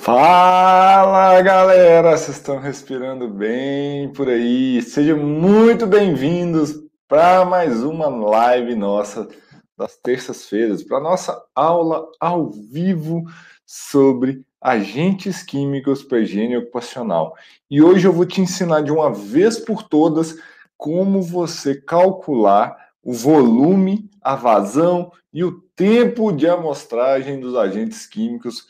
Fala 0.00 1.42
galera, 1.42 2.16
vocês 2.16 2.36
estão 2.36 2.58
respirando 2.58 3.28
bem 3.28 4.10
por 4.12 4.28
aí? 4.28 4.80
Sejam 4.80 5.18
muito 5.18 5.86
bem-vindos 5.86 6.82
para 7.06 7.44
mais 7.44 7.82
uma 7.82 8.06
live 8.06 8.74
nossa 8.74 9.28
das 9.76 9.96
terças-feiras, 9.96 10.82
para 10.82 11.00
nossa 11.00 11.38
aula 11.54 12.08
ao 12.18 12.48
vivo 12.48 13.24
sobre 13.66 14.42
agentes 14.60 15.42
químicos 15.42 16.02
para 16.02 16.20
higiene 16.20 16.56
ocupacional. 16.56 17.34
E 17.70 17.82
hoje 17.82 18.06
eu 18.06 18.12
vou 18.12 18.24
te 18.24 18.40
ensinar 18.40 18.82
de 18.82 18.92
uma 18.92 19.12
vez 19.12 19.58
por 19.58 19.82
todas 19.82 20.36
como 20.76 21.20
você 21.20 21.74
calcular 21.74 22.74
o 23.02 23.12
volume, 23.12 24.08
a 24.22 24.36
vazão 24.36 25.12
e 25.32 25.44
o 25.44 25.60
tempo 25.74 26.32
de 26.32 26.48
amostragem 26.48 27.40
dos 27.40 27.54
agentes 27.54 28.06
químicos 28.06 28.66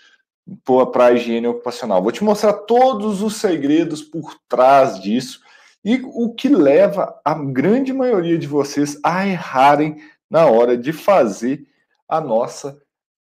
para 0.64 1.06
a 1.06 1.12
higiene 1.12 1.46
ocupacional. 1.46 2.02
Vou 2.02 2.12
te 2.12 2.24
mostrar 2.24 2.52
todos 2.52 3.22
os 3.22 3.36
segredos 3.36 4.02
por 4.02 4.34
trás 4.48 5.00
disso 5.00 5.40
e 5.84 6.00
o 6.04 6.34
que 6.34 6.48
leva 6.48 7.18
a 7.24 7.34
grande 7.34 7.92
maioria 7.92 8.38
de 8.38 8.46
vocês 8.46 8.98
a 9.02 9.26
errarem 9.26 9.96
na 10.30 10.46
hora 10.46 10.76
de 10.76 10.92
fazer 10.92 11.66
a 12.08 12.20
nossa 12.20 12.78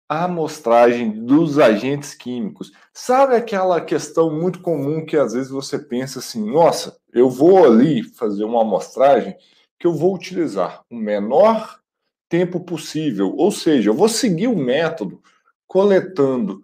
amostragem 0.10 1.26
dos 1.26 1.58
agentes 1.58 2.14
químicos. 2.14 2.72
Sabe 2.94 3.36
aquela 3.36 3.80
questão 3.80 4.30
muito 4.30 4.60
comum 4.60 5.06
que 5.06 5.16
às 5.16 5.34
vezes 5.34 5.50
você 5.50 5.80
pensa 5.80 6.20
assim: 6.20 6.44
nossa, 6.50 6.98
eu 7.14 7.30
vou 7.30 7.66
ali 7.66 8.04
fazer 8.04 8.44
uma 8.44 8.62
amostragem 8.62 9.36
que 9.80 9.88
eu 9.88 9.94
vou 9.94 10.14
utilizar 10.14 10.84
o 10.90 10.96
menor 10.96 11.80
tempo 12.28 12.60
possível, 12.60 13.34
ou 13.36 13.52
seja, 13.52 13.90
eu 13.90 13.94
vou 13.94 14.08
seguir 14.08 14.48
o 14.48 14.56
método 14.56 15.22
coletando 15.68 16.64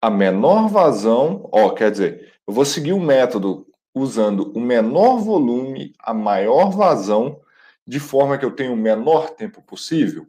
a 0.00 0.10
menor 0.10 0.68
vazão, 0.68 1.48
ó, 1.52 1.70
quer 1.70 1.90
dizer, 1.90 2.32
eu 2.46 2.52
vou 2.52 2.64
seguir 2.64 2.92
o 2.92 3.00
método 3.00 3.66
usando 3.94 4.52
o 4.54 4.60
menor 4.60 5.18
volume, 5.18 5.94
a 5.98 6.12
maior 6.12 6.70
vazão, 6.70 7.40
de 7.86 7.98
forma 7.98 8.36
que 8.36 8.44
eu 8.44 8.50
tenha 8.50 8.72
o 8.72 8.76
menor 8.76 9.30
tempo 9.30 9.62
possível. 9.62 10.26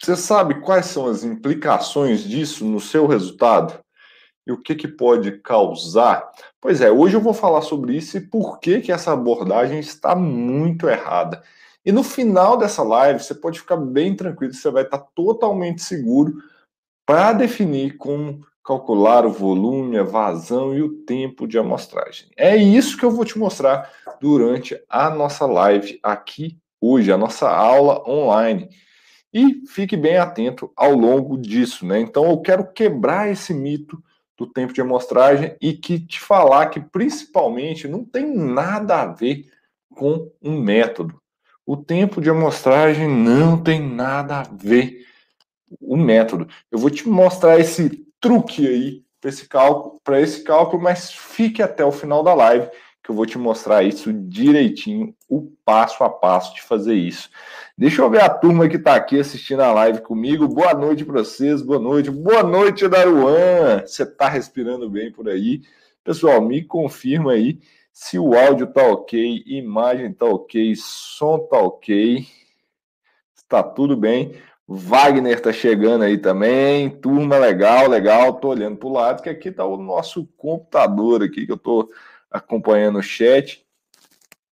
Você 0.00 0.14
sabe 0.14 0.60
quais 0.60 0.86
são 0.86 1.06
as 1.06 1.24
implicações 1.24 2.22
disso 2.22 2.64
no 2.64 2.80
seu 2.80 3.06
resultado? 3.06 3.80
E 4.46 4.52
o 4.52 4.60
que, 4.60 4.74
que 4.74 4.88
pode 4.88 5.32
causar? 5.40 6.30
Pois 6.60 6.80
é, 6.80 6.90
hoje 6.90 7.16
eu 7.16 7.20
vou 7.20 7.34
falar 7.34 7.62
sobre 7.62 7.96
isso 7.96 8.16
e 8.16 8.20
por 8.20 8.60
que, 8.60 8.80
que 8.80 8.92
essa 8.92 9.12
abordagem 9.12 9.78
está 9.78 10.14
muito 10.14 10.88
errada. 10.88 11.42
E 11.84 11.90
no 11.90 12.02
final 12.02 12.56
dessa 12.56 12.82
live, 12.82 13.22
você 13.22 13.34
pode 13.34 13.58
ficar 13.58 13.76
bem 13.76 14.14
tranquilo, 14.14 14.52
você 14.52 14.70
vai 14.70 14.84
estar 14.84 14.98
totalmente 14.98 15.82
seguro 15.82 16.42
para 17.08 17.32
definir 17.32 17.96
como 17.96 18.46
calcular 18.62 19.24
o 19.24 19.32
volume, 19.32 19.96
a 19.96 20.02
vazão 20.02 20.74
e 20.74 20.82
o 20.82 20.90
tempo 20.90 21.48
de 21.48 21.56
amostragem. 21.56 22.28
É 22.36 22.54
isso 22.54 22.98
que 22.98 23.04
eu 23.04 23.10
vou 23.10 23.24
te 23.24 23.38
mostrar 23.38 23.90
durante 24.20 24.78
a 24.90 25.08
nossa 25.08 25.46
live 25.46 25.98
aqui 26.02 26.58
hoje, 26.78 27.10
a 27.10 27.16
nossa 27.16 27.48
aula 27.48 28.06
online. 28.06 28.68
E 29.32 29.66
fique 29.68 29.96
bem 29.96 30.18
atento 30.18 30.70
ao 30.76 30.92
longo 30.92 31.38
disso, 31.38 31.86
né? 31.86 31.98
Então 31.98 32.28
eu 32.28 32.42
quero 32.42 32.70
quebrar 32.70 33.30
esse 33.30 33.54
mito 33.54 34.04
do 34.36 34.46
tempo 34.46 34.74
de 34.74 34.82
amostragem 34.82 35.56
e 35.62 35.72
que 35.72 35.98
te 35.98 36.20
falar 36.20 36.66
que 36.66 36.78
principalmente 36.78 37.88
não 37.88 38.04
tem 38.04 38.36
nada 38.36 39.00
a 39.00 39.06
ver 39.06 39.46
com 39.94 40.30
um 40.42 40.60
método. 40.60 41.18
O 41.64 41.74
tempo 41.74 42.20
de 42.20 42.28
amostragem 42.28 43.08
não 43.08 43.56
tem 43.56 43.80
nada 43.80 44.40
a 44.40 44.42
ver 44.42 45.07
o 45.80 45.96
método. 45.96 46.48
Eu 46.70 46.78
vou 46.78 46.90
te 46.90 47.08
mostrar 47.08 47.58
esse 47.58 48.06
truque 48.20 48.66
aí 48.66 49.02
para 49.20 49.30
esse 49.30 49.48
cálculo, 49.48 50.00
para 50.02 50.20
esse 50.20 50.42
cálculo, 50.42 50.82
mas 50.82 51.10
fique 51.10 51.62
até 51.62 51.84
o 51.84 51.92
final 51.92 52.22
da 52.22 52.34
live 52.34 52.68
que 53.08 53.12
eu 53.12 53.16
vou 53.16 53.24
te 53.24 53.38
mostrar 53.38 53.82
isso 53.82 54.12
direitinho, 54.12 55.14
o 55.26 55.50
passo 55.64 56.04
a 56.04 56.10
passo 56.10 56.54
de 56.54 56.60
fazer 56.60 56.92
isso. 56.92 57.30
Deixa 57.76 58.02
eu 58.02 58.10
ver 58.10 58.20
a 58.20 58.28
turma 58.28 58.68
que 58.68 58.76
está 58.76 58.94
aqui 58.96 59.18
assistindo 59.18 59.60
a 59.60 59.72
live 59.72 60.02
comigo. 60.02 60.46
Boa 60.46 60.74
noite 60.74 61.06
para 61.06 61.24
vocês, 61.24 61.62
boa 61.62 61.78
noite. 61.78 62.10
Boa 62.10 62.42
noite, 62.42 62.86
Daruan. 62.86 63.80
Você 63.86 64.02
está 64.02 64.28
respirando 64.28 64.90
bem 64.90 65.10
por 65.10 65.26
aí? 65.26 65.62
Pessoal, 66.04 66.42
me 66.42 66.62
confirma 66.62 67.32
aí 67.32 67.58
se 67.90 68.18
o 68.18 68.34
áudio 68.36 68.66
tá 68.66 68.82
ok, 68.82 69.42
imagem 69.46 70.12
tá 70.12 70.26
ok, 70.26 70.74
som 70.76 71.38
tá 71.38 71.58
ok. 71.58 72.26
Está 73.34 73.62
tudo 73.62 73.96
bem. 73.96 74.34
Wagner 74.70 75.40
tá 75.40 75.50
chegando 75.50 76.04
aí 76.04 76.18
também, 76.18 76.90
turma 76.90 77.38
legal, 77.38 77.88
legal. 77.88 78.34
Tô 78.34 78.48
olhando 78.48 78.76
para 78.76 78.88
o 78.88 78.92
lado 78.92 79.22
que 79.22 79.30
aqui 79.30 79.50
tá 79.50 79.64
o 79.64 79.78
nosso 79.78 80.26
computador 80.36 81.22
aqui 81.22 81.46
que 81.46 81.52
eu 81.52 81.56
tô 81.56 81.90
acompanhando 82.30 82.98
o 82.98 83.02
chat. 83.02 83.64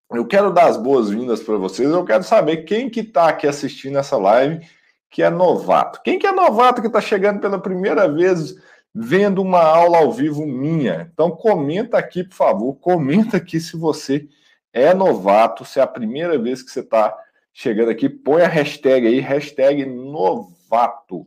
Eu 0.09 0.25
quero 0.25 0.53
dar 0.53 0.67
as 0.67 0.77
boas-vindas 0.77 1.43
para 1.43 1.57
vocês. 1.57 1.89
Eu 1.89 2.05
quero 2.05 2.23
saber 2.23 2.63
quem 2.63 2.89
que 2.89 3.03
tá 3.03 3.27
aqui 3.27 3.45
assistindo 3.45 3.97
essa 3.97 4.15
live 4.15 4.65
que 5.09 5.21
é 5.21 5.29
novato. 5.29 6.01
Quem 6.01 6.17
que 6.17 6.25
é 6.25 6.31
novato 6.31 6.79
que 6.79 6.87
está 6.87 7.01
chegando 7.01 7.41
pela 7.41 7.59
primeira 7.59 8.07
vez 8.07 8.55
vendo 8.93 9.41
uma 9.41 9.63
aula 9.63 9.97
ao 9.97 10.13
vivo 10.13 10.45
minha? 10.45 11.11
Então 11.13 11.29
comenta 11.31 11.97
aqui, 11.97 12.23
por 12.23 12.35
favor. 12.35 12.75
Comenta 12.75 13.35
aqui 13.35 13.59
se 13.59 13.75
você 13.75 14.29
é 14.71 14.93
novato, 14.93 15.65
se 15.65 15.77
é 15.77 15.83
a 15.83 15.87
primeira 15.87 16.37
vez 16.37 16.63
que 16.63 16.71
você 16.71 16.79
está 16.79 17.13
chegando 17.57 17.89
aqui, 17.89 18.09
põe 18.09 18.41
a 18.41 18.49
hashtag 18.49 19.07
aí, 19.07 19.21
hashtag 19.21 19.85
novato. 19.85 21.25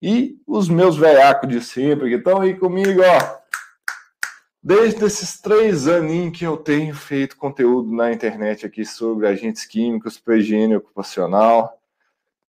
E 0.00 0.38
os 0.46 0.68
meus 0.68 0.96
velhacos 0.98 1.48
de 1.48 1.62
sempre 1.62 2.10
que 2.10 2.16
estão 2.16 2.38
aí 2.38 2.54
comigo, 2.54 3.00
ó. 3.02 3.40
Desde 4.62 5.02
esses 5.06 5.40
três 5.40 5.88
aninhos 5.88 6.38
que 6.38 6.44
eu 6.44 6.58
tenho 6.58 6.94
feito 6.94 7.34
conteúdo 7.34 7.90
na 7.90 8.12
internet 8.12 8.66
aqui 8.66 8.84
sobre 8.84 9.26
agentes 9.26 9.64
químicos 9.64 10.18
para 10.18 10.36
higiene 10.36 10.76
ocupacional. 10.76 11.80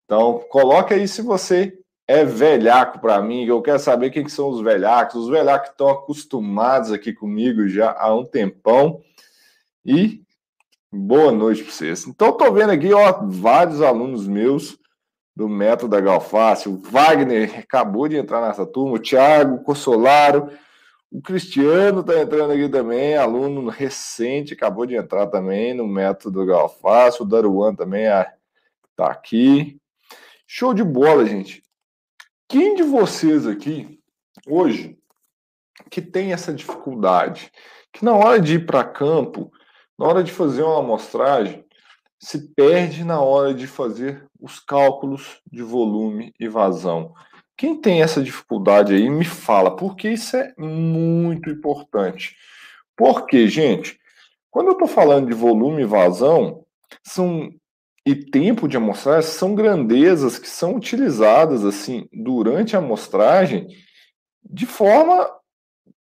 Então, 0.03 0.43
coloca 0.49 0.93
aí 0.93 1.07
se 1.07 1.21
você 1.21 1.79
é 2.05 2.25
velhaco 2.25 2.99
para 2.99 3.21
mim, 3.21 3.45
eu 3.45 3.61
quero 3.61 3.79
saber 3.79 4.09
quem 4.09 4.25
que 4.25 4.31
são 4.31 4.49
os 4.49 4.59
velhacos. 4.59 5.15
Os 5.15 5.29
velhacos 5.29 5.69
estão 5.69 5.87
acostumados 5.87 6.91
aqui 6.91 7.13
comigo 7.13 7.65
já 7.69 7.95
há 7.97 8.13
um 8.13 8.25
tempão. 8.25 9.01
E 9.85 10.21
Boa 10.93 11.31
noite 11.31 11.63
para 11.63 11.71
vocês. 11.71 12.05
Então, 12.05 12.31
estou 12.31 12.51
vendo 12.51 12.71
aqui, 12.71 12.91
ó, 12.91 13.21
vários 13.25 13.81
alunos 13.81 14.27
meus 14.27 14.77
do 15.33 15.47
método 15.47 15.91
da 15.91 16.01
Galfácio. 16.01 16.73
O 16.73 16.81
Wagner 16.81 17.59
acabou 17.59 18.09
de 18.09 18.17
entrar 18.17 18.45
nessa 18.45 18.65
turma, 18.65 18.95
o 18.95 18.99
Thiago, 18.99 19.55
o 19.55 19.63
Consolaro, 19.63 20.51
o 21.09 21.21
Cristiano 21.21 22.01
está 22.01 22.19
entrando 22.19 22.51
aqui 22.51 22.67
também, 22.67 23.15
aluno 23.15 23.69
recente, 23.69 24.53
acabou 24.53 24.85
de 24.85 24.95
entrar 24.95 25.27
também 25.27 25.73
no 25.73 25.87
método 25.87 26.45
Galfácio. 26.45 27.23
O 27.23 27.27
Daruan 27.27 27.73
também 27.73 28.03
está 28.03 29.09
aqui. 29.09 29.79
Show 30.45 30.73
de 30.73 30.83
bola, 30.83 31.25
gente. 31.25 31.63
Quem 32.49 32.75
de 32.75 32.83
vocês 32.83 33.47
aqui, 33.47 33.97
hoje, 34.45 34.99
que 35.89 36.01
tem 36.01 36.33
essa 36.33 36.53
dificuldade, 36.53 37.49
que 37.93 38.03
na 38.03 38.13
hora 38.13 38.41
de 38.41 38.55
ir 38.55 38.65
para 38.65 38.83
campo 38.83 39.49
na 40.01 40.07
hora 40.07 40.23
de 40.23 40.31
fazer 40.31 40.63
uma 40.63 40.79
amostragem, 40.79 41.63
se 42.19 42.55
perde 42.55 43.03
na 43.03 43.21
hora 43.21 43.53
de 43.53 43.67
fazer 43.67 44.25
os 44.39 44.59
cálculos 44.59 45.39
de 45.51 45.61
volume 45.61 46.33
e 46.39 46.47
vazão. 46.47 47.13
Quem 47.55 47.79
tem 47.79 48.01
essa 48.01 48.23
dificuldade 48.23 48.95
aí, 48.95 49.07
me 49.07 49.23
fala, 49.23 49.75
porque 49.75 50.09
isso 50.09 50.35
é 50.35 50.51
muito 50.57 51.51
importante. 51.51 52.35
Porque, 52.97 53.47
gente, 53.47 53.99
quando 54.49 54.69
eu 54.69 54.73
estou 54.73 54.87
falando 54.87 55.27
de 55.27 55.35
volume 55.35 55.83
e 55.83 55.85
vazão, 55.85 56.65
são 57.03 57.53
e 58.03 58.15
tempo 58.15 58.67
de 58.67 58.77
amostragem 58.77 59.29
são 59.29 59.53
grandezas 59.53 60.39
que 60.39 60.49
são 60.49 60.77
utilizadas 60.77 61.63
assim 61.63 62.09
durante 62.11 62.75
a 62.75 62.79
amostragem 62.79 63.67
de 64.43 64.65
forma 64.65 65.29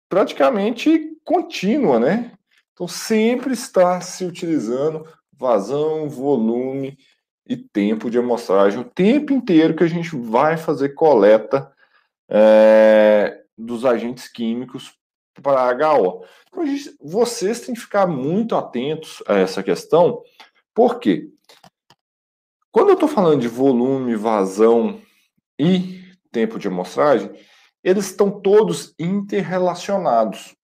praticamente 0.07 1.17
contínua, 1.25 1.99
né? 1.99 2.37
Então, 2.79 2.87
sempre 2.87 3.51
está 3.51 3.99
se 3.99 4.23
utilizando 4.23 5.05
vazão, 5.33 6.07
volume 6.07 6.97
e 7.45 7.57
tempo 7.57 8.09
de 8.09 8.17
amostragem, 8.17 8.79
o 8.79 8.89
tempo 8.89 9.33
inteiro 9.33 9.75
que 9.75 9.83
a 9.83 9.87
gente 9.87 10.15
vai 10.15 10.55
fazer 10.55 10.89
coleta 10.89 11.69
é, 12.29 13.43
dos 13.57 13.83
agentes 13.83 14.29
químicos 14.29 14.93
para 15.43 15.73
HO. 15.73 16.23
Então, 16.47 16.65
gente, 16.65 16.95
vocês 17.01 17.59
têm 17.59 17.75
que 17.75 17.81
ficar 17.81 18.07
muito 18.07 18.55
atentos 18.55 19.21
a 19.27 19.33
essa 19.33 19.61
questão, 19.61 20.23
porque 20.73 21.27
quando 22.71 22.89
eu 22.89 22.93
estou 22.93 23.09
falando 23.09 23.41
de 23.41 23.49
volume, 23.49 24.15
vazão 24.15 25.01
e 25.59 26.01
tempo 26.31 26.57
de 26.57 26.69
amostragem, 26.69 27.29
eles 27.83 28.05
estão 28.05 28.39
todos 28.39 28.95
interrelacionados. 28.97 30.57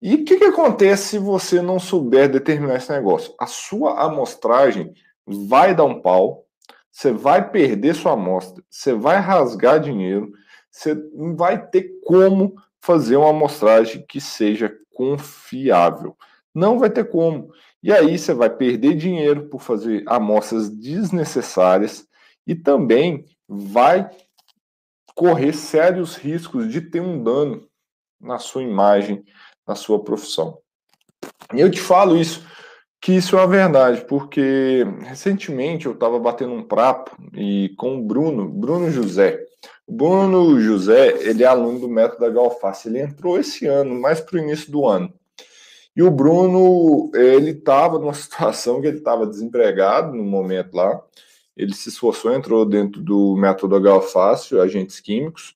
E 0.00 0.14
o 0.14 0.24
que, 0.24 0.36
que 0.36 0.44
acontece 0.44 1.08
se 1.08 1.18
você 1.18 1.62
não 1.62 1.78
souber 1.78 2.30
determinar 2.30 2.76
esse 2.76 2.92
negócio? 2.92 3.34
A 3.38 3.46
sua 3.46 4.02
amostragem 4.04 4.92
vai 5.26 5.74
dar 5.74 5.84
um 5.84 6.00
pau, 6.00 6.46
você 6.92 7.12
vai 7.12 7.50
perder 7.50 7.94
sua 7.94 8.12
amostra, 8.12 8.62
você 8.70 8.92
vai 8.92 9.18
rasgar 9.18 9.80
dinheiro, 9.80 10.32
você 10.70 10.94
não 11.14 11.34
vai 11.34 11.66
ter 11.66 11.98
como 12.04 12.54
fazer 12.80 13.16
uma 13.16 13.30
amostragem 13.30 14.04
que 14.06 14.20
seja 14.20 14.72
confiável. 14.94 16.16
Não 16.54 16.78
vai 16.78 16.88
ter 16.88 17.04
como. 17.04 17.50
E 17.82 17.92
aí 17.92 18.18
você 18.18 18.32
vai 18.32 18.48
perder 18.48 18.94
dinheiro 18.94 19.48
por 19.48 19.60
fazer 19.60 20.04
amostras 20.06 20.70
desnecessárias 20.70 22.06
e 22.46 22.54
também 22.54 23.24
vai 23.48 24.08
correr 25.14 25.52
sérios 25.52 26.16
riscos 26.16 26.70
de 26.70 26.80
ter 26.80 27.00
um 27.00 27.22
dano 27.22 27.68
na 28.20 28.38
sua 28.38 28.62
imagem, 28.62 29.24
na 29.66 29.74
sua 29.74 30.02
profissão. 30.02 30.58
E 31.54 31.60
eu 31.60 31.70
te 31.70 31.80
falo 31.80 32.16
isso, 32.16 32.46
que 33.00 33.12
isso 33.12 33.36
é 33.36 33.40
uma 33.40 33.46
verdade, 33.46 34.04
porque 34.06 34.86
recentemente 35.02 35.86
eu 35.86 35.92
estava 35.92 36.18
batendo 36.18 36.52
um 36.52 36.62
papo 36.62 37.16
e 37.34 37.72
com 37.76 37.98
o 37.98 38.02
Bruno, 38.02 38.48
Bruno 38.48 38.90
José. 38.90 39.44
O 39.86 39.92
Bruno 39.92 40.60
José, 40.60 41.16
ele 41.20 41.44
é 41.44 41.46
aluno 41.46 41.78
do 41.78 41.88
método 41.88 42.20
da 42.20 42.30
Galface, 42.30 42.88
ele 42.88 43.00
entrou 43.00 43.38
esse 43.38 43.66
ano, 43.66 43.94
mais 43.94 44.20
para 44.20 44.36
o 44.36 44.40
início 44.40 44.70
do 44.70 44.86
ano. 44.86 45.12
E 45.94 46.02
o 46.02 46.10
Bruno, 46.10 47.10
ele 47.14 47.52
estava 47.52 47.98
numa 47.98 48.12
situação 48.14 48.80
que 48.80 48.88
ele 48.88 48.98
estava 48.98 49.26
desempregado 49.26 50.14
no 50.14 50.24
momento 50.24 50.74
lá, 50.74 51.00
ele 51.56 51.74
se 51.74 51.88
esforçou, 51.88 52.34
entrou 52.34 52.66
dentro 52.66 53.00
do 53.00 53.34
método 53.36 53.80
Galfácio, 53.80 54.60
agentes 54.60 55.00
químicos, 55.00 55.54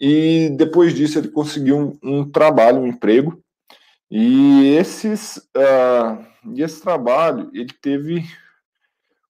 e 0.00 0.48
depois 0.56 0.94
disso 0.94 1.18
ele 1.18 1.28
conseguiu 1.28 1.98
um, 2.02 2.20
um 2.20 2.30
trabalho, 2.30 2.80
um 2.80 2.86
emprego, 2.86 3.42
e 4.10 4.74
esses, 4.74 5.36
uh, 5.56 6.24
esse 6.56 6.80
trabalho 6.80 7.50
ele 7.52 7.72
teve 7.80 8.24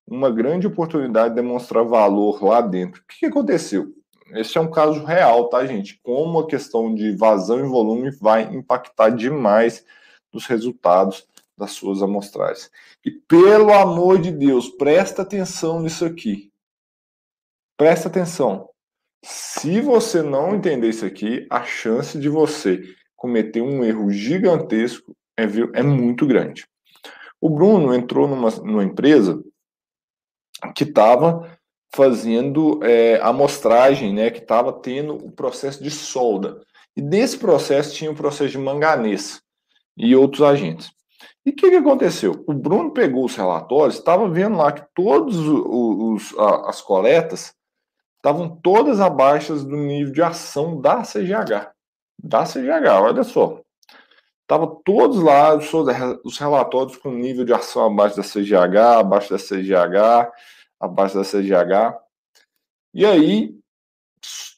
uma 0.06 0.30
grande 0.30 0.66
oportunidade 0.66 1.30
de 1.30 1.40
demonstrar 1.40 1.84
valor 1.84 2.42
lá 2.42 2.60
dentro. 2.60 3.02
O 3.02 3.04
que, 3.06 3.20
que 3.20 3.26
aconteceu? 3.26 3.94
Esse 4.32 4.56
é 4.58 4.60
um 4.60 4.70
caso 4.70 5.04
real, 5.04 5.48
tá, 5.48 5.66
gente? 5.66 5.98
Como 6.02 6.38
a 6.38 6.46
questão 6.46 6.94
de 6.94 7.14
vazão 7.16 7.58
e 7.58 7.68
volume 7.68 8.10
vai 8.12 8.42
impactar 8.54 9.10
demais 9.10 9.84
nos 10.32 10.46
resultados 10.46 11.26
das 11.58 11.72
suas 11.72 12.02
amostragens. 12.02 12.70
E 13.04 13.10
pelo 13.10 13.72
amor 13.72 14.20
de 14.20 14.30
Deus, 14.30 14.68
presta 14.68 15.22
atenção 15.22 15.80
nisso 15.80 16.04
aqui. 16.04 16.50
Presta 17.76 18.08
atenção. 18.08 18.68
Se 19.22 19.80
você 19.80 20.22
não 20.22 20.54
entender 20.54 20.88
isso 20.88 21.04
aqui, 21.04 21.46
a 21.50 21.62
chance 21.62 22.18
de 22.18 22.28
você 22.28 22.82
cometer 23.14 23.60
um 23.60 23.84
erro 23.84 24.10
gigantesco 24.10 25.14
é, 25.36 25.44
é 25.74 25.82
muito 25.82 26.26
grande. 26.26 26.66
O 27.40 27.50
Bruno 27.50 27.94
entrou 27.94 28.26
numa, 28.26 28.50
numa 28.50 28.84
empresa 28.84 29.42
que 30.74 30.84
estava 30.84 31.58
fazendo 31.94 32.82
é, 32.84 33.20
amostragem, 33.22 34.14
né, 34.14 34.30
que 34.30 34.40
estava 34.40 34.72
tendo 34.72 35.14
o 35.14 35.30
processo 35.30 35.82
de 35.82 35.90
solda. 35.90 36.60
E 36.96 37.02
desse 37.02 37.38
processo 37.38 37.94
tinha 37.94 38.10
o 38.10 38.16
processo 38.16 38.50
de 38.50 38.58
manganês 38.58 39.40
e 39.96 40.14
outros 40.14 40.42
agentes. 40.42 40.90
E 41.44 41.50
o 41.50 41.54
que, 41.54 41.70
que 41.70 41.76
aconteceu? 41.76 42.44
O 42.46 42.52
Bruno 42.52 42.92
pegou 42.92 43.24
os 43.24 43.34
relatórios, 43.34 43.96
estava 43.96 44.28
vendo 44.28 44.56
lá 44.56 44.72
que 44.72 44.84
todas 44.94 45.36
as 46.66 46.80
coletas 46.80 47.54
estavam 48.20 48.54
todas 48.56 49.00
abaixo 49.00 49.54
do 49.64 49.76
nível 49.76 50.12
de 50.12 50.22
ação 50.22 50.78
da 50.78 51.02
CGH. 51.02 51.72
Da 52.22 52.44
CGH, 52.44 53.00
olha 53.00 53.24
só. 53.24 53.62
Estava 54.42 54.66
todos 54.84 55.22
lá 55.22 55.56
os 55.56 56.38
relatórios 56.38 56.96
com 56.96 57.10
nível 57.10 57.44
de 57.44 57.54
ação 57.54 57.86
abaixo 57.86 58.16
da 58.16 58.22
CGH, 58.22 58.98
abaixo 58.98 59.30
da 59.30 59.38
CGH, 59.38 60.30
abaixo 60.78 61.14
da 61.16 61.24
CGH. 61.24 61.98
E 62.92 63.06
aí 63.06 63.54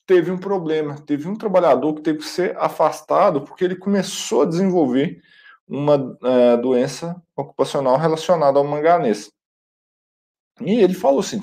teve 0.07 0.31
um 0.31 0.39
problema. 0.39 0.97
Teve 1.03 1.29
um 1.29 1.37
trabalhador 1.37 1.95
que 1.95 2.03
teve 2.03 2.19
que 2.19 2.25
ser 2.25 2.57
afastado 2.59 3.43
porque 3.43 3.65
ele 3.65 3.77
começou 3.77 4.43
a 4.43 4.47
desenvolver 4.47 5.23
uma 5.69 6.19
é, 6.23 6.57
doença 6.57 7.23
ocupacional 7.37 7.97
relacionada 7.97 8.59
ao 8.59 8.65
manganês. 8.65 9.31
E 10.61 10.81
ele 10.81 10.95
falou 10.95 11.21
assim: 11.21 11.41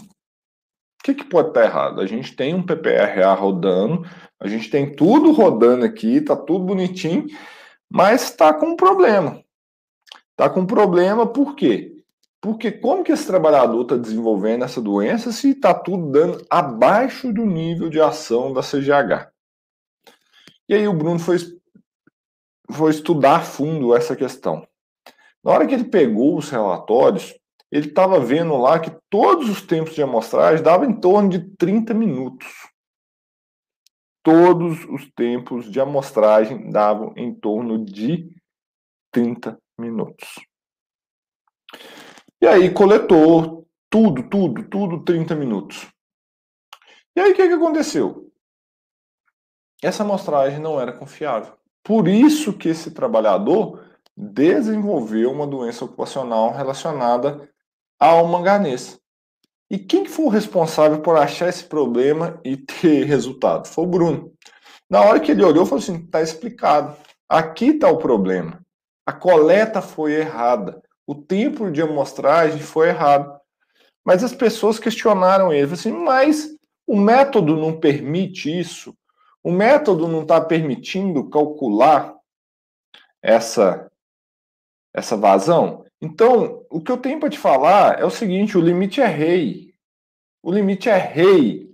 que, 1.16 1.24
que 1.24 1.30
pode 1.30 1.50
estar 1.50 1.64
errado? 1.64 2.02
A 2.02 2.06
gente 2.06 2.36
tem 2.36 2.54
um 2.54 2.64
PPRA 2.64 3.34
rodando, 3.34 4.08
a 4.40 4.48
gente 4.48 4.70
tem 4.70 4.96
tudo 4.96 5.32
rodando 5.32 5.86
aqui, 5.86 6.22
tá 6.22 6.36
tudo 6.36 6.66
bonitinho, 6.66 7.26
mas 7.90 8.24
está 8.24 8.54
com 8.54 8.68
um 8.68 8.76
problema. 8.76 9.44
Está 10.32 10.50
com 10.50 10.62
um 10.62 10.66
problema 10.66 11.28
por 11.28 11.56
quê? 11.56 12.04
Porque 12.42 12.72
como 12.72 13.04
que 13.04 13.12
esse 13.12 13.28
trabalhador 13.28 13.82
está 13.82 13.98
desenvolvendo 13.98 14.64
essa 14.64 14.82
doença 14.82 15.32
se 15.32 15.52
está 15.52 15.74
tudo 15.74 16.12
dando 16.12 16.46
abaixo 16.50 17.34
do 17.34 17.46
nível 17.46 17.90
de 17.90 18.00
ação 18.00 18.54
da 18.54 18.62
CGH? 18.62 19.30
E 20.68 20.74
aí 20.74 20.88
o 20.88 20.94
Bruno 20.94 21.20
foi 21.20 21.38
vou 22.70 22.90
estudar 22.90 23.44
fundo 23.44 23.96
essa 23.96 24.16
questão. 24.16 24.66
Na 25.44 25.52
hora 25.52 25.66
que 25.66 25.74
ele 25.74 25.86
pegou 25.86 26.38
os 26.38 26.50
relatórios, 26.50 27.34
ele 27.71 27.88
estava 27.88 28.19
vendo 28.19 28.57
lá 28.57 28.80
que 28.80 28.92
todos 29.10 29.50
os 29.50 29.62
tempos 29.62 29.94
de 29.94 30.01
amostragem 30.01 30.63
davam 30.63 30.89
em 30.89 31.00
torno 31.00 31.30
de 31.30 31.39
30 31.56 31.94
minutos. 31.94 32.48
Todos 34.24 34.83
os 34.86 35.10
tempos 35.12 35.71
de 35.71 35.80
amostragem 35.80 36.69
davam 36.69 37.13
em 37.16 37.33
torno 37.33 37.83
de 37.83 38.36
30 39.12 39.57
minutos. 39.77 40.36
E 42.42 42.48
aí 42.48 42.74
coletou 42.74 43.68
tudo, 43.89 44.27
tudo, 44.27 44.63
tudo 44.68 45.04
30 45.04 45.36
minutos. 45.36 45.88
E 47.15 47.19
aí 47.19 47.31
o 47.31 47.36
que, 47.36 47.48
que 47.48 47.54
aconteceu? 47.54 48.31
Essa 49.81 50.04
amostragem 50.04 50.60
não 50.60 50.80
era 50.80 50.92
confiável. 50.92 51.54
Por 51.83 52.07
isso 52.07 52.54
que 52.54 52.69
esse 52.69 52.92
trabalhador 52.92 53.83
desenvolveu 54.15 55.31
uma 55.31 55.48
doença 55.48 55.86
ocupacional 55.86 56.51
relacionada 56.51 57.50
ao 58.00 58.28
manganês. 58.28 59.00
E 59.69 59.78
quem 59.78 60.06
foi 60.06 60.25
o 60.25 60.30
responsável 60.30 61.01
por 61.01 61.18
achar 61.18 61.50
esse 61.50 61.63
problema 61.63 62.40
e 62.44 62.57
ter 62.57 63.04
resultado? 63.04 63.68
Foi 63.68 63.84
o 63.84 63.88
Bruno. 63.88 64.34
Na 64.90 65.01
hora 65.01 65.19
que 65.19 65.31
ele 65.31 65.44
olhou, 65.44 65.66
falou 65.66 65.84
assim: 65.84 65.98
está 65.98 66.22
explicado. 66.22 66.96
Aqui 67.28 67.68
está 67.69 67.90
o 67.90 67.98
problema. 67.98 68.60
A 69.06 69.13
coleta 69.13 69.81
foi 69.81 70.13
errada. 70.13 70.81
O 71.06 71.13
tempo 71.13 71.69
de 71.72 71.81
amostragem 71.81 72.60
foi 72.60 72.90
errado. 72.90 73.40
Mas 74.04 74.24
as 74.24 74.34
pessoas 74.34 74.80
questionaram 74.80 75.54
ele, 75.54 75.74
assim, 75.74 75.92
mas 75.92 76.50
o 76.88 76.96
método 76.96 77.56
não 77.56 77.80
permite 77.80 78.50
isso. 78.50 78.96
O 79.44 79.51
método 79.51 80.07
não 80.07 80.24
está 80.24 80.42
permitindo 80.42 81.29
calcular 81.29 82.15
essa, 83.22 83.89
essa 84.94 85.15
vazão? 85.15 85.86
Então, 86.01 86.65
o 86.70 86.82
que 86.82 86.91
eu 86.91 86.98
tenho 86.98 87.20
para 87.20 87.29
te 87.29 87.38
falar 87.38 88.00
é 88.00 88.06
o 88.06 88.10
seguinte: 88.10 88.58
o 88.58 88.62
limite 88.62 89.01
é 89.01 89.08
rei. 89.08 89.74
O 90.41 90.51
limite 90.51 90.89
é 90.89 90.98
rei. 90.98 91.70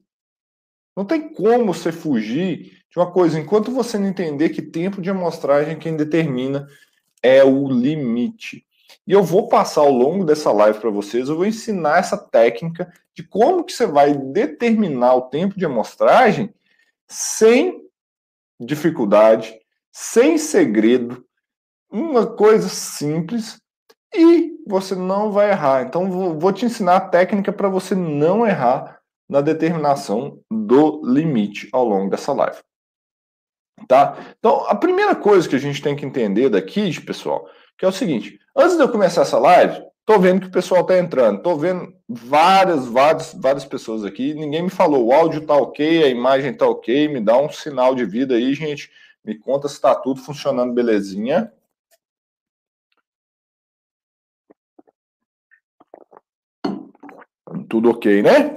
Não 0.96 1.05
tem 1.05 1.29
como 1.34 1.74
você 1.74 1.91
fugir 1.91 2.84
de 2.89 2.98
uma 2.98 3.12
coisa. 3.12 3.39
Enquanto 3.39 3.72
você 3.72 3.98
não 3.98 4.08
entender 4.08 4.50
que 4.50 4.62
tempo 4.62 5.01
de 5.01 5.10
amostragem 5.10 5.77
quem 5.77 5.96
determina 5.96 6.67
é 7.22 7.44
o 7.44 7.67
limite. 7.67 8.65
E 9.05 9.12
eu 9.12 9.24
vou 9.24 9.48
passar 9.48 9.82
ao 9.82 9.91
longo 9.91 10.24
dessa 10.24 10.51
live 10.51 10.79
para 10.79 10.89
vocês, 10.89 11.29
eu 11.29 11.36
vou 11.36 11.46
ensinar 11.46 12.00
essa 12.00 12.17
técnica 12.17 12.91
de 13.13 13.24
como 13.24 13.63
que 13.63 13.74
você 13.74 13.86
vai 13.86 14.15
determinar 14.15 15.15
o 15.15 15.29
tempo 15.29 15.58
de 15.58 15.65
amostragem 15.65 16.53
sem 17.08 17.84
dificuldade, 18.60 19.60
sem 19.91 20.38
segredo, 20.38 21.24
uma 21.89 22.25
coisa 22.25 22.67
simples 22.67 23.62
e 24.17 24.57
você 24.67 24.95
não 24.95 25.31
vai 25.31 25.51
errar. 25.51 25.84
Então, 25.84 26.38
vou 26.39 26.51
te 26.51 26.65
ensinar 26.65 26.95
a 26.98 27.07
técnica 27.07 27.51
para 27.51 27.69
você 27.69 27.95
não 27.95 28.45
errar 28.45 29.00
na 29.29 29.41
determinação 29.41 30.39
do 30.51 31.01
limite 31.05 31.69
ao 31.72 31.86
longo 31.86 32.10
dessa 32.10 32.34
live. 32.34 32.57
Tá? 33.88 34.17
Então, 34.39 34.65
a 34.67 34.75
primeira 34.75 35.15
coisa 35.15 35.48
que 35.48 35.55
a 35.55 35.60
gente 35.60 35.81
tem 35.81 35.95
que 35.95 36.05
entender 36.05 36.50
daqui, 36.50 37.00
pessoal, 37.01 37.48
que 37.77 37.86
é 37.86 37.88
o 37.88 37.91
seguinte: 37.91 38.39
antes 38.55 38.77
de 38.77 38.81
eu 38.81 38.89
começar 38.89 39.22
essa 39.22 39.38
live, 39.38 39.84
Tô 40.05 40.19
vendo 40.19 40.41
que 40.41 40.48
o 40.48 40.51
pessoal 40.51 40.84
tá 40.84 41.00
entrando. 41.00 41.41
Tô 41.41 41.55
vendo 41.55 41.91
várias, 42.07 42.86
várias, 42.86 43.34
várias 43.34 43.65
pessoas 43.65 44.05
aqui. 44.05 44.36
Ninguém 44.36 44.62
me 44.62 44.69
falou, 44.69 45.07
o 45.07 45.12
áudio 45.12 45.41
tá 45.41 45.55
ok, 45.55 46.03
a 46.03 46.07
imagem 46.07 46.53
tá 46.53 46.67
ok. 46.67 47.07
Me 47.07 47.19
dá 47.19 47.36
um 47.39 47.50
sinal 47.50 47.95
de 47.95 48.05
vida 48.05 48.36
aí, 48.36 48.53
gente. 48.53 48.91
Me 49.24 49.36
conta 49.36 49.67
se 49.67 49.81
tá 49.81 49.95
tudo 49.95 50.22
funcionando 50.22 50.74
belezinha. 50.74 51.51
Tudo 57.63 57.89
ok, 57.89 58.21
né? 58.21 58.55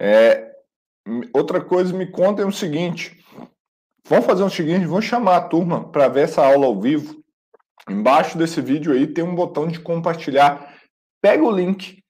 É, 0.00 0.52
outra 1.34 1.60
coisa, 1.60 1.92
me 1.92 2.06
contem 2.06 2.44
o 2.44 2.52
seguinte. 2.52 3.18
Vamos 4.06 4.26
fazer 4.26 4.42
o 4.42 4.50
seguinte, 4.50 4.86
vamos 4.86 5.04
chamar 5.04 5.36
a 5.36 5.48
turma 5.48 5.88
para 5.90 6.08
ver 6.08 6.24
essa 6.24 6.44
aula 6.44 6.66
ao 6.66 6.80
vivo. 6.80 7.22
Embaixo 7.88 8.38
desse 8.38 8.60
vídeo 8.60 8.92
aí 8.92 9.06
tem 9.06 9.24
um 9.24 9.34
botão 9.34 9.66
de 9.66 9.80
compartilhar. 9.80 10.74
Pega 11.20 11.42
o 11.42 11.50
link 11.50 12.02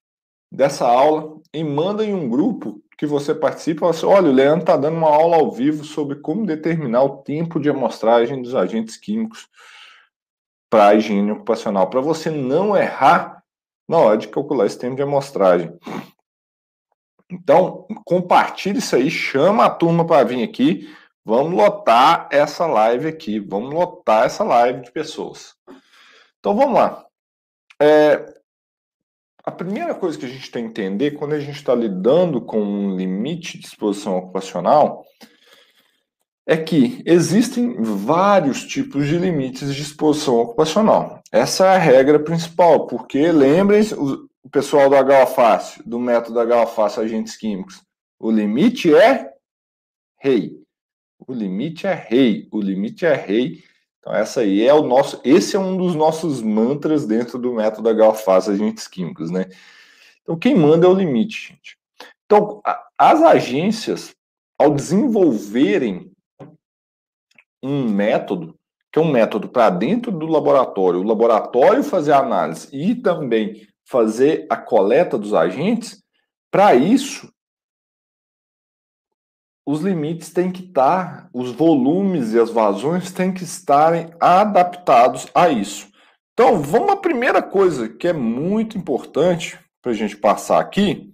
dessa 0.52 0.86
aula 0.86 1.40
e 1.52 1.64
manda 1.64 2.04
em 2.04 2.14
um 2.14 2.28
grupo 2.28 2.82
que 2.96 3.06
você 3.06 3.32
participa, 3.32 3.86
você, 3.86 4.04
olha, 4.04 4.28
o 4.28 4.32
Leandro 4.32 4.60
está 4.60 4.76
dando 4.76 4.96
uma 4.96 5.08
aula 5.08 5.36
ao 5.36 5.52
vivo 5.52 5.84
sobre 5.84 6.16
como 6.16 6.44
determinar 6.44 7.04
o 7.04 7.18
tempo 7.22 7.60
de 7.60 7.70
amostragem 7.70 8.42
dos 8.42 8.56
agentes 8.56 8.96
químicos 8.96 9.48
para 10.68 10.88
a 10.88 10.94
higiene 10.94 11.30
ocupacional, 11.30 11.88
para 11.88 12.00
você 12.00 12.28
não 12.28 12.76
errar 12.76 13.37
na 13.88 13.96
hora 13.96 14.18
de 14.18 14.28
calcular 14.28 14.66
esse 14.66 14.78
tempo 14.78 14.96
de 14.96 15.02
amostragem. 15.02 15.72
Então, 17.30 17.86
compartilhe 18.04 18.78
isso 18.78 18.96
aí, 18.96 19.10
chama 19.10 19.64
a 19.64 19.70
turma 19.70 20.06
para 20.06 20.24
vir 20.24 20.42
aqui, 20.42 20.94
vamos 21.24 21.52
lotar 21.52 22.28
essa 22.30 22.66
live 22.66 23.08
aqui, 23.08 23.38
vamos 23.38 23.72
lotar 23.72 24.26
essa 24.26 24.44
live 24.44 24.82
de 24.82 24.92
pessoas. 24.92 25.54
Então, 26.38 26.54
vamos 26.54 26.74
lá. 26.74 27.04
É, 27.80 28.34
a 29.44 29.50
primeira 29.50 29.94
coisa 29.94 30.18
que 30.18 30.26
a 30.26 30.28
gente 30.28 30.50
tem 30.50 30.64
que 30.64 30.70
entender 30.70 31.12
quando 31.12 31.32
a 31.32 31.40
gente 31.40 31.56
está 31.56 31.74
lidando 31.74 32.40
com 32.40 32.60
um 32.60 32.96
limite 32.96 33.58
de 33.58 33.66
exposição 33.66 34.16
ocupacional 34.16 35.04
é 36.46 36.56
que 36.56 37.02
existem 37.04 37.82
vários 37.82 38.64
tipos 38.64 39.06
de 39.06 39.18
limites 39.18 39.74
de 39.74 39.82
exposição 39.82 40.36
ocupacional. 40.36 41.17
Essa 41.30 41.66
é 41.66 41.76
a 41.76 41.78
regra 41.78 42.18
principal, 42.18 42.86
porque 42.86 43.30
lembrem-se, 43.30 43.94
o 43.94 44.50
pessoal 44.50 44.88
do 44.88 44.96
HFácil, 44.96 45.82
do 45.84 45.98
método 45.98 46.40
HFácil 46.40 47.02
agentes 47.02 47.36
químicos, 47.36 47.82
o 48.18 48.30
limite 48.30 48.94
é 48.94 49.32
rei. 50.18 50.62
O 51.26 51.32
limite 51.32 51.86
é 51.86 51.94
rei, 51.94 52.48
o 52.50 52.60
limite 52.60 53.04
é 53.04 53.14
rei. 53.14 53.62
Então 53.98 54.14
essa 54.14 54.40
aí 54.40 54.64
é 54.64 54.72
o 54.72 54.82
nosso, 54.82 55.20
esse 55.22 55.54
é 55.54 55.58
um 55.58 55.76
dos 55.76 55.94
nossos 55.94 56.40
mantras 56.40 57.06
dentro 57.06 57.38
do 57.38 57.52
método 57.52 57.90
HFácil 57.94 58.54
agentes 58.54 58.88
químicos, 58.88 59.30
né? 59.30 59.46
Então 60.22 60.38
quem 60.38 60.54
manda 60.54 60.86
é 60.86 60.88
o 60.88 60.94
limite, 60.94 61.48
gente. 61.48 61.76
Então 62.24 62.62
as 62.96 63.22
agências 63.22 64.14
ao 64.58 64.74
desenvolverem 64.74 66.10
um 67.62 67.88
método, 67.88 68.57
que 68.92 68.98
é 68.98 69.02
um 69.02 69.10
método 69.10 69.48
para 69.48 69.70
dentro 69.70 70.10
do 70.10 70.26
laboratório, 70.26 71.00
o 71.00 71.06
laboratório 71.06 71.82
fazer 71.82 72.12
a 72.12 72.20
análise 72.20 72.68
e 72.72 72.94
também 72.94 73.66
fazer 73.84 74.46
a 74.50 74.56
coleta 74.56 75.18
dos 75.18 75.34
agentes, 75.34 76.02
para 76.50 76.74
isso, 76.74 77.32
os 79.66 79.80
limites 79.82 80.32
têm 80.32 80.50
que 80.50 80.64
estar, 80.64 81.28
os 81.32 81.52
volumes 81.52 82.32
e 82.32 82.38
as 82.38 82.50
vazões 82.50 83.12
têm 83.12 83.32
que 83.32 83.44
estarem 83.44 84.10
adaptados 84.18 85.26
a 85.34 85.50
isso. 85.50 85.90
Então, 86.32 86.62
vamos 86.62 86.92
à 86.92 86.96
primeira 86.96 87.42
coisa 87.42 87.88
que 87.88 88.08
é 88.08 88.12
muito 88.12 88.78
importante 88.78 89.58
para 89.82 89.92
a 89.92 89.94
gente 89.94 90.16
passar 90.16 90.60
aqui, 90.60 91.12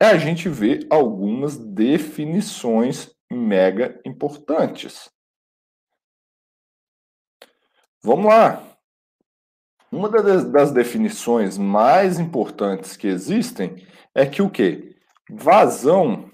é 0.00 0.06
a 0.06 0.18
gente 0.18 0.48
ver 0.48 0.86
algumas 0.88 1.56
definições 1.56 3.10
mega 3.30 4.00
importantes. 4.04 5.10
Vamos 8.06 8.26
lá. 8.26 8.62
Uma 9.90 10.08
das 10.08 10.70
definições 10.70 11.58
mais 11.58 12.20
importantes 12.20 12.96
que 12.96 13.08
existem 13.08 13.84
é 14.14 14.24
que 14.24 14.40
o 14.40 14.48
que? 14.48 14.96
Vazão, 15.28 16.30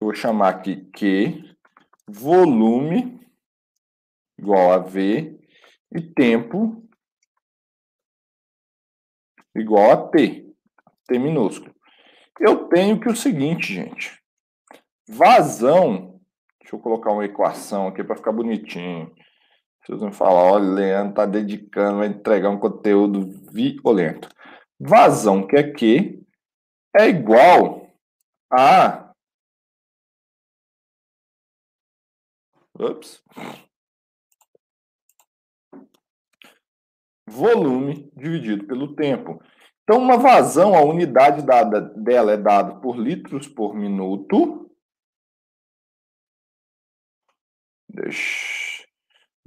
eu 0.00 0.06
vou 0.06 0.14
chamar 0.14 0.48
aqui 0.48 0.90
Q, 0.90 1.54
volume 2.08 3.20
igual 4.38 4.72
a 4.72 4.78
V 4.78 5.38
e 5.94 6.00
tempo 6.00 6.82
igual 9.54 9.90
a 9.90 10.08
T, 10.08 10.50
T 11.06 11.18
minúsculo. 11.18 11.74
Eu 12.40 12.68
tenho 12.68 12.98
que 12.98 13.10
o 13.10 13.14
seguinte, 13.14 13.74
gente, 13.74 14.18
Vazão, 15.06 16.18
deixa 16.58 16.74
eu 16.74 16.80
colocar 16.80 17.12
uma 17.12 17.26
equação 17.26 17.86
aqui 17.86 18.02
para 18.02 18.16
ficar 18.16 18.32
bonitinho. 18.32 19.14
Vocês 19.86 20.00
vão 20.00 20.12
falar, 20.12 20.42
olha, 20.42 20.64
Leandro 20.64 21.10
está 21.10 21.26
dedicando, 21.26 21.98
vai 21.98 22.08
entregar 22.08 22.50
um 22.50 22.58
conteúdo 22.58 23.30
violento. 23.52 24.28
Vazão, 24.80 25.46
que 25.46 25.54
é 25.54 25.72
que 25.72 26.26
é 26.96 27.08
igual 27.08 27.88
a. 28.52 29.12
Ups. 32.74 33.22
Volume 37.28 38.10
dividido 38.16 38.66
pelo 38.66 38.96
tempo. 38.96 39.40
Então, 39.84 40.02
uma 40.02 40.18
vazão, 40.18 40.74
a 40.74 40.82
unidade 40.82 41.46
dada 41.46 41.80
dela 41.80 42.32
é 42.32 42.36
dada 42.36 42.74
por 42.80 42.98
litros 42.98 43.46
por 43.46 43.72
minuto 43.72 44.68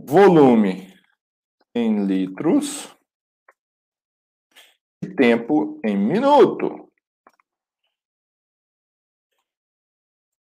volume 0.05 0.93
em 1.75 2.05
litros 2.05 2.95
e 5.03 5.13
tempo 5.15 5.79
em 5.85 5.97
minuto. 5.97 6.89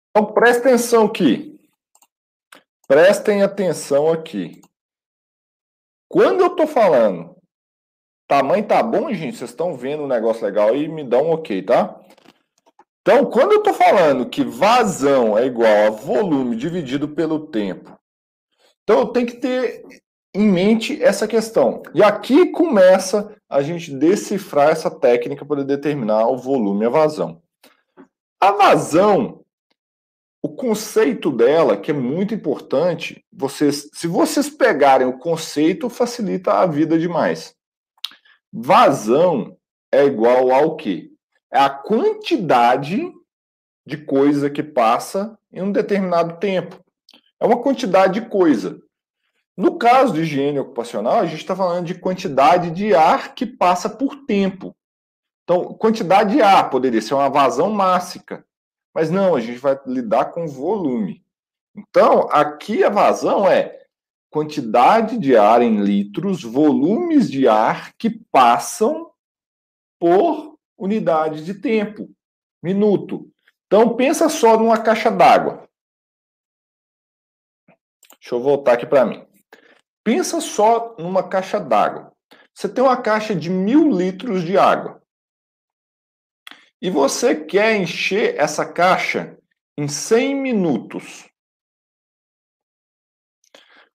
Então, 0.10 0.34
preste 0.34 0.60
atenção 0.60 1.06
aqui. 1.06 1.60
Prestem 2.88 3.44
atenção 3.44 4.12
aqui. 4.12 4.62
Quando 6.08 6.42
eu 6.42 6.48
estou 6.48 6.68
falando 6.68 7.36
tamanho 8.28 8.68
tá 8.68 8.82
bom, 8.82 9.14
gente, 9.14 9.38
vocês 9.38 9.52
estão 9.52 9.76
vendo 9.76 10.04
um 10.04 10.08
negócio 10.08 10.46
legal 10.46 10.70
aí, 10.70 10.88
me 10.88 11.04
dá 11.04 11.18
um 11.20 11.32
ok, 11.32 11.62
tá? 11.62 12.00
Então, 13.02 13.26
quando 13.26 13.52
eu 13.52 13.60
estou 13.60 13.74
falando 13.74 14.28
que 14.28 14.44
vazão 14.44 15.38
é 15.38 15.46
igual 15.46 15.88
a 15.88 15.90
volume 15.92 16.56
dividido 16.56 17.08
pelo 17.10 17.48
tempo, 17.48 17.96
então 18.86 19.00
eu 19.00 19.08
tenho 19.08 19.28
que 19.28 19.36
ter 19.36 19.84
em 20.34 20.48
mente 20.50 21.04
essa 21.04 21.28
questão. 21.28 21.84
E 21.94 22.02
aqui 22.02 22.52
começa 22.52 23.36
a 23.50 23.62
gente 23.62 23.94
decifrar 23.94 24.70
essa 24.70 24.90
técnica 24.90 25.46
para 25.46 25.66
determinar 25.66 26.28
o 26.28 26.38
volume 26.38 26.86
e 26.86 26.88
a 26.88 26.90
vazão. 26.90 27.42
A 28.40 28.52
vazão, 28.52 29.44
o 30.42 30.56
conceito 30.56 31.30
dela, 31.32 31.76
que 31.76 31.92
é 31.92 31.94
muito 31.94 32.34
importante, 32.34 33.26
vocês, 33.34 33.90
se 33.92 34.08
vocês 34.08 34.50
pegarem 34.50 35.08
o 35.08 35.18
conceito, 35.18 35.90
facilita 35.90 36.54
a 36.54 36.66
vida 36.66 36.98
demais. 36.98 37.54
Vazão 38.54 39.58
é 39.92 40.06
igual 40.06 40.52
ao 40.52 40.78
quê? 40.78 41.12
é 41.56 41.60
a 41.60 41.70
quantidade 41.70 43.10
de 43.88 43.98
coisa 43.98 44.50
que 44.50 44.62
passa 44.62 45.40
em 45.54 45.62
um 45.62 45.72
determinado 45.72 46.38
tempo. 46.38 46.84
É 47.40 47.46
uma 47.46 47.62
quantidade 47.62 48.20
de 48.20 48.30
coisa. 48.30 48.82
No 49.58 49.78
caso 49.78 50.14
de 50.14 50.22
higiene 50.22 50.60
ocupacional, 50.60 51.20
a 51.20 51.26
gente 51.26 51.40
está 51.40 51.56
falando 51.56 51.86
de 51.86 51.96
quantidade 51.96 52.72
de 52.72 52.94
ar 52.94 53.34
que 53.34 53.46
passa 53.46 53.90
por 53.90 54.26
tempo. 54.26 54.76
Então, 55.44 55.74
quantidade 55.76 56.34
de 56.34 56.42
ar 56.42 56.70
poderia 56.70 57.02
ser 57.02 57.14
uma 57.14 57.30
vazão 57.30 57.70
mássica, 57.70 58.46
mas 58.94 59.10
não, 59.10 59.36
a 59.36 59.40
gente 59.40 59.60
vai 59.60 59.80
lidar 59.86 60.26
com 60.26 60.48
volume. 60.48 61.24
Então, 61.76 62.28
aqui 62.32 62.84
a 62.84 62.90
vazão 62.90 63.48
é 63.48 63.86
quantidade 64.30 65.18
de 65.18 65.38
ar 65.38 65.62
em 65.62 65.82
litros, 65.82 66.44
volumes 66.44 67.32
de 67.32 67.48
ar 67.48 67.94
que 67.98 68.10
passam 68.10 69.10
por 69.98 70.58
unidade 70.78 71.46
de 71.46 71.54
tempo, 71.54 72.10
minuto. 72.62 73.30
Então 73.66 73.96
pensa 73.96 74.28
só 74.28 74.58
numa 74.58 74.78
caixa 74.78 75.10
d'água. 75.10 75.68
Deixa 78.26 78.34
eu 78.34 78.42
voltar 78.42 78.74
aqui 78.74 78.88
para 78.88 79.06
mim. 79.06 79.24
Pensa 80.04 80.42
só 80.42 80.96
numa 80.98 81.30
caixa 81.30 81.60
d'água. 81.60 82.12
Você 82.56 82.68
tem 82.68 82.84
uma 82.84 83.00
caixa 83.00 83.36
de 83.36 83.52
mil 83.52 83.92
litros 83.92 84.44
de 84.44 84.58
água. 84.58 85.00
E 86.82 86.90
você 86.90 87.46
quer 87.46 87.76
encher 87.76 88.36
essa 88.36 88.66
caixa 88.66 89.38
em 89.78 89.88
100 89.88 90.42
minutos. 90.42 91.30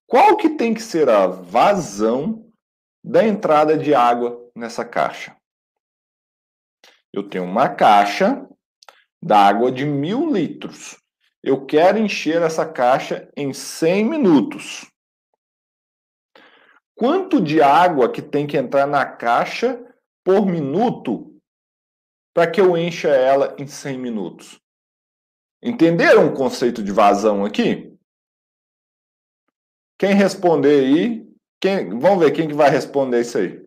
Qual 0.06 0.36
que 0.36 0.50
tem 0.50 0.74
que 0.74 0.80
ser 0.80 1.08
a 1.08 1.26
vazão 1.26 2.48
da 3.02 3.26
entrada 3.26 3.76
de 3.76 3.92
água 3.92 4.48
nessa 4.54 4.84
caixa? 4.84 5.36
Eu 7.12 7.28
tenho 7.28 7.42
uma 7.42 7.68
caixa 7.68 8.48
d'água 9.20 9.72
de 9.72 9.84
mil 9.84 10.32
litros. 10.32 10.99
Eu 11.42 11.64
quero 11.64 11.98
encher 11.98 12.42
essa 12.42 12.70
caixa 12.70 13.30
em 13.36 13.52
100 13.52 14.04
minutos. 14.04 14.90
Quanto 16.94 17.40
de 17.40 17.62
água 17.62 18.12
que 18.12 18.20
tem 18.20 18.46
que 18.46 18.58
entrar 18.58 18.86
na 18.86 19.06
caixa 19.06 19.82
por 20.22 20.44
minuto 20.44 21.34
para 22.34 22.50
que 22.50 22.60
eu 22.60 22.76
encha 22.76 23.08
ela 23.08 23.56
em 23.58 23.66
100 23.66 23.98
minutos? 23.98 24.60
Entenderam 25.62 26.26
o 26.26 26.34
conceito 26.34 26.82
de 26.82 26.92
vazão 26.92 27.44
aqui? 27.44 27.90
Quem 29.98 30.14
responder 30.14 30.80
aí, 30.80 31.30
quem, 31.60 31.98
vamos 31.98 32.24
ver 32.24 32.32
quem 32.32 32.48
que 32.48 32.54
vai 32.54 32.70
responder 32.70 33.20
isso 33.20 33.38
aí. 33.38 33.66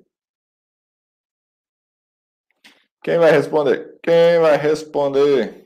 Quem 3.04 3.18
vai 3.18 3.32
responder? 3.32 4.00
Quem 4.02 4.40
vai 4.40 4.58
responder? 4.58 5.63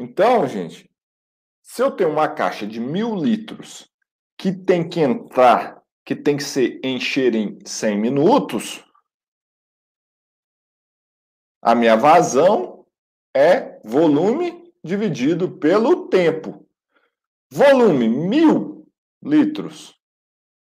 Então, 0.00 0.46
gente, 0.46 0.88
se 1.60 1.82
eu 1.82 1.90
tenho 1.90 2.10
uma 2.10 2.28
caixa 2.28 2.64
de 2.64 2.78
mil 2.78 3.16
litros 3.16 3.90
que 4.38 4.52
tem 4.52 4.88
que 4.88 5.00
entrar, 5.00 5.82
que 6.04 6.14
tem 6.14 6.36
que 6.36 6.44
ser 6.44 6.80
encher 6.84 7.34
em 7.34 7.58
100 7.66 7.98
minutos, 7.98 8.84
a 11.60 11.74
minha 11.74 11.96
vazão 11.96 12.86
é 13.34 13.80
volume 13.84 14.72
dividido 14.84 15.58
pelo 15.58 16.08
tempo. 16.08 16.64
Volume, 17.50 18.08
mil 18.08 18.86
litros, 19.20 19.98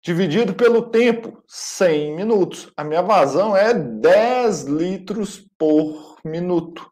dividido 0.05 0.55
pelo 0.55 0.91
tempo, 0.91 1.43
100 1.49 2.17
minutos. 2.17 2.71
A 2.77 2.85
minha 2.85 3.01
vazão 3.01 3.57
é 3.57 3.73
10 3.73 4.65
litros 4.65 5.39
por 5.57 6.21
minuto. 6.23 6.92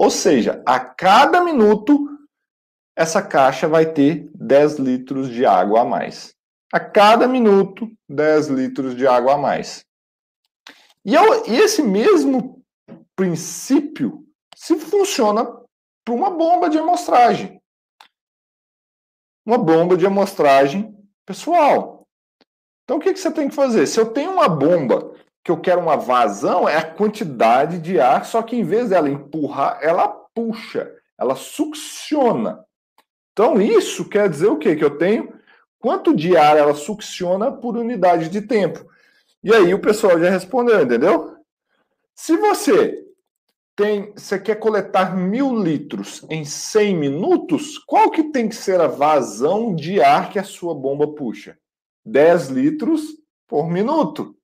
Ou 0.00 0.10
seja, 0.10 0.62
a 0.64 0.80
cada 0.80 1.44
minuto, 1.44 2.08
essa 2.96 3.20
caixa 3.20 3.68
vai 3.68 3.92
ter 3.92 4.30
10 4.34 4.78
litros 4.78 5.28
de 5.28 5.44
água 5.44 5.82
a 5.82 5.84
mais. 5.84 6.34
A 6.72 6.80
cada 6.80 7.28
minuto, 7.28 7.86
10 8.08 8.48
litros 8.48 8.96
de 8.96 9.06
água 9.06 9.34
a 9.34 9.36
mais. 9.36 9.84
E, 11.04 11.14
eu, 11.14 11.46
e 11.46 11.54
esse 11.54 11.82
mesmo 11.82 12.64
princípio 13.14 14.26
se 14.56 14.74
funciona 14.78 15.44
para 16.02 16.14
uma 16.14 16.30
bomba 16.30 16.70
de 16.70 16.78
amostragem. 16.78 17.60
Uma 19.44 19.58
bomba 19.58 19.98
de 19.98 20.06
amostragem 20.06 20.96
pessoal. 21.26 22.08
Então 22.84 22.96
o 22.96 23.00
que, 23.00 23.12
que 23.12 23.20
você 23.20 23.30
tem 23.30 23.50
que 23.50 23.54
fazer? 23.54 23.86
Se 23.86 24.00
eu 24.00 24.10
tenho 24.14 24.32
uma 24.32 24.48
bomba 24.48 25.09
que 25.42 25.50
eu 25.50 25.60
quero 25.60 25.80
uma 25.80 25.96
vazão, 25.96 26.68
é 26.68 26.76
a 26.76 26.84
quantidade 26.84 27.78
de 27.78 27.98
ar, 27.98 28.24
só 28.24 28.42
que 28.42 28.56
em 28.56 28.64
vez 28.64 28.90
dela 28.90 29.08
empurrar, 29.08 29.78
ela 29.82 30.08
puxa, 30.34 30.92
ela 31.18 31.34
succiona. 31.34 32.64
Então 33.32 33.60
isso 33.60 34.08
quer 34.08 34.28
dizer 34.28 34.48
o 34.48 34.58
quê? 34.58 34.76
Que 34.76 34.84
eu 34.84 34.98
tenho 34.98 35.32
quanto 35.78 36.14
de 36.14 36.36
ar 36.36 36.56
ela 36.56 36.74
succiona 36.74 37.50
por 37.50 37.76
unidade 37.76 38.28
de 38.28 38.42
tempo. 38.42 38.86
E 39.42 39.52
aí 39.54 39.72
o 39.72 39.80
pessoal 39.80 40.18
já 40.18 40.28
respondeu, 40.28 40.82
entendeu? 40.82 41.36
Se 42.14 42.36
você 42.36 43.02
tem, 43.74 44.12
você 44.12 44.38
quer 44.38 44.56
coletar 44.56 45.16
mil 45.16 45.56
litros 45.56 46.22
em 46.28 46.44
100 46.44 46.96
minutos, 46.96 47.78
qual 47.78 48.10
que 48.10 48.24
tem 48.24 48.46
que 48.46 48.54
ser 48.54 48.78
a 48.78 48.86
vazão 48.86 49.74
de 49.74 50.02
ar 50.02 50.28
que 50.30 50.38
a 50.38 50.44
sua 50.44 50.74
bomba 50.74 51.14
puxa? 51.14 51.56
10 52.04 52.48
litros 52.48 53.16
por 53.48 53.70
minuto. 53.70 54.36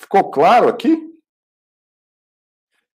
Ficou 0.00 0.30
claro 0.30 0.66
aqui? 0.66 1.14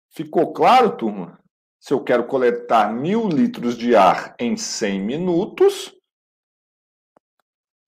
Ficou 0.10 0.54
claro, 0.54 0.96
turma? 0.96 1.38
Se 1.78 1.94
eu 1.94 2.02
quero 2.02 2.26
coletar 2.26 2.94
mil 2.94 3.28
litros 3.28 3.78
de 3.78 3.94
ar 3.94 4.34
em 4.40 4.56
100 4.56 5.02
minutos, 5.02 5.94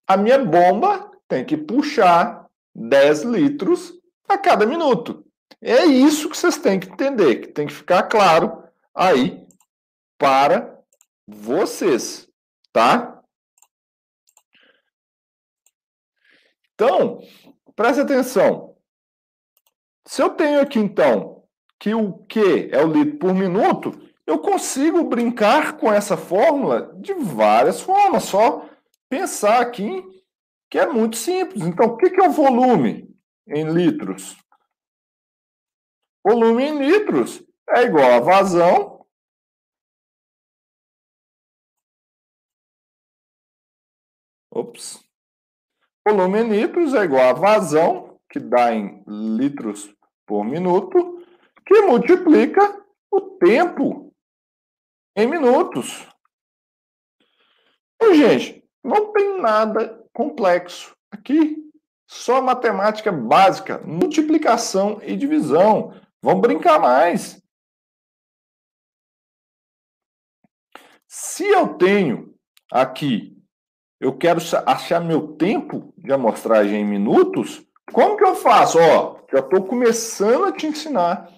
a 0.06 0.18
minha 0.18 0.44
bomba 0.44 1.10
tem 1.26 1.46
que 1.46 1.56
puxar 1.56 2.46
10 2.74 3.22
litros 3.22 3.94
a 4.28 4.36
cada 4.36 4.66
minuto. 4.66 5.24
É 5.62 5.86
isso 5.86 6.28
que 6.28 6.36
vocês 6.36 6.58
têm 6.58 6.78
que 6.78 6.90
entender, 6.90 7.36
que 7.36 7.48
tem 7.48 7.66
que 7.66 7.72
ficar 7.72 8.02
claro 8.02 8.62
aí 8.94 9.46
para 10.18 10.78
vocês, 11.26 12.28
tá? 12.70 13.22
Então, 16.74 17.18
preste 17.74 18.02
atenção. 18.02 18.75
Se 20.06 20.22
eu 20.22 20.30
tenho 20.30 20.60
aqui, 20.60 20.78
então, 20.78 21.44
que 21.80 21.92
o 21.94 22.24
Q 22.26 22.70
é 22.72 22.82
o 22.84 22.90
litro 22.90 23.18
por 23.18 23.34
minuto, 23.34 23.90
eu 24.26 24.38
consigo 24.38 25.04
brincar 25.04 25.76
com 25.76 25.92
essa 25.92 26.16
fórmula 26.16 26.94
de 27.00 27.12
várias 27.14 27.80
formas, 27.80 28.24
só 28.24 28.68
pensar 29.08 29.60
aqui 29.60 30.02
que 30.70 30.78
é 30.78 30.86
muito 30.86 31.16
simples. 31.16 31.62
Então, 31.64 31.86
o 31.86 31.96
que 31.96 32.06
é 32.20 32.28
o 32.28 32.32
volume 32.32 33.08
em 33.48 33.64
litros? 33.72 34.36
Volume 36.24 36.64
em 36.64 36.78
litros 36.78 37.44
é 37.70 37.82
igual 37.82 38.12
a 38.12 38.20
vazão 38.20 38.96
Ops. 44.50 45.04
Volume 46.08 46.40
em 46.40 46.48
litros 46.48 46.94
é 46.94 47.04
igual 47.04 47.28
a 47.28 47.32
vazão, 47.34 48.18
que 48.30 48.40
dá 48.40 48.72
em 48.74 49.04
litros 49.06 49.94
por 50.26 50.44
minuto, 50.44 51.24
que 51.64 51.80
multiplica 51.82 52.84
o 53.10 53.20
tempo 53.20 54.12
em 55.16 55.26
minutos. 55.26 56.06
Então, 57.94 58.14
gente, 58.14 58.62
não 58.84 59.12
tem 59.12 59.40
nada 59.40 60.04
complexo 60.12 60.94
aqui. 61.10 61.64
Só 62.08 62.40
matemática 62.40 63.10
básica, 63.10 63.78
multiplicação 63.78 65.00
e 65.02 65.16
divisão. 65.16 65.92
Vamos 66.22 66.42
brincar 66.42 66.78
mais. 66.78 67.42
Se 71.08 71.46
eu 71.48 71.74
tenho 71.76 72.34
aqui, 72.70 73.36
eu 73.98 74.16
quero 74.16 74.40
achar 74.66 75.00
meu 75.00 75.36
tempo 75.36 75.92
de 75.96 76.12
amostragem 76.12 76.82
em 76.82 76.84
minutos, 76.84 77.66
como 77.92 78.16
que 78.16 78.24
eu 78.24 78.34
faço? 78.34 78.78
Ó, 78.78 79.15
já 79.32 79.40
estou 79.40 79.66
começando 79.66 80.44
a 80.44 80.52
te 80.52 80.66
ensinar 80.66 81.28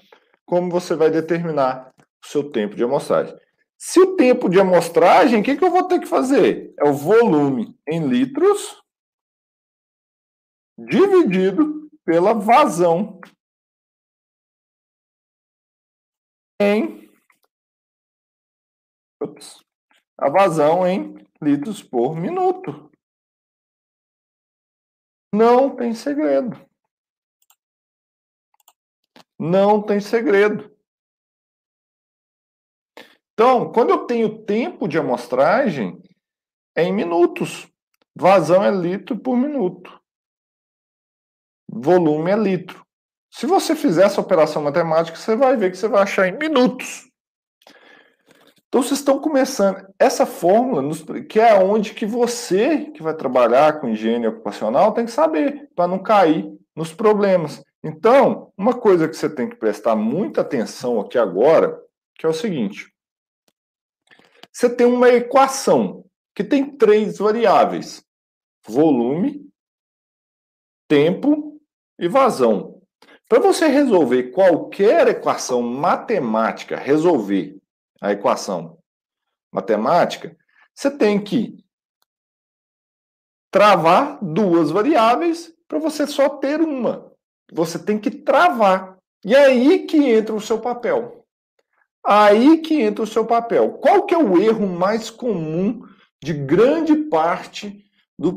como 0.44 0.70
você 0.70 0.94
vai 0.94 1.10
determinar 1.10 1.92
o 2.24 2.26
seu 2.26 2.50
tempo 2.50 2.74
de 2.74 2.84
amostragem. 2.84 3.36
Se 3.76 4.00
o 4.00 4.16
tempo 4.16 4.48
de 4.48 4.58
amostragem, 4.58 5.40
o 5.40 5.44
que, 5.44 5.56
que 5.56 5.64
eu 5.64 5.70
vou 5.70 5.84
ter 5.84 6.00
que 6.00 6.06
fazer? 6.06 6.74
É 6.78 6.84
o 6.84 6.92
volume 6.92 7.76
em 7.86 8.06
litros 8.06 8.82
dividido 10.76 11.88
pela 12.04 12.32
vazão 12.32 13.20
em 16.60 17.08
a 20.16 20.28
vazão 20.28 20.86
em 20.86 21.14
litros 21.40 21.82
por 21.82 22.16
minuto. 22.16 22.90
Não 25.32 25.76
tem 25.76 25.94
segredo. 25.94 26.56
Não 29.38 29.80
tem 29.80 30.00
segredo. 30.00 30.70
Então, 33.32 33.72
quando 33.72 33.90
eu 33.90 33.98
tenho 33.98 34.42
tempo 34.42 34.88
de 34.88 34.98
amostragem, 34.98 36.02
é 36.74 36.82
em 36.82 36.92
minutos. 36.92 37.68
Vazão 38.14 38.64
é 38.64 38.70
litro 38.70 39.16
por 39.16 39.36
minuto. 39.36 39.96
Volume 41.70 42.32
é 42.32 42.36
litro. 42.36 42.84
Se 43.30 43.46
você 43.46 43.76
fizer 43.76 44.06
essa 44.06 44.20
operação 44.20 44.62
matemática, 44.62 45.16
você 45.16 45.36
vai 45.36 45.56
ver 45.56 45.70
que 45.70 45.76
você 45.76 45.86
vai 45.86 46.02
achar 46.02 46.26
em 46.26 46.36
minutos. 46.36 47.08
Então 48.68 48.82
vocês 48.82 48.98
estão 48.98 49.18
começando 49.20 49.86
essa 49.98 50.26
fórmula, 50.26 50.82
que 51.28 51.40
é 51.40 51.54
onde 51.54 51.94
que 51.94 52.04
você 52.04 52.86
que 52.86 53.02
vai 53.02 53.14
trabalhar 53.14 53.80
com 53.80 53.88
higiene 53.88 54.26
ocupacional 54.26 54.92
tem 54.92 55.06
que 55.06 55.10
saber 55.10 55.70
para 55.74 55.88
não 55.88 56.02
cair 56.02 56.52
nos 56.76 56.92
problemas. 56.92 57.62
Então, 57.82 58.52
uma 58.56 58.78
coisa 58.78 59.08
que 59.08 59.14
você 59.14 59.28
tem 59.28 59.48
que 59.48 59.56
prestar 59.56 59.94
muita 59.94 60.40
atenção 60.40 61.00
aqui 61.00 61.16
agora, 61.16 61.80
que 62.14 62.26
é 62.26 62.28
o 62.28 62.34
seguinte: 62.34 62.92
você 64.52 64.68
tem 64.68 64.86
uma 64.86 65.08
equação 65.08 66.04
que 66.34 66.42
tem 66.42 66.76
três 66.76 67.18
variáveis: 67.18 68.04
volume, 68.66 69.48
tempo 70.88 71.60
e 71.98 72.08
vazão. 72.08 72.82
Para 73.28 73.40
você 73.40 73.68
resolver 73.68 74.30
qualquer 74.30 75.06
equação 75.08 75.62
matemática, 75.62 76.76
resolver 76.76 77.60
a 78.00 78.12
equação 78.12 78.78
matemática, 79.52 80.36
você 80.74 80.90
tem 80.90 81.22
que 81.22 81.62
travar 83.50 84.18
duas 84.22 84.70
variáveis 84.70 85.54
para 85.66 85.78
você 85.78 86.06
só 86.06 86.28
ter 86.28 86.60
uma. 86.60 87.07
Você 87.52 87.78
tem 87.78 87.98
que 87.98 88.10
travar. 88.10 88.96
E 89.24 89.34
aí 89.34 89.86
que 89.86 89.96
entra 89.96 90.34
o 90.34 90.40
seu 90.40 90.58
papel. 90.58 91.24
Aí 92.04 92.58
que 92.58 92.80
entra 92.80 93.02
o 93.02 93.06
seu 93.06 93.24
papel. 93.24 93.72
Qual 93.72 94.04
que 94.06 94.14
é 94.14 94.18
o 94.18 94.40
erro 94.40 94.66
mais 94.66 95.10
comum 95.10 95.82
de 96.22 96.32
grande 96.32 96.94
parte 96.94 97.84
do 98.18 98.32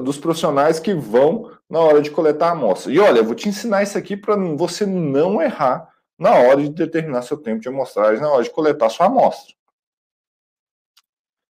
dos 0.00 0.18
profissionais 0.18 0.80
que 0.80 0.92
vão 0.92 1.52
na 1.68 1.78
hora 1.78 2.02
de 2.02 2.10
coletar 2.10 2.48
a 2.48 2.52
amostra. 2.52 2.92
E 2.92 2.98
olha, 2.98 3.18
eu 3.18 3.24
vou 3.24 3.34
te 3.34 3.48
ensinar 3.48 3.82
isso 3.82 3.96
aqui 3.96 4.16
para 4.16 4.34
você 4.56 4.84
não 4.84 5.40
errar 5.40 5.88
na 6.18 6.34
hora 6.34 6.62
de 6.62 6.70
determinar 6.70 7.22
seu 7.22 7.36
tempo 7.36 7.60
de 7.60 7.68
amostragem, 7.68 8.20
na 8.20 8.28
hora 8.28 8.42
de 8.42 8.50
coletar 8.50 8.90
sua 8.90 9.06
amostra. 9.06 9.54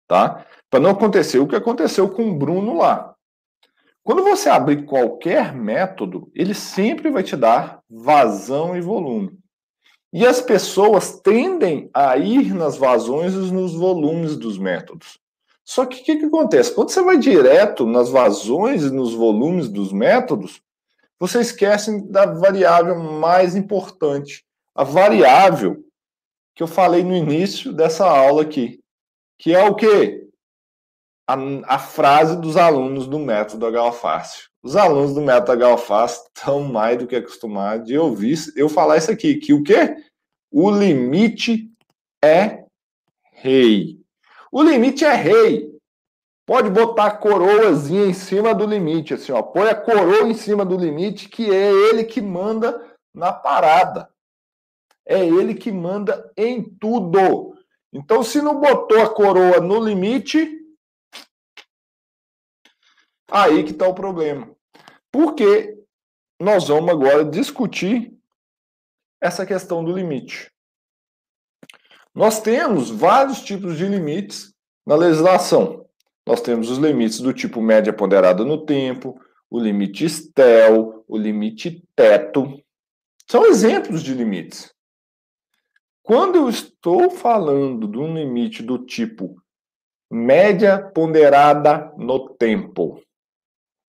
Tá? 0.09 0.47
Para 0.71 0.81
não 0.81 0.90
acontecer 0.90 1.38
o 1.38 1.47
que 1.47 1.55
aconteceu 1.55 2.09
com 2.09 2.31
o 2.31 2.35
Bruno 2.35 2.79
lá. 2.79 3.14
Quando 4.07 4.23
você 4.23 4.49
abrir 4.49 4.85
qualquer 4.85 5.53
método, 5.53 6.31
ele 6.33 6.55
sempre 6.55 7.11
vai 7.11 7.25
te 7.25 7.37
dar 7.37 7.81
vazão 7.90 8.77
e 8.77 8.81
volume. 8.81 9.37
E 10.12 10.25
as 10.25 10.40
pessoas 10.40 11.19
tendem 11.19 11.90
a 11.92 12.16
ir 12.16 12.55
nas 12.55 12.77
vazões 12.77 13.35
e 13.35 13.53
nos 13.53 13.75
volumes 13.75 14.37
dos 14.37 14.59
métodos. 14.59 15.19
Só 15.64 15.85
que 15.85 16.01
o 16.01 16.05
que, 16.05 16.19
que, 16.19 16.25
acontece? 16.27 16.73
Quando 16.73 16.90
você 16.90 17.03
vai 17.03 17.19
direto 17.19 17.85
nas 17.85 18.09
vazões 18.09 18.85
e 18.85 18.92
nos 18.92 19.12
volumes 19.12 19.69
dos 19.69 19.92
métodos, 19.92 20.62
você 21.19 21.40
esquece 21.40 22.09
da 22.09 22.27
variável 22.27 22.97
mais 23.01 23.57
importante. 23.57 24.45
A 24.73 24.85
variável 24.85 25.85
que 26.55 26.62
eu 26.62 26.69
falei 26.69 27.03
no 27.03 27.12
início 27.12 27.73
dessa 27.73 28.07
aula 28.07 28.42
aqui, 28.42 28.79
que 29.37 29.53
é 29.53 29.64
o 29.64 29.75
quê? 29.75 30.26
A, 31.27 31.37
a 31.75 31.79
frase 31.79 32.37
dos 32.41 32.57
alunos 32.57 33.07
do 33.07 33.19
método 33.19 33.71
Galfácio. 33.71 34.49
Os 34.62 34.77
alunos 34.77 35.15
do 35.15 35.21
método 35.21 35.59
Galfácio 35.59 36.23
estão 36.35 36.62
mais 36.62 36.99
do 36.99 37.07
que 37.07 37.17
acostumados 37.17 37.87
de 37.87 37.99
ouvir 37.99 38.39
eu 38.55 38.69
falar 38.69 38.97
isso 38.97 39.11
aqui, 39.11 39.37
que 39.37 39.53
o 39.53 39.62
quê? 39.62 39.97
O 40.51 40.71
limite 40.71 41.71
é 42.25 42.65
rei. 43.33 43.99
O 44.51 44.62
limite 44.62 45.05
é 45.05 45.15
rei. 45.15 45.77
Pode 46.47 46.71
botar 46.71 47.07
a 47.07 47.17
coroazinha 47.17 48.07
em 48.07 48.12
cima 48.12 48.55
do 48.55 48.65
limite, 48.65 49.15
assim, 49.15 49.33
ó. 49.33 49.43
Põe 49.43 49.69
a 49.69 49.75
coroa 49.75 50.29
em 50.29 50.35
cima 50.35 50.65
do 50.65 50.77
limite, 50.77 51.29
que 51.29 51.51
é 51.51 51.73
ele 51.73 52.05
que 52.05 52.21
manda 52.21 52.81
na 53.12 53.33
parada. 53.33 54.09
É 55.05 55.25
ele 55.25 55.55
que 55.55 55.73
manda 55.73 56.31
em 56.37 56.62
tudo. 56.62 57.57
Então, 57.93 58.23
se 58.23 58.41
não 58.41 58.61
botou 58.61 59.03
a 59.03 59.09
coroa 59.09 59.61
no 59.61 59.85
limite, 59.85 60.49
Aí 63.31 63.65
que 63.65 63.73
está 63.73 63.89
o 63.89 63.95
problema. 63.95 64.51
Porque 65.11 65.77
nós 66.41 66.69
vamos 66.69 66.91
agora 66.91 67.25
discutir 67.25 68.12
essa 69.21 69.47
questão 69.47 69.85
do 69.85 69.93
limite. 69.93 70.53
Nós 72.15 72.41
temos 72.41 72.91
vários 72.91 73.43
tipos 73.43 73.77
de 73.77 73.87
limites 73.87 74.55
na 74.87 74.95
legislação. 74.95 75.87
Nós 76.27 76.41
temos 76.41 76.71
os 76.71 76.79
limites 76.79 77.21
do 77.21 77.33
tipo 77.33 77.61
média 77.61 77.93
ponderada 77.93 78.45
no 78.45 78.65
tempo, 78.65 79.21
o 79.51 79.61
limite 79.61 80.09
STEL, 80.09 81.05
o 81.07 81.17
limite 81.17 81.85
teto. 81.95 82.61
São 83.31 83.47
exemplos 83.47 84.03
de 84.03 84.15
limites. 84.15 84.73
Quando 86.03 86.37
eu 86.37 86.49
estou 86.49 87.11
falando 87.11 87.89
de 87.89 87.99
um 87.99 88.15
limite 88.15 88.62
do 88.62 88.79
tipo 88.79 89.37
média 90.11 90.79
ponderada 90.79 91.93
no 91.97 92.29
tempo, 92.31 93.03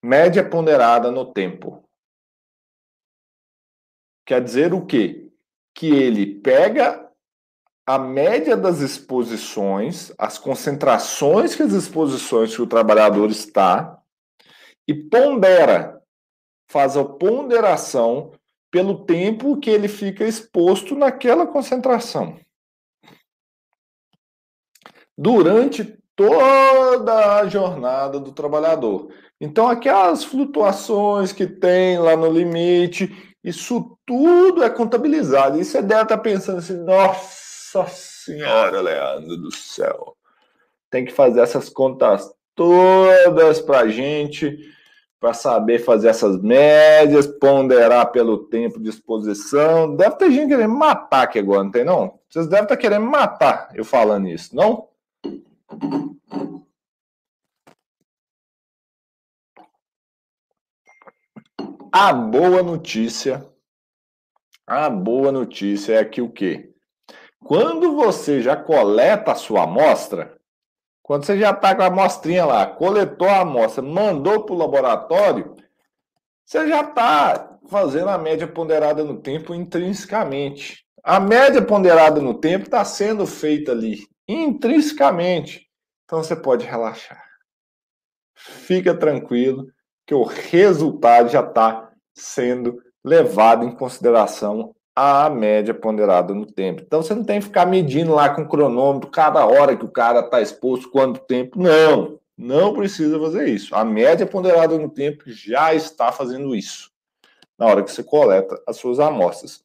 Média 0.08 0.50
ponderada 0.50 1.12
no 1.12 1.34
tempo. 1.34 1.84
Quer 4.26 4.42
dizer 4.42 4.74
o 4.74 4.86
quê? 4.86 5.30
Que 5.76 5.88
ele 5.88 6.40
pega 6.40 7.12
a 7.86 8.00
média 8.00 8.56
das 8.56 8.80
exposições, 8.80 10.14
as 10.18 10.38
concentrações 10.38 11.58
que 11.58 11.64
as 11.64 11.74
exposições 11.74 12.56
que 12.56 12.62
o 12.62 12.68
trabalhador 12.68 13.30
está 13.30 14.02
e 14.88 14.94
pondera, 14.94 16.02
faz 16.72 16.96
a 16.96 17.04
ponderação 17.04 18.32
pelo 18.72 19.06
tempo 19.06 19.60
que 19.60 19.70
ele 19.70 19.90
fica 19.90 20.24
exposto 20.24 20.96
naquela 20.96 21.46
concentração. 21.46 22.40
Durante 25.18 26.02
toda 26.18 27.38
a 27.38 27.48
jornada 27.48 28.20
do 28.20 28.34
trabalhador. 28.34 29.10
Então, 29.40 29.70
aquelas 29.70 30.24
flutuações 30.24 31.32
que 31.32 31.46
tem 31.46 32.00
lá 32.00 32.18
no 32.18 32.30
limite, 32.30 33.36
isso 33.44 33.98
tudo 34.06 34.64
é 34.64 34.70
contabilizado. 34.70 35.62
E 35.62 35.64
você 35.64 35.82
deve 35.82 36.02
estar 36.02 36.18
pensando 36.18 36.58
assim: 36.58 36.84
nossa 36.84 37.86
senhora, 37.88 38.82
Leandro 38.82 39.38
do 39.38 39.56
céu, 39.56 40.18
tem 40.90 41.06
que 41.06 41.14
fazer 41.14 41.42
essas 41.42 41.70
contas 41.70 42.28
todas 42.56 43.62
para 43.62 43.82
a 43.82 43.88
gente, 43.88 44.58
para 45.20 45.36
saber 45.36 45.78
fazer 45.78 46.08
essas 46.08 46.42
médias, 46.42 47.28
ponderar 47.28 48.12
pelo 48.12 48.46
tempo 48.46 48.82
de 48.82 48.90
exposição. 48.90 49.96
Deve 49.96 50.16
ter 50.16 50.32
gente 50.32 50.50
querendo 50.50 50.74
matar 50.74 51.24
aqui 51.24 51.38
agora, 51.38 51.64
não 51.64 51.72
tem 51.72 51.86
não? 51.86 52.18
Vocês 52.28 52.48
devem 52.48 52.64
estar 52.64 52.78
querendo 52.78 53.06
matar 53.06 53.70
eu 53.76 53.86
falando 53.86 54.28
isso, 54.28 54.56
não? 54.56 54.88
A 61.92 62.14
boa 62.14 62.64
notícia, 62.64 63.46
a 64.66 64.90
boa 64.90 65.32
notícia 65.32 65.96
é 65.96 66.06
que 66.06 66.22
o 66.22 66.32
quê? 66.32 66.74
Quando 67.40 67.96
você 67.96 68.42
já 68.42 68.56
coleta 68.56 69.32
a 69.32 69.36
sua 69.36 69.64
amostra, 69.64 70.38
quando 71.04 71.26
você 71.26 71.38
já 71.38 71.52
está 71.52 71.76
com 71.76 71.82
a 71.82 71.88
amostrinha 71.88 72.46
lá, 72.46 72.66
coletou 72.66 73.28
a 73.28 73.40
amostra, 73.40 73.82
mandou 73.84 74.46
para 74.46 74.56
o 74.56 74.58
laboratório, 74.58 75.56
você 76.46 76.68
já 76.68 76.82
está 76.82 77.58
fazendo 77.68 78.10
a 78.10 78.18
média 78.18 78.48
ponderada 78.48 79.04
no 79.04 79.22
tempo 79.22 79.54
intrinsecamente. 79.54 80.86
A 81.04 81.20
média 81.20 81.62
ponderada 81.62 82.22
no 82.22 82.40
tempo 82.40 82.66
está 82.66 82.86
sendo 82.86 83.26
feita 83.26 83.72
ali 83.72 84.08
intrinsecamente. 84.28 85.68
Então 86.06 86.24
você 86.24 86.36
pode 86.36 86.66
relaxar. 86.66 87.24
Fica 88.36 88.96
tranquilo 88.96 89.68
que 90.06 90.14
o 90.14 90.24
resultado 90.24 91.30
já 91.30 91.42
está 91.42 91.92
sendo 92.14 92.82
levado 93.04 93.66
em 93.66 93.76
consideração 93.76 94.74
a 94.96 95.30
média 95.30 95.74
ponderada 95.74 96.34
no 96.34 96.46
tempo. 96.46 96.82
Então 96.86 97.02
você 97.02 97.14
não 97.14 97.24
tem 97.24 97.40
que 97.40 97.46
ficar 97.46 97.66
medindo 97.66 98.14
lá 98.14 98.30
com 98.30 98.42
o 98.42 98.48
cronômetro 98.48 99.12
cada 99.12 99.46
hora 99.46 99.78
que 99.78 99.86
o 99.86 99.92
cara 99.92 100.22
está 100.22 100.42
exposto, 100.42 100.90
quanto 100.90 101.20
tempo. 101.22 101.60
Não, 101.60 102.20
não 102.36 102.74
precisa 102.74 103.20
fazer 103.20 103.48
isso. 103.48 103.76
A 103.76 103.86
média 103.86 104.26
ponderada 104.26 104.78
no 104.78 104.90
tempo 104.90 105.24
já 105.28 105.74
está 105.74 106.12
fazendo 106.12 106.56
isso 106.56 106.92
na 107.58 107.66
hora 107.66 107.84
que 107.84 107.92
você 107.92 108.04
coleta 108.04 108.62
as 108.68 108.78
suas 108.78 109.00
amostras. 109.00 109.64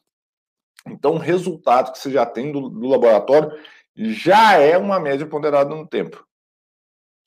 Então, 0.86 1.12
o 1.12 1.18
resultado 1.18 1.92
que 1.92 1.98
você 1.98 2.10
já 2.10 2.26
tem 2.26 2.50
do, 2.50 2.68
do 2.68 2.88
laboratório 2.88 3.52
já 3.94 4.54
é 4.54 4.76
uma 4.76 4.98
média 4.98 5.26
ponderada 5.26 5.74
no 5.74 5.86
tempo. 5.86 6.26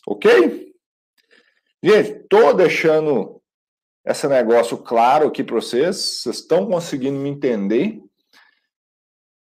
Ok? 0.08 0.74
Gente, 1.84 2.12
estou 2.22 2.54
deixando 2.54 3.42
esse 4.06 4.28
negócio 4.28 4.78
claro 4.78 5.28
aqui 5.28 5.44
para 5.44 5.56
vocês. 5.56 5.96
Vocês 5.96 6.38
estão 6.38 6.66
conseguindo 6.68 7.18
me 7.18 7.30
entender? 7.30 8.02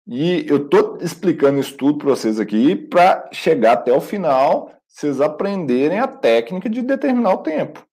E 0.06 0.46
eu 0.48 0.66
estou 0.66 0.98
explicando 1.02 1.60
isso 1.60 1.76
tudo 1.76 1.98
para 1.98 2.10
vocês 2.10 2.40
aqui 2.40 2.76
para 2.76 3.30
chegar 3.34 3.74
até 3.74 3.92
o 3.92 4.00
final, 4.00 4.74
vocês 4.88 5.20
aprenderem 5.20 6.00
a 6.00 6.08
técnica 6.08 6.70
de 6.70 6.82
determinar 6.82 7.34
o 7.34 7.44
tempo. 7.44 7.86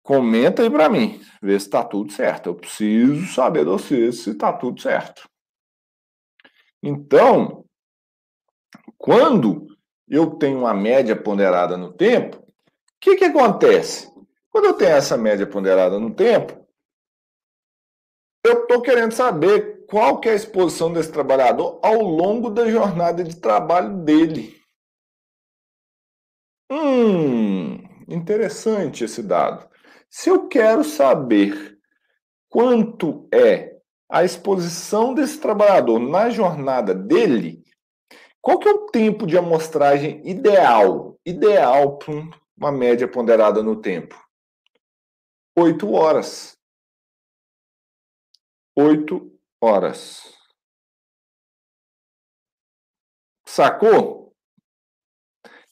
Comenta 0.00 0.62
aí 0.62 0.70
para 0.70 0.88
mim, 0.88 1.20
ver 1.42 1.58
se 1.58 1.66
está 1.66 1.82
tudo 1.82 2.12
certo. 2.12 2.50
Eu 2.50 2.54
preciso 2.54 3.26
saber 3.34 3.64
de 3.64 3.70
vocês 3.70 4.20
se 4.20 4.30
está 4.30 4.52
tudo 4.52 4.80
certo. 4.80 5.28
Então, 6.86 7.64
quando 8.98 9.66
eu 10.06 10.32
tenho 10.36 10.58
uma 10.58 10.74
média 10.74 11.16
ponderada 11.16 11.78
no 11.78 11.90
tempo, 11.90 12.36
o 12.36 12.44
que, 13.00 13.16
que 13.16 13.24
acontece? 13.24 14.12
Quando 14.50 14.66
eu 14.66 14.74
tenho 14.74 14.90
essa 14.90 15.16
média 15.16 15.46
ponderada 15.46 15.98
no 15.98 16.14
tempo, 16.14 16.62
eu 18.44 18.64
estou 18.64 18.82
querendo 18.82 19.12
saber 19.12 19.86
qual 19.86 20.20
que 20.20 20.28
é 20.28 20.32
a 20.32 20.36
exposição 20.36 20.92
desse 20.92 21.10
trabalhador 21.10 21.80
ao 21.82 22.02
longo 22.02 22.50
da 22.50 22.70
jornada 22.70 23.24
de 23.24 23.40
trabalho 23.40 24.04
dele. 24.04 24.54
Hum, 26.70 27.78
interessante 28.06 29.04
esse 29.04 29.22
dado. 29.22 29.66
Se 30.10 30.28
eu 30.28 30.48
quero 30.48 30.84
saber 30.84 31.78
quanto 32.50 33.26
é 33.32 33.73
a 34.08 34.24
exposição 34.24 35.14
desse 35.14 35.40
trabalhador 35.40 35.98
na 35.98 36.30
jornada 36.30 36.94
dele, 36.94 37.64
qual 38.40 38.58
que 38.58 38.68
é 38.68 38.72
o 38.72 38.86
tempo 38.86 39.26
de 39.26 39.38
amostragem 39.38 40.20
ideal? 40.28 41.18
Ideal 41.24 41.96
para 41.96 42.14
uma 42.56 42.70
média 42.70 43.08
ponderada 43.08 43.62
no 43.62 43.80
tempo? 43.80 44.22
Oito 45.56 45.90
horas. 45.92 46.58
Oito 48.76 49.32
horas. 49.62 50.34
Sacou? 53.46 54.34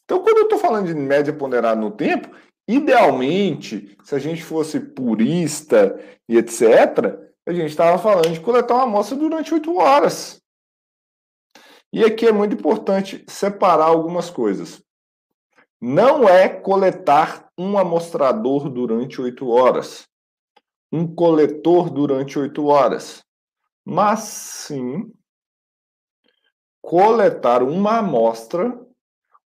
Então, 0.04 0.22
quando 0.22 0.38
eu 0.38 0.44
estou 0.44 0.58
falando 0.58 0.86
de 0.86 0.94
média 0.94 1.36
ponderada 1.36 1.80
no 1.80 1.90
tempo, 1.90 2.34
idealmente, 2.66 3.96
se 4.02 4.14
a 4.14 4.18
gente 4.18 4.42
fosse 4.42 4.78
purista 4.80 5.98
e 6.28 6.38
etc., 6.38 7.31
a 7.46 7.52
gente 7.52 7.70
estava 7.70 7.98
falando 7.98 8.30
de 8.32 8.40
coletar 8.40 8.74
uma 8.74 8.84
amostra 8.84 9.16
durante 9.16 9.52
oito 9.52 9.76
horas. 9.76 10.40
E 11.92 12.04
aqui 12.04 12.26
é 12.26 12.32
muito 12.32 12.54
importante 12.54 13.24
separar 13.28 13.86
algumas 13.86 14.30
coisas. 14.30 14.82
não 15.84 16.28
é 16.28 16.48
coletar 16.48 17.50
um 17.58 17.76
amostrador 17.76 18.70
durante 18.70 19.20
oito 19.20 19.48
horas, 19.50 20.06
um 20.92 21.12
coletor 21.12 21.90
durante 21.90 22.38
oito 22.38 22.66
horas, 22.66 23.24
mas 23.84 24.20
sim 24.20 25.12
coletar 26.80 27.64
uma 27.64 27.98
amostra, 27.98 28.80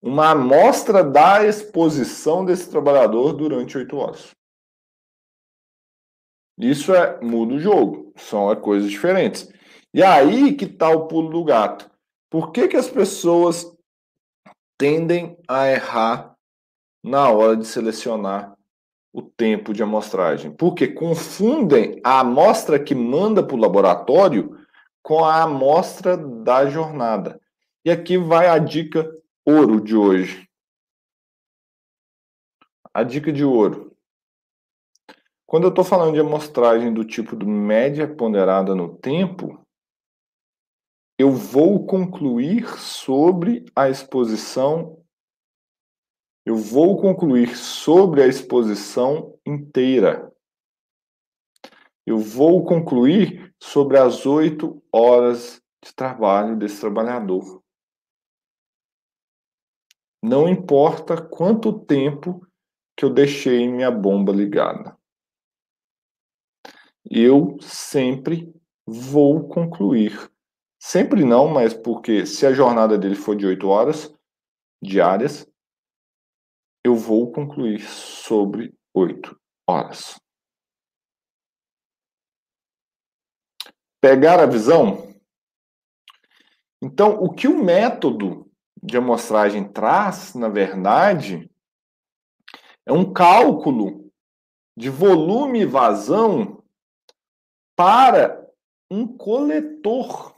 uma 0.02 0.32
amostra 0.32 1.02
da 1.02 1.42
exposição 1.42 2.44
desse 2.44 2.68
trabalhador 2.68 3.32
durante 3.32 3.78
oito 3.78 3.96
horas. 3.96 4.36
Isso 6.58 6.94
é 6.94 7.20
muda 7.20 7.54
o 7.54 7.60
jogo, 7.60 8.12
são 8.16 8.50
é 8.50 8.56
coisas 8.56 8.90
diferentes. 8.90 9.48
E 9.92 10.02
aí 10.02 10.54
que 10.54 10.64
está 10.64 10.88
o 10.90 11.06
pulo 11.06 11.30
do 11.30 11.44
gato. 11.44 11.90
Por 12.30 12.50
que, 12.50 12.68
que 12.68 12.76
as 12.76 12.88
pessoas 12.88 13.66
tendem 14.78 15.38
a 15.46 15.68
errar 15.68 16.34
na 17.02 17.30
hora 17.30 17.56
de 17.56 17.66
selecionar 17.66 18.56
o 19.12 19.22
tempo 19.22 19.72
de 19.72 19.82
amostragem? 19.82 20.50
Porque 20.50 20.88
confundem 20.88 22.00
a 22.02 22.20
amostra 22.20 22.82
que 22.82 22.94
manda 22.94 23.42
para 23.42 23.56
o 23.56 23.60
laboratório 23.60 24.58
com 25.02 25.24
a 25.24 25.42
amostra 25.42 26.16
da 26.16 26.68
jornada. 26.68 27.40
E 27.84 27.90
aqui 27.90 28.18
vai 28.18 28.48
a 28.48 28.58
dica 28.58 29.08
ouro 29.44 29.80
de 29.80 29.94
hoje. 29.94 30.48
A 32.92 33.02
dica 33.02 33.32
de 33.32 33.44
ouro. 33.44 33.95
Quando 35.48 35.62
eu 35.62 35.68
estou 35.70 35.84
falando 35.84 36.14
de 36.14 36.20
amostragem 36.20 36.92
do 36.92 37.04
tipo 37.04 37.36
do 37.36 37.46
média 37.46 38.12
ponderada 38.12 38.74
no 38.74 38.98
tempo, 38.98 39.64
eu 41.16 41.30
vou 41.30 41.86
concluir 41.86 42.66
sobre 42.78 43.64
a 43.74 43.88
exposição, 43.88 45.00
eu 46.44 46.56
vou 46.56 47.00
concluir 47.00 47.56
sobre 47.56 48.24
a 48.24 48.26
exposição 48.26 49.38
inteira. 49.46 50.32
Eu 52.04 52.18
vou 52.18 52.64
concluir 52.64 53.54
sobre 53.62 53.98
as 53.98 54.26
oito 54.26 54.82
horas 54.92 55.62
de 55.82 55.94
trabalho 55.94 56.56
desse 56.56 56.80
trabalhador. 56.80 57.62
Não 60.20 60.48
importa 60.48 61.22
quanto 61.22 61.84
tempo 61.84 62.44
que 62.96 63.04
eu 63.04 63.10
deixei 63.10 63.68
minha 63.68 63.92
bomba 63.92 64.32
ligada 64.32 64.95
eu 67.10 67.56
sempre 67.60 68.52
vou 68.86 69.48
concluir. 69.48 70.30
Sempre 70.78 71.24
não, 71.24 71.48
mas 71.48 71.74
porque 71.74 72.26
se 72.26 72.46
a 72.46 72.52
jornada 72.52 72.96
dele 72.96 73.14
for 73.14 73.34
de 73.34 73.46
8 73.46 73.66
horas 73.68 74.14
diárias, 74.82 75.46
eu 76.84 76.94
vou 76.94 77.32
concluir 77.32 77.80
sobre 77.80 78.74
8 78.94 79.36
horas. 79.68 80.20
Pegar 84.00 84.38
a 84.38 84.46
visão? 84.46 85.12
Então, 86.80 87.14
o 87.20 87.32
que 87.32 87.48
o 87.48 87.64
método 87.64 88.48
de 88.80 88.96
amostragem 88.96 89.66
traz, 89.72 90.34
na 90.34 90.48
verdade, 90.48 91.50
é 92.84 92.92
um 92.92 93.12
cálculo 93.12 94.12
de 94.76 94.88
volume 94.88 95.62
e 95.62 95.66
vazão 95.66 96.62
para 97.76 98.50
um 98.90 99.06
coletor 99.06 100.34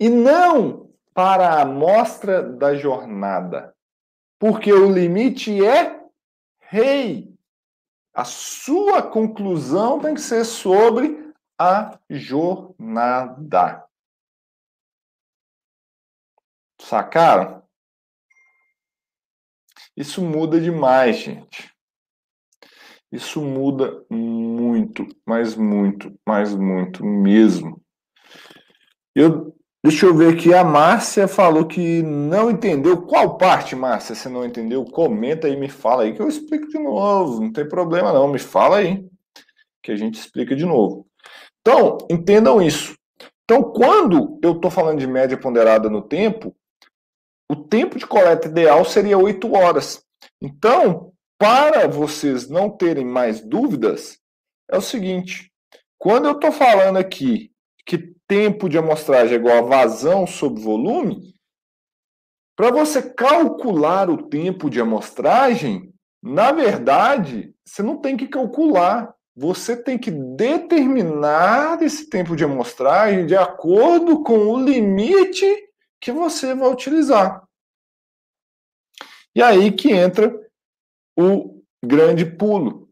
e 0.00 0.08
não 0.08 0.90
para 1.14 1.48
a 1.50 1.62
amostra 1.62 2.42
da 2.42 2.74
jornada. 2.74 3.76
Porque 4.38 4.72
o 4.72 4.90
limite 4.90 5.64
é 5.64 6.02
rei. 6.60 7.32
A 8.14 8.24
sua 8.24 9.02
conclusão 9.02 10.00
tem 10.00 10.14
que 10.14 10.20
ser 10.20 10.44
sobre 10.44 11.32
a 11.58 11.98
jornada. 12.10 13.86
Sacaram? 16.80 17.62
Isso 19.96 20.22
muda 20.22 20.60
demais, 20.60 21.18
gente. 21.18 21.71
Isso 23.12 23.42
muda 23.42 24.02
muito, 24.08 25.06
mas 25.26 25.54
muito, 25.54 26.10
mas 26.26 26.54
muito 26.54 27.04
mesmo. 27.04 27.78
Eu, 29.14 29.54
deixa 29.84 30.06
eu 30.06 30.14
ver 30.14 30.32
aqui, 30.32 30.54
a 30.54 30.64
Márcia 30.64 31.28
falou 31.28 31.66
que 31.66 32.02
não 32.02 32.50
entendeu. 32.50 33.02
Qual 33.02 33.36
parte, 33.36 33.76
Márcia, 33.76 34.14
você 34.14 34.30
não 34.30 34.46
entendeu? 34.46 34.82
Comenta 34.86 35.46
aí, 35.46 35.56
me 35.56 35.68
fala 35.68 36.04
aí 36.04 36.14
que 36.14 36.22
eu 36.22 36.28
explico 36.28 36.66
de 36.68 36.78
novo. 36.78 37.42
Não 37.42 37.52
tem 37.52 37.68
problema 37.68 38.14
não, 38.14 38.26
me 38.26 38.38
fala 38.38 38.78
aí 38.78 39.06
que 39.82 39.92
a 39.92 39.96
gente 39.96 40.18
explica 40.18 40.56
de 40.56 40.64
novo. 40.64 41.06
Então, 41.60 41.98
entendam 42.10 42.62
isso. 42.62 42.94
Então, 43.44 43.62
quando 43.62 44.38
eu 44.42 44.52
estou 44.52 44.70
falando 44.70 45.00
de 45.00 45.06
média 45.06 45.36
ponderada 45.36 45.90
no 45.90 46.00
tempo, 46.00 46.56
o 47.50 47.56
tempo 47.56 47.98
de 47.98 48.06
coleta 48.06 48.48
ideal 48.48 48.84
seria 48.86 49.18
8 49.18 49.52
horas. 49.54 50.02
Então, 50.40 51.12
para 51.42 51.88
vocês 51.88 52.48
não 52.48 52.70
terem 52.70 53.04
mais 53.04 53.40
dúvidas, 53.40 54.16
é 54.70 54.76
o 54.76 54.80
seguinte: 54.80 55.52
quando 55.98 56.26
eu 56.26 56.32
estou 56.34 56.52
falando 56.52 56.98
aqui 56.98 57.50
que 57.84 58.14
tempo 58.28 58.68
de 58.68 58.78
amostragem 58.78 59.34
é 59.34 59.40
igual 59.40 59.58
a 59.58 59.62
vazão 59.62 60.24
sobre 60.24 60.62
volume, 60.62 61.34
para 62.54 62.70
você 62.70 63.02
calcular 63.02 64.08
o 64.08 64.28
tempo 64.28 64.70
de 64.70 64.80
amostragem, 64.80 65.92
na 66.22 66.52
verdade, 66.52 67.52
você 67.66 67.82
não 67.82 68.00
tem 68.00 68.16
que 68.16 68.28
calcular. 68.28 69.12
Você 69.34 69.74
tem 69.74 69.98
que 69.98 70.10
determinar 70.10 71.82
esse 71.82 72.08
tempo 72.08 72.36
de 72.36 72.44
amostragem 72.44 73.26
de 73.26 73.34
acordo 73.34 74.22
com 74.22 74.46
o 74.46 74.62
limite 74.62 75.44
que 75.98 76.12
você 76.12 76.54
vai 76.54 76.70
utilizar. 76.70 77.42
E 79.34 79.42
aí 79.42 79.72
que 79.72 79.90
entra 79.90 80.41
o 81.18 81.62
grande 81.84 82.24
pulo. 82.24 82.88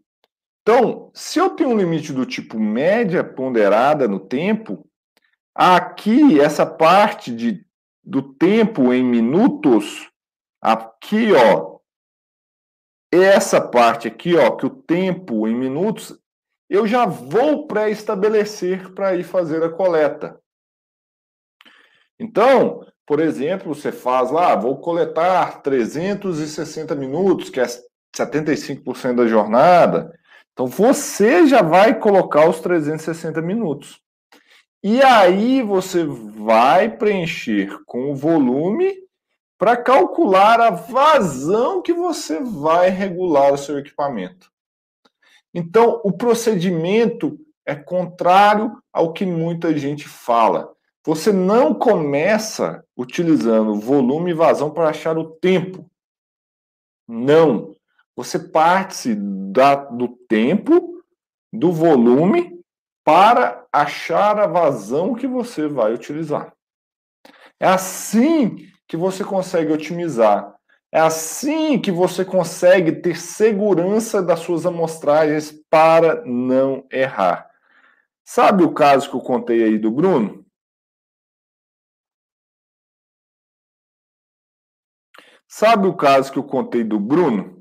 Então, 0.62 1.11
se 1.14 1.38
eu 1.38 1.50
tenho 1.50 1.70
um 1.70 1.76
limite 1.76 2.12
do 2.12 2.26
tipo 2.26 2.59
média 2.59 3.24
ponderada 3.24 4.06
no 4.06 4.20
tempo, 4.20 4.87
aqui 5.54 6.40
essa 6.40 6.66
parte 6.66 7.35
de, 7.35 7.64
do 8.04 8.22
tempo 8.35 8.92
em 8.92 9.02
minutos, 9.02 10.09
aqui 10.61 11.33
ó, 11.33 11.78
essa 13.12 13.61
parte 13.61 14.06
aqui 14.06 14.37
ó, 14.37 14.50
que 14.52 14.66
o 14.66 14.70
tempo 14.70 15.48
em 15.48 15.54
minutos, 15.54 16.16
eu 16.68 16.87
já 16.87 17.04
vou 17.04 17.66
pré-estabelecer 17.66 18.92
para 18.92 19.16
ir 19.16 19.24
fazer 19.24 19.62
a 19.64 19.70
coleta. 19.70 20.40
Então, 22.18 22.87
por 23.06 23.18
exemplo, 23.18 23.74
você 23.74 23.90
faz 23.90 24.30
lá, 24.30 24.54
vou 24.54 24.78
coletar 24.78 25.62
360 25.62 26.94
minutos, 26.94 27.50
que 27.50 27.59
é 27.59 27.66
75% 28.16 29.16
da 29.16 29.26
jornada. 29.26 30.12
Então 30.52 30.66
você 30.66 31.46
já 31.46 31.62
vai 31.62 31.98
colocar 31.98 32.48
os 32.48 32.60
360 32.60 33.40
minutos. 33.40 34.00
E 34.82 35.02
aí 35.02 35.62
você 35.62 36.04
vai 36.04 36.96
preencher 36.96 37.78
com 37.84 38.10
o 38.10 38.16
volume 38.16 38.94
para 39.58 39.76
calcular 39.76 40.58
a 40.58 40.70
vazão 40.70 41.82
que 41.82 41.92
você 41.92 42.40
vai 42.40 42.88
regular 42.88 43.52
o 43.52 43.58
seu 43.58 43.78
equipamento. 43.78 44.50
Então, 45.52 46.00
o 46.02 46.12
procedimento 46.12 47.38
é 47.66 47.74
contrário 47.74 48.80
ao 48.90 49.12
que 49.12 49.26
muita 49.26 49.76
gente 49.76 50.08
fala. 50.08 50.72
Você 51.04 51.32
não 51.32 51.74
começa 51.74 52.84
utilizando 52.96 53.78
volume 53.80 54.30
e 54.30 54.34
vazão 54.34 54.70
para 54.70 54.88
achar 54.88 55.18
o 55.18 55.30
tempo. 55.30 55.90
Não. 57.06 57.74
Você 58.16 58.38
parte 58.38 59.14
da, 59.14 59.74
do 59.74 60.08
tempo, 60.28 61.02
do 61.52 61.72
volume, 61.72 62.60
para 63.04 63.66
achar 63.72 64.38
a 64.38 64.46
vazão 64.46 65.14
que 65.14 65.26
você 65.26 65.66
vai 65.66 65.92
utilizar. 65.92 66.52
É 67.58 67.66
assim 67.66 68.68
que 68.86 68.96
você 68.96 69.24
consegue 69.24 69.72
otimizar. 69.72 70.54
É 70.92 71.00
assim 71.00 71.80
que 71.80 71.92
você 71.92 72.24
consegue 72.24 72.92
ter 73.00 73.16
segurança 73.16 74.20
das 74.20 74.40
suas 74.40 74.66
amostragens 74.66 75.52
para 75.70 76.24
não 76.24 76.84
errar. 76.90 77.48
Sabe 78.24 78.64
o 78.64 78.72
caso 78.72 79.08
que 79.08 79.16
eu 79.16 79.20
contei 79.20 79.62
aí 79.62 79.78
do 79.78 79.90
Bruno? 79.90 80.44
Sabe 85.48 85.86
o 85.86 85.96
caso 85.96 86.32
que 86.32 86.38
eu 86.38 86.44
contei 86.44 86.82
do 86.84 86.98
Bruno? 86.98 87.59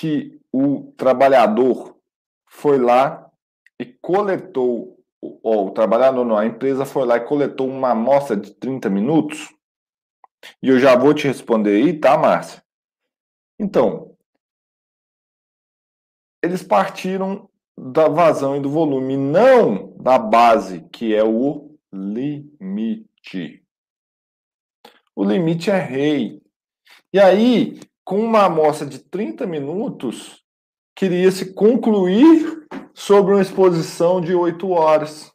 Que 0.00 0.40
o 0.50 0.94
trabalhador 0.96 1.94
foi 2.48 2.78
lá 2.78 3.30
e 3.78 3.84
coletou, 3.84 4.98
ou 5.20 5.66
o 5.66 5.70
trabalhador 5.72 6.24
não, 6.24 6.38
a 6.38 6.46
empresa 6.46 6.86
foi 6.86 7.04
lá 7.04 7.18
e 7.18 7.26
coletou 7.26 7.68
uma 7.68 7.90
amostra 7.90 8.34
de 8.34 8.50
30 8.54 8.88
minutos, 8.88 9.54
E 10.62 10.70
eu 10.70 10.80
já 10.80 10.96
vou 10.96 11.12
te 11.12 11.28
responder 11.28 11.82
aí, 11.82 12.00
tá, 12.00 12.16
Márcia? 12.16 12.64
Então, 13.58 14.16
eles 16.42 16.62
partiram 16.62 17.50
da 17.78 18.08
vazão 18.08 18.56
e 18.56 18.60
do 18.60 18.70
volume, 18.70 19.18
não 19.18 19.94
da 19.98 20.18
base, 20.18 20.80
que 20.90 21.14
é 21.14 21.22
o 21.22 21.78
limite. 21.92 23.62
O 25.14 25.22
limite 25.22 25.70
é 25.70 25.78
rei. 25.78 26.42
E 27.12 27.20
aí, 27.20 27.78
com 28.10 28.18
uma 28.18 28.46
amostra 28.46 28.84
de 28.84 28.98
30 28.98 29.46
minutos, 29.46 30.44
queria-se 30.96 31.54
concluir 31.54 32.66
sobre 32.92 33.34
uma 33.34 33.40
exposição 33.40 34.20
de 34.20 34.34
8 34.34 34.68
horas. 34.68 35.32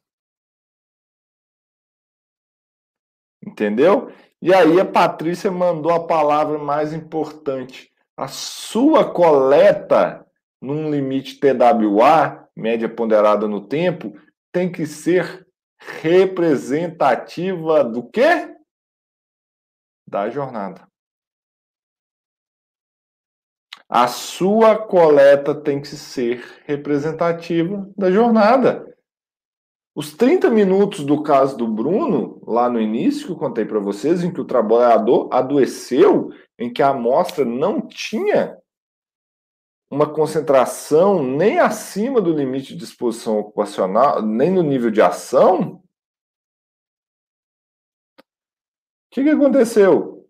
Entendeu? 3.41 4.11
E 4.41 4.53
aí 4.53 4.77
a 4.77 4.83
Patrícia 4.83 5.49
mandou 5.49 5.93
a 5.93 6.05
palavra 6.05 6.57
mais 6.57 6.91
importante. 6.91 7.93
A 8.17 8.27
sua 8.27 9.09
coleta 9.09 10.27
num 10.61 10.91
limite 10.91 11.39
TWA, 11.39 12.49
média 12.53 12.93
ponderada 12.93 13.47
no 13.47 13.69
tempo, 13.69 14.19
tem 14.51 14.69
que 14.69 14.85
ser 14.85 15.47
representativa 15.79 17.85
do 17.85 18.03
quê? 18.09 18.53
Da 20.05 20.29
jornada. 20.29 20.93
A 23.87 24.07
sua 24.07 24.77
coleta 24.77 25.53
tem 25.53 25.79
que 25.79 25.87
ser 25.87 26.43
representativa 26.65 27.87
da 27.95 28.11
jornada. 28.11 28.95
Os 29.93 30.13
30 30.13 30.49
minutos 30.49 31.05
do 31.05 31.23
caso 31.23 31.55
do 31.55 31.67
Bruno, 31.67 32.41
lá 32.45 32.69
no 32.69 32.81
início 32.81 33.27
que 33.27 33.31
eu 33.31 33.37
contei 33.37 33.63
para 33.63 33.79
vocês, 33.79 34.23
em 34.23 34.33
que 34.33 34.41
o 34.41 34.45
trabalhador 34.45 35.29
adoeceu, 35.31 36.31
em 36.59 36.71
que 36.73 36.81
a 36.81 36.89
amostra 36.89 37.45
não 37.45 37.79
tinha 37.81 38.57
uma 39.89 40.11
concentração 40.11 41.23
nem 41.23 41.59
acima 41.59 42.19
do 42.19 42.33
limite 42.33 42.75
de 42.75 42.83
exposição 42.83 43.39
ocupacional, 43.39 44.21
nem 44.21 44.51
no 44.51 44.63
nível 44.63 44.91
de 44.91 45.01
ação, 45.01 45.81
o 48.19 48.23
que, 49.11 49.23
que 49.23 49.29
aconteceu? 49.29 50.27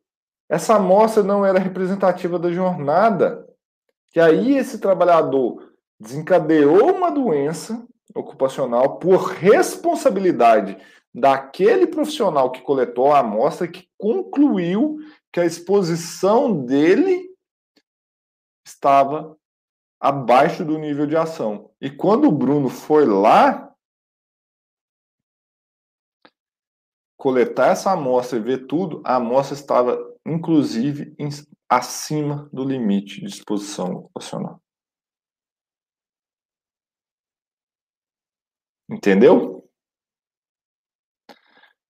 Essa 0.47 0.75
amostra 0.75 1.23
não 1.23 1.43
era 1.43 1.57
representativa 1.57 2.37
da 2.37 2.51
jornada. 2.51 3.44
E 4.15 4.19
aí 4.19 4.57
esse 4.57 4.79
trabalhador 4.79 5.73
desencadeou 5.99 6.95
uma 6.95 7.11
doença 7.11 7.85
ocupacional 8.15 8.97
por 8.97 9.17
responsabilidade 9.27 10.77
daquele 11.13 11.85
profissional 11.85 12.51
que 12.51 12.61
coletou 12.61 13.11
a 13.11 13.19
amostra 13.19 13.67
que 13.67 13.89
concluiu 13.97 14.97
que 15.31 15.39
a 15.39 15.45
exposição 15.45 16.65
dele 16.65 17.29
estava 18.65 19.37
abaixo 19.99 20.63
do 20.63 20.77
nível 20.77 21.05
de 21.05 21.17
ação. 21.17 21.71
E 21.81 21.89
quando 21.89 22.27
o 22.27 22.31
Bruno 22.31 22.69
foi 22.69 23.05
lá 23.05 23.73
coletar 27.17 27.71
essa 27.71 27.91
amostra 27.91 28.37
e 28.37 28.41
ver 28.41 28.67
tudo, 28.67 29.01
a 29.03 29.15
amostra 29.15 29.55
estava 29.55 29.97
inclusive 30.25 31.13
acima 31.69 32.49
do 32.51 32.63
limite 32.63 33.19
de 33.21 33.27
exposição 33.27 33.93
ocupacional. 33.93 34.61
Entendeu? 38.89 39.67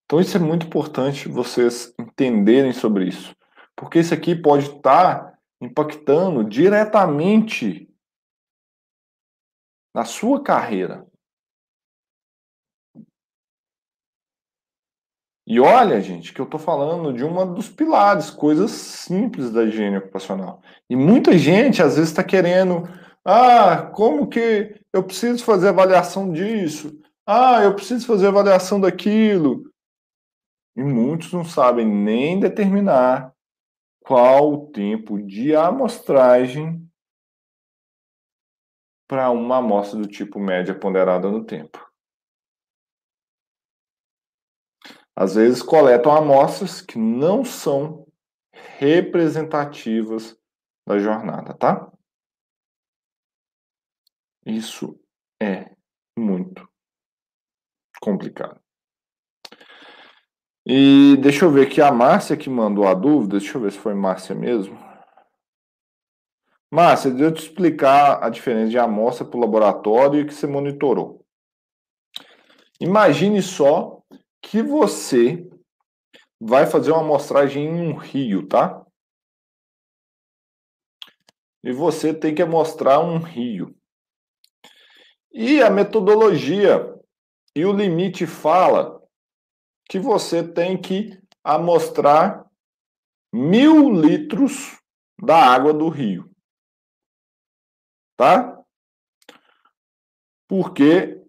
Então 0.04 0.20
isso 0.20 0.36
é 0.36 0.40
muito 0.40 0.66
importante 0.66 1.28
vocês 1.28 1.92
entenderem 1.98 2.72
sobre 2.72 3.08
isso, 3.08 3.36
porque 3.74 3.98
isso 3.98 4.14
aqui 4.14 4.34
pode 4.34 4.66
estar 4.66 5.36
impactando 5.60 6.44
diretamente 6.44 7.92
na 9.94 10.04
sua 10.04 10.42
carreira. 10.42 11.06
E 15.46 15.60
olha, 15.60 16.00
gente, 16.00 16.32
que 16.32 16.40
eu 16.40 16.44
estou 16.44 16.58
falando 16.58 17.12
de 17.12 17.22
uma 17.22 17.46
dos 17.46 17.68
pilares, 17.68 18.30
coisas 18.30 18.72
simples 18.72 19.52
da 19.52 19.62
higiene 19.64 19.98
ocupacional. 19.98 20.60
E 20.90 20.96
muita 20.96 21.38
gente 21.38 21.80
às 21.80 21.94
vezes 21.94 22.10
está 22.10 22.24
querendo 22.24 22.82
ah, 23.24 23.82
como 23.92 24.28
que 24.28 24.80
eu 24.92 25.02
preciso 25.02 25.44
fazer 25.44 25.68
avaliação 25.68 26.32
disso? 26.32 27.00
Ah, 27.26 27.62
eu 27.62 27.74
preciso 27.74 28.06
fazer 28.06 28.28
avaliação 28.28 28.80
daquilo. 28.80 29.68
E 30.76 30.82
muitos 30.82 31.32
não 31.32 31.44
sabem 31.44 31.86
nem 31.86 32.38
determinar 32.38 33.32
qual 34.00 34.52
o 34.52 34.66
tempo 34.70 35.20
de 35.20 35.56
amostragem 35.56 36.88
para 39.08 39.30
uma 39.30 39.58
amostra 39.58 39.98
do 39.98 40.06
tipo 40.06 40.38
média 40.38 40.74
ponderada 40.74 41.30
no 41.30 41.44
tempo. 41.44 41.85
Às 45.16 45.34
vezes 45.34 45.62
coletam 45.62 46.12
amostras 46.12 46.82
que 46.82 46.98
não 46.98 47.42
são 47.42 48.06
representativas 48.78 50.38
da 50.86 50.98
jornada, 50.98 51.54
tá? 51.54 51.90
Isso 54.44 55.00
é 55.42 55.74
muito 56.16 56.68
complicado. 58.00 58.60
E 60.66 61.16
deixa 61.16 61.44
eu 61.44 61.50
ver 61.50 61.66
aqui 61.66 61.80
a 61.80 61.90
Márcia 61.90 62.36
que 62.36 62.50
mandou 62.50 62.86
a 62.86 62.92
dúvida. 62.92 63.38
Deixa 63.38 63.56
eu 63.56 63.62
ver 63.62 63.72
se 63.72 63.78
foi 63.78 63.94
Márcia 63.94 64.34
mesmo. 64.34 64.76
Márcia, 66.70 67.10
deixa 67.10 67.24
eu 67.24 67.32
te 67.32 67.42
explicar 67.42 68.22
a 68.22 68.28
diferença 68.28 68.70
de 68.70 68.78
amostra 68.78 69.24
para 69.24 69.38
o 69.38 69.40
laboratório 69.40 70.20
e 70.20 70.26
que 70.26 70.34
você 70.34 70.46
monitorou. 70.46 71.24
Imagine 72.80 73.40
só 73.40 73.95
que 74.46 74.62
você 74.62 75.44
vai 76.40 76.66
fazer 76.66 76.92
uma 76.92 77.00
amostragem 77.00 77.64
em 77.64 77.80
um 77.80 77.96
rio, 77.96 78.46
tá? 78.46 78.86
E 81.64 81.72
você 81.72 82.14
tem 82.14 82.32
que 82.32 82.42
amostrar 82.42 83.00
um 83.00 83.18
rio. 83.18 83.76
E 85.32 85.60
a 85.60 85.68
metodologia 85.68 86.94
e 87.56 87.64
o 87.64 87.72
limite 87.72 88.24
fala 88.24 89.02
que 89.88 89.98
você 89.98 90.46
tem 90.46 90.80
que 90.80 91.20
amostrar 91.42 92.48
mil 93.32 93.90
litros 93.92 94.80
da 95.20 95.38
água 95.38 95.74
do 95.74 95.88
rio. 95.88 96.30
Tá? 98.16 98.64
Porque 100.46 101.20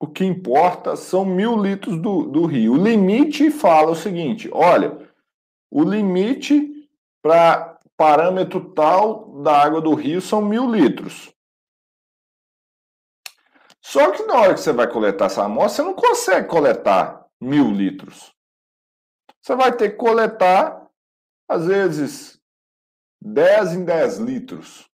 o 0.00 0.06
que 0.06 0.24
importa 0.24 0.96
são 0.96 1.24
mil 1.24 1.56
litros 1.56 1.96
do, 2.00 2.24
do 2.24 2.46
rio. 2.46 2.74
O 2.74 2.82
limite 2.82 3.50
fala 3.50 3.92
o 3.92 3.96
seguinte: 3.96 4.50
olha, 4.52 4.98
o 5.70 5.82
limite 5.82 6.88
para 7.22 7.78
parâmetro 7.96 8.72
tal 8.72 9.42
da 9.42 9.62
água 9.62 9.80
do 9.80 9.94
rio 9.94 10.20
são 10.20 10.42
mil 10.42 10.70
litros. 10.70 11.32
Só 13.80 14.10
que 14.10 14.22
na 14.24 14.34
hora 14.34 14.54
que 14.54 14.60
você 14.60 14.72
vai 14.72 14.90
coletar 14.90 15.26
essa 15.26 15.44
amostra, 15.44 15.84
você 15.84 15.90
não 15.90 15.94
consegue 15.94 16.48
coletar 16.48 17.26
mil 17.40 17.70
litros. 17.70 18.34
Você 19.42 19.54
vai 19.54 19.76
ter 19.76 19.90
que 19.90 19.96
coletar, 19.96 20.88
às 21.46 21.66
vezes, 21.66 22.40
10 23.20 23.74
em 23.74 23.84
10 23.84 24.18
litros. 24.18 24.90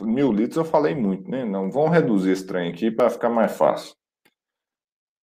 Mil 0.00 0.32
litros 0.32 0.56
eu 0.56 0.64
falei 0.64 0.94
muito, 0.94 1.30
né? 1.30 1.44
Não, 1.44 1.70
vamos 1.70 1.90
reduzir 1.90 2.30
esse 2.30 2.46
trem 2.46 2.70
aqui 2.72 2.90
para 2.90 3.10
ficar 3.10 3.28
mais 3.28 3.52
fácil. 3.52 3.94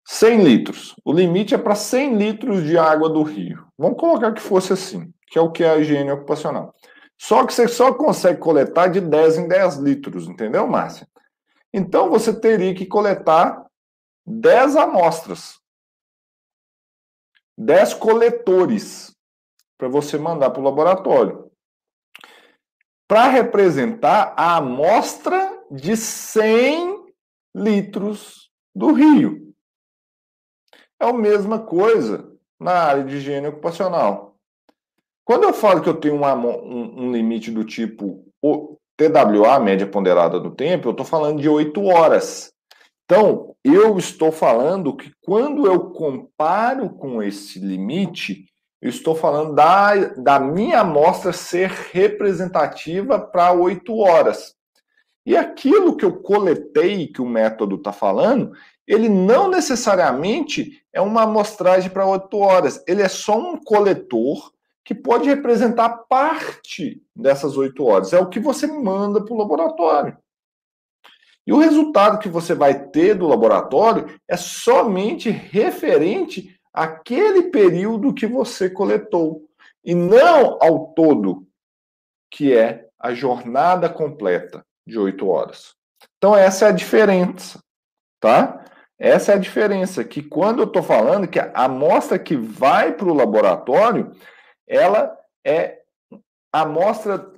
100 0.08 0.41
litros. 0.41 0.96
O 1.04 1.12
limite 1.12 1.54
é 1.54 1.58
para 1.58 1.76
100 1.76 2.15
litros 2.15 2.63
de 2.63 2.78
água 2.78 3.10
do 3.10 3.24
rio. 3.24 3.67
Vamos 3.78 4.00
colocar 4.00 4.31
que 4.31 4.42
fosse 4.42 4.71
assim, 4.71 5.13
que 5.27 5.38
é 5.38 5.42
o 5.42 5.52
que 5.52 5.65
é 5.65 5.69
a 5.69 5.77
higiene 5.77 6.10
ocupacional. 6.10 6.73
Só 7.19 7.46
que 7.46 7.54
você 7.54 7.67
só 7.67 7.94
consegue 7.94 8.40
coletar 8.40 8.88
de 8.88 9.02
10 9.02 9.38
em 9.38 9.48
10 9.50 9.77
litros, 9.77 10.29
entendeu, 10.29 10.65
Márcia? 10.65 11.06
Então 11.73 12.10
você 12.10 12.34
teria 12.34 12.73
que 12.73 12.86
coletar 12.86 13.65
10 14.25 14.77
amostras, 14.77 15.60
10 17.58 17.96
coletores 17.96 19.13
para 19.77 19.90
você 19.90 20.17
mandar 20.17 20.52
para 20.52 20.62
o 20.62 20.63
laboratório. 20.63 21.52
Para 23.10 23.27
representar 23.27 24.34
a 24.38 24.56
amostra 24.56 25.63
de 25.69 25.98
100 25.98 27.13
litros 27.54 28.50
do 28.73 28.94
rio. 28.94 29.48
É 31.00 31.06
a 31.08 31.13
mesma 31.13 31.60
coisa 31.60 32.31
na 32.60 32.71
área 32.71 33.04
de 33.04 33.17
higiene 33.17 33.48
ocupacional. 33.48 34.35
Quando 35.23 35.43
eu 35.43 35.54
falo 35.54 35.81
que 35.81 35.89
eu 35.89 36.00
tenho 36.00 36.15
uma, 36.15 36.33
um, 36.33 37.06
um 37.06 37.12
limite 37.12 37.52
do 37.52 37.63
tipo 37.63 38.25
TWA, 38.95 39.60
média 39.60 39.85
ponderada 39.85 40.39
do 40.39 40.52
tempo, 40.52 40.87
eu 40.87 40.91
estou 40.91 41.06
falando 41.06 41.41
de 41.41 41.50
8 41.50 41.83
horas. 41.85 42.52
Então, 43.06 43.56
eu 43.63 43.98
estou 43.98 44.31
falando 44.31 44.95
que 44.95 45.12
quando 45.21 45.65
eu 45.65 45.91
comparo 45.91 46.89
com 46.89 47.21
esse 47.21 47.60
limite, 47.60 48.45
Eu 48.79 48.89
estou 48.89 49.15
falando 49.15 49.56
da, 49.56 49.95
da 50.17 50.39
minha 50.39 50.81
amostra 50.81 51.33
ser 51.33 51.69
representativa 51.91 53.19
para 53.19 53.52
8 53.52 53.98
horas. 53.98 54.54
E 55.25 55.35
aquilo 55.35 55.98
que 55.98 56.06
eu 56.06 56.21
coletei, 56.21 57.08
que 57.08 57.21
o 57.21 57.25
método 57.25 57.75
está 57.75 57.91
falando, 57.91 58.52
ele 58.88 59.10
não 59.10 59.50
necessariamente 59.50 60.81
é 60.94 61.02
uma 61.02 61.23
amostragem 61.23 61.90
para 61.90 62.06
8 62.06 62.38
horas. 62.38 62.83
Ele 62.88 63.02
é 63.02 63.10
só 63.10 63.38
um 63.38 63.58
coletor 63.58 64.54
que 64.85 64.96
pode 64.96 65.27
representar 65.27 65.90
parte 65.90 67.04
dessas 67.13 67.58
8 67.58 67.83
horas. 67.83 68.13
É 68.13 68.19
o 68.19 68.29
que 68.29 68.40
você 68.40 68.65
manda 68.65 69.23
para 69.23 69.33
o 69.33 69.38
laboratório. 69.38 70.17
E 71.46 71.52
o 71.52 71.58
resultado 71.58 72.19
que 72.19 72.29
você 72.29 72.54
vai 72.54 72.88
ter 72.88 73.15
do 73.15 73.27
laboratório 73.27 74.19
é 74.27 74.35
somente 74.35 75.29
referente 75.29 76.58
àquele 76.73 77.44
período 77.44 78.13
que 78.13 78.27
você 78.27 78.69
coletou, 78.69 79.46
e 79.83 79.96
não 79.96 80.58
ao 80.62 80.88
todo, 80.88 81.48
que 82.29 82.54
é 82.54 82.88
a 83.00 83.13
jornada 83.13 83.90
completa 83.90 84.65
de 84.85 85.00
8 85.00 85.27
horas. 85.27 85.75
Então, 86.17 86.35
essa 86.35 86.65
é 86.65 86.69
a 86.69 86.73
diferença, 86.73 87.63
tá? 88.19 88.65
Essa 89.00 89.33
é 89.33 89.35
a 89.35 89.39
diferença, 89.39 90.04
que 90.04 90.23
quando 90.23 90.60
eu 90.60 90.65
estou 90.65 90.81
falando 90.81 91.27
que 91.27 91.39
a 91.39 91.52
amostra 91.54 92.17
que 92.17 92.35
vai 92.35 92.93
para 92.93 93.08
o 93.08 93.13
laboratório, 93.13 94.12
ela 94.67 95.15
é 95.45 95.81
a 96.52 96.62
amostra, 96.62 97.31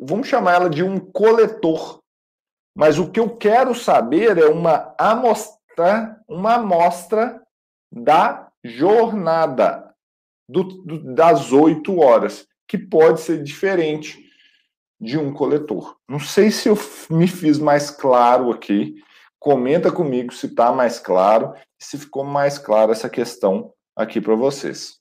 vamos 0.00 0.26
chamar 0.26 0.54
ela 0.54 0.70
de 0.70 0.82
um 0.82 0.98
coletor. 0.98 2.00
Mas 2.76 2.98
o 2.98 3.10
que 3.10 3.20
eu 3.20 3.36
quero 3.36 3.74
saber 3.74 4.38
é 4.38 4.46
uma 4.46 4.94
amostra, 4.98 6.20
uma 6.28 6.54
amostra 6.54 7.40
da 7.92 8.48
jornada 8.64 9.94
do, 10.48 10.64
do, 10.64 11.14
das 11.14 11.52
oito 11.52 11.98
horas, 12.00 12.46
que 12.66 12.78
pode 12.78 13.20
ser 13.20 13.42
diferente 13.42 14.28
de 15.00 15.16
um 15.16 15.32
coletor. 15.32 15.96
Não 16.08 16.18
sei 16.18 16.50
se 16.50 16.68
eu 16.68 16.76
me 17.10 17.28
fiz 17.28 17.58
mais 17.58 17.90
claro 17.90 18.50
aqui. 18.50 19.02
Comenta 19.38 19.92
comigo 19.92 20.32
se 20.32 20.46
está 20.46 20.72
mais 20.72 20.98
claro 20.98 21.54
se 21.78 21.96
ficou 21.96 22.24
mais 22.24 22.58
claro 22.58 22.92
essa 22.92 23.08
questão 23.08 23.72
aqui 23.94 24.20
para 24.20 24.34
vocês. 24.34 25.00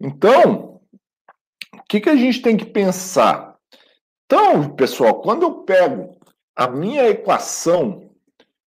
Então, 0.00 0.80
o 1.72 1.82
que, 1.88 2.00
que 2.00 2.10
a 2.10 2.16
gente 2.16 2.42
tem 2.42 2.56
que 2.56 2.66
pensar? 2.66 3.58
Então, 4.26 4.74
pessoal, 4.74 5.20
quando 5.20 5.42
eu 5.42 5.62
pego 5.64 6.18
a 6.56 6.68
minha 6.68 7.08
equação 7.08 8.10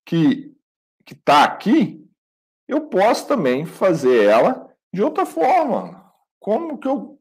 que 0.04 0.56
está 1.08 1.44
aqui, 1.44 2.04
eu 2.66 2.88
posso 2.88 3.26
também 3.26 3.66
fazer 3.66 4.24
ela 4.24 4.72
de 4.92 5.02
outra 5.02 5.24
forma. 5.24 6.07
Como 6.48 6.78
que 6.78 6.88
eu. 6.88 7.20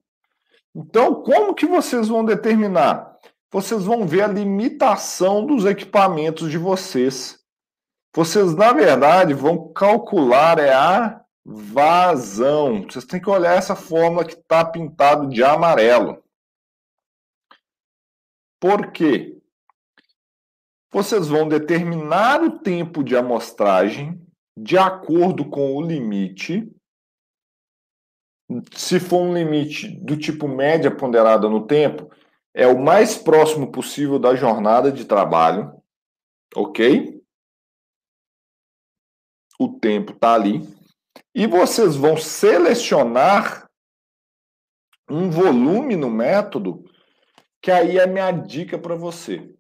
Então, 0.73 1.21
como 1.21 1.53
que 1.53 1.65
vocês 1.65 2.07
vão 2.07 2.23
determinar? 2.23 3.19
Vocês 3.51 3.83
vão 3.83 4.07
ver 4.07 4.21
a 4.21 4.27
limitação 4.27 5.45
dos 5.45 5.65
equipamentos 5.65 6.49
de 6.49 6.57
vocês. 6.57 7.37
Vocês, 8.15 8.55
na 8.55 8.71
verdade, 8.71 9.33
vão 9.33 9.73
calcular 9.73 10.59
é 10.59 10.73
a 10.73 11.21
vazão. 11.43 12.83
Vocês 12.83 13.03
têm 13.03 13.19
que 13.19 13.29
olhar 13.29 13.57
essa 13.57 13.75
fórmula 13.75 14.23
que 14.23 14.35
está 14.35 14.63
pintado 14.63 15.27
de 15.27 15.43
amarelo. 15.43 16.23
Por 18.61 18.93
quê? 18.93 19.37
Vocês 20.89 21.27
vão 21.27 21.49
determinar 21.49 22.41
o 22.41 22.59
tempo 22.59 23.03
de 23.03 23.17
amostragem 23.17 24.25
de 24.57 24.77
acordo 24.77 25.43
com 25.49 25.75
o 25.75 25.81
limite. 25.81 26.73
Se 28.73 28.99
for 28.99 29.21
um 29.21 29.33
limite 29.33 29.89
do 29.99 30.17
tipo 30.17 30.47
média 30.47 30.95
ponderada 30.95 31.49
no 31.49 31.67
tempo, 31.67 32.09
é 32.53 32.65
o 32.67 32.79
mais 32.79 33.17
próximo 33.17 33.71
possível 33.71 34.17
da 34.17 34.35
jornada 34.35 34.91
de 34.91 35.05
trabalho, 35.05 35.81
ok? 36.55 37.21
O 39.59 39.77
tempo 39.79 40.13
está 40.13 40.33
ali. 40.33 40.61
E 41.35 41.45
vocês 41.45 41.95
vão 41.95 42.15
selecionar 42.15 43.69
um 45.09 45.29
volume 45.29 45.95
no 45.95 46.09
método, 46.09 46.83
que 47.61 47.71
aí 47.71 47.97
é 47.97 48.03
a 48.03 48.07
minha 48.07 48.31
dica 48.31 48.77
para 48.77 48.95
você. 48.95 49.53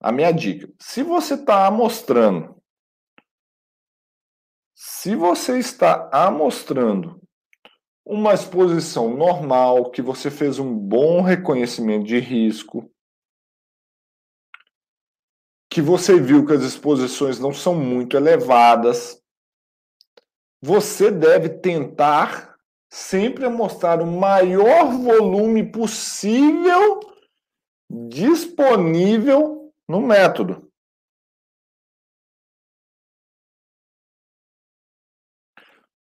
A 0.00 0.12
minha 0.12 0.30
dica: 0.32 0.72
se 0.78 1.02
você 1.02 1.34
está 1.34 1.66
amostrando 1.66 2.56
se 4.76 5.16
você 5.16 5.58
está 5.58 6.10
amostrando 6.12 7.18
uma 8.06 8.32
exposição 8.32 9.12
normal, 9.16 9.90
que 9.90 10.00
você 10.00 10.30
fez 10.30 10.60
um 10.60 10.72
bom 10.72 11.20
reconhecimento 11.20 12.06
de 12.06 12.20
risco, 12.20 12.88
que 15.68 15.82
você 15.82 16.20
viu 16.20 16.46
que 16.46 16.52
as 16.52 16.62
exposições 16.62 17.40
não 17.40 17.52
são 17.52 17.74
muito 17.74 18.16
elevadas, 18.16 19.20
você 20.62 21.10
deve 21.10 21.48
tentar 21.48 22.56
sempre 22.88 23.48
mostrar 23.48 24.00
o 24.00 24.06
maior 24.06 24.92
volume 24.92 25.68
possível 25.70 27.00
disponível 27.90 29.72
no 29.88 30.00
método. 30.00 30.65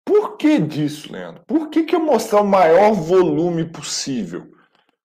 Por 0.05 0.37
que 0.37 0.59
disso, 0.59 1.13
Leandro? 1.13 1.45
Por 1.47 1.71
que, 1.71 1.85
que 1.85 1.95
eu 1.95 2.01
mostrar 2.01 2.43
o 2.43 2.47
maior 2.47 2.93
volume 2.93 3.71
possível? 3.71 4.53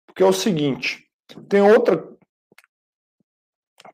Porque 0.06 0.22
é 0.22 0.26
o 0.26 0.32
seguinte, 0.32 1.08
tem 1.48 1.62
outra 1.62 2.16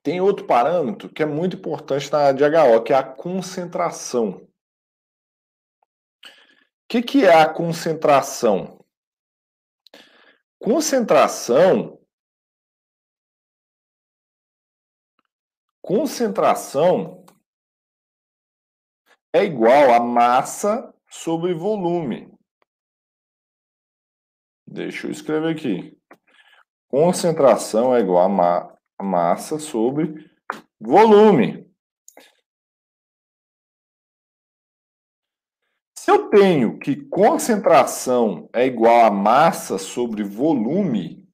tem 0.02 0.20
outro 0.20 0.46
parâmetro 0.46 1.08
que 1.08 1.22
é 1.22 1.26
muito 1.26 1.56
importante 1.56 2.12
na 2.12 2.18
área 2.18 2.34
de 2.34 2.44
HO, 2.44 2.82
que 2.82 2.92
é 2.92 2.96
a 2.96 3.02
concentração. 3.02 4.30
O 4.32 4.48
que, 6.86 7.00
que 7.00 7.24
é 7.24 7.40
a 7.40 7.48
concentração? 7.48 8.84
Concentração 10.58 11.98
concentração 15.84 17.22
é 19.34 19.44
igual 19.44 19.92
a 19.92 20.00
massa 20.00 20.93
sobre 21.14 21.54
volume. 21.54 22.28
Deixa 24.66 25.06
eu 25.06 25.12
escrever 25.12 25.54
aqui. 25.54 25.96
Concentração 26.88 27.94
é 27.94 28.00
igual 28.00 28.24
a, 28.24 28.28
ma 28.28 28.78
massa 29.00 29.58
sobre 29.58 30.28
volume. 30.80 31.70
Se 35.96 36.10
eu 36.10 36.28
tenho 36.30 36.78
que 36.78 36.96
concentração 36.96 38.48
é 38.52 38.66
igual 38.66 39.06
a 39.06 39.10
massa 39.10 39.78
sobre 39.78 40.22
volume, 40.24 41.28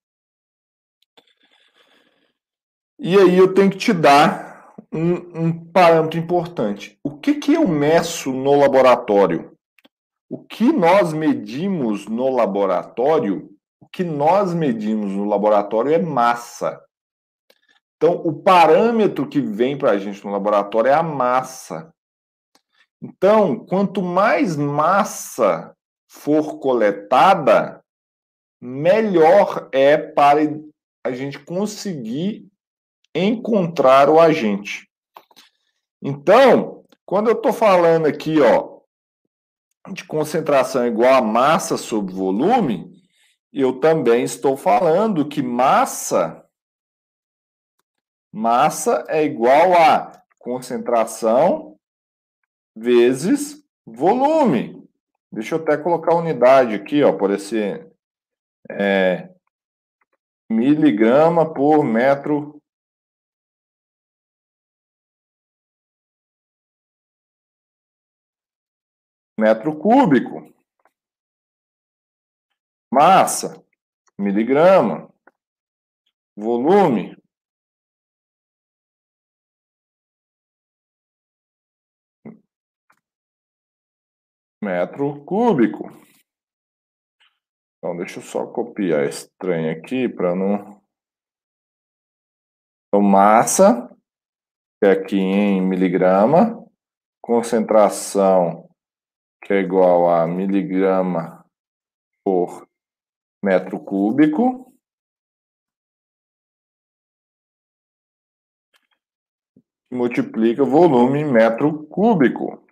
e 2.99 3.17
aí 3.17 3.37
eu 3.37 3.55
tenho 3.55 3.71
que 3.71 3.79
te 3.79 3.93
dar 3.93 4.75
um, 4.93 5.47
um 5.47 5.73
parâmetro 5.73 6.19
importante. 6.19 6.99
O 7.03 7.19
que, 7.19 7.37
que 7.37 7.55
eu 7.55 7.67
meço 7.67 8.33
no 8.33 8.59
laboratório? 8.59 9.59
O 10.31 10.39
que 10.45 10.73
nós 10.73 11.13
medimos 11.13 12.07
no 12.07 12.31
laboratório, 12.31 13.51
o 13.81 13.89
que 13.89 14.05
nós 14.05 14.55
medimos 14.55 15.11
no 15.11 15.25
laboratório 15.25 15.93
é 15.93 15.99
massa. 15.99 16.81
Então, 17.97 18.15
o 18.25 18.41
parâmetro 18.41 19.29
que 19.29 19.41
vem 19.41 19.77
para 19.77 19.91
a 19.91 19.99
gente 19.99 20.25
no 20.25 20.31
laboratório 20.31 20.89
é 20.89 20.95
a 20.95 21.03
massa. 21.03 21.93
Então, 23.03 23.67
quanto 23.67 24.01
mais 24.01 24.57
massa 24.57 25.75
for 26.09 26.61
coletada, 26.61 27.83
melhor 28.61 29.69
é 29.73 29.97
para 29.97 30.41
a 31.05 31.11
gente 31.11 31.41
conseguir 31.41 32.47
encontrar 33.13 34.09
o 34.09 34.21
agente. 34.21 34.89
Então, 36.01 36.85
quando 37.05 37.29
eu 37.29 37.35
estou 37.35 37.53
falando 37.53 38.07
aqui, 38.07 38.41
ó, 38.41 38.80
de 39.93 40.05
concentração 40.05 40.87
igual 40.87 41.15
a 41.15 41.23
massa 41.23 41.77
sobre 41.77 42.13
volume, 42.13 43.03
eu 43.53 43.81
também 43.81 44.23
estou 44.23 44.57
falando 44.57 45.29
que 45.29 45.43
massa 45.43 46.45
massa 48.33 49.05
é 49.09 49.25
igual 49.25 49.73
a 49.75 50.23
concentração 50.39 51.77
vezes 52.77 53.65
volume. 53.85 54.89
Deixa 55.33 55.55
eu 55.55 55.61
até 55.61 55.77
colocar 55.77 56.13
a 56.13 56.19
unidade 56.19 56.75
aqui, 56.75 57.03
ó, 57.03 57.13
por 57.13 57.31
esse 57.31 57.85
é, 58.71 59.31
miligrama 60.49 61.53
por 61.53 61.85
metro 61.85 62.60
metro 69.41 69.75
cúbico. 69.79 70.53
Massa, 72.93 73.65
miligrama. 74.19 75.09
Volume, 76.37 77.17
metro 84.63 85.25
cúbico. 85.25 85.91
Então, 87.79 87.97
deixa 87.97 88.19
eu 88.19 88.23
só 88.23 88.47
copiar 88.47 89.09
trem 89.39 89.71
aqui 89.71 90.09
para 90.09 90.35
não... 90.35 90.81
Então, 92.89 93.03
massa, 93.03 93.89
que 94.79 94.87
é 94.87 94.93
aqui 94.93 95.17
em 95.17 95.61
miligrama, 95.61 96.67
concentração, 97.23 98.70
que 99.43 99.53
é 99.53 99.61
igual 99.61 100.09
a 100.09 100.27
miligrama 100.27 101.45
por 102.25 102.69
metro 103.43 103.81
cúbico. 103.81 104.73
Multiplica 109.91 110.65
volume 110.65 111.25
metro 111.25 111.87
cúbico. 111.87 112.65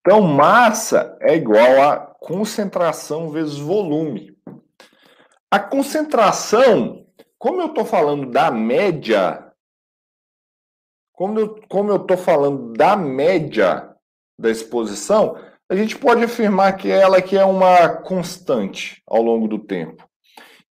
Então, 0.00 0.20
massa 0.22 1.16
é 1.20 1.36
igual 1.36 1.80
a 1.80 1.98
concentração 1.98 3.30
vezes 3.30 3.58
volume. 3.58 4.36
A 5.50 5.60
concentração, 5.60 7.06
como 7.38 7.60
eu 7.60 7.66
estou 7.66 7.84
falando 7.84 8.30
da 8.30 8.50
média, 8.50 9.51
como 11.12 11.38
eu 11.38 11.60
como 11.68 11.94
estou 11.94 12.16
falando 12.16 12.72
da 12.72 12.96
média 12.96 13.90
da 14.38 14.50
exposição, 14.50 15.36
a 15.68 15.74
gente 15.74 15.96
pode 15.96 16.24
afirmar 16.24 16.76
que 16.76 16.90
ela 16.90 17.18
aqui 17.18 17.36
é 17.36 17.44
uma 17.44 17.88
constante 17.88 19.02
ao 19.06 19.22
longo 19.22 19.46
do 19.46 19.58
tempo. 19.58 20.08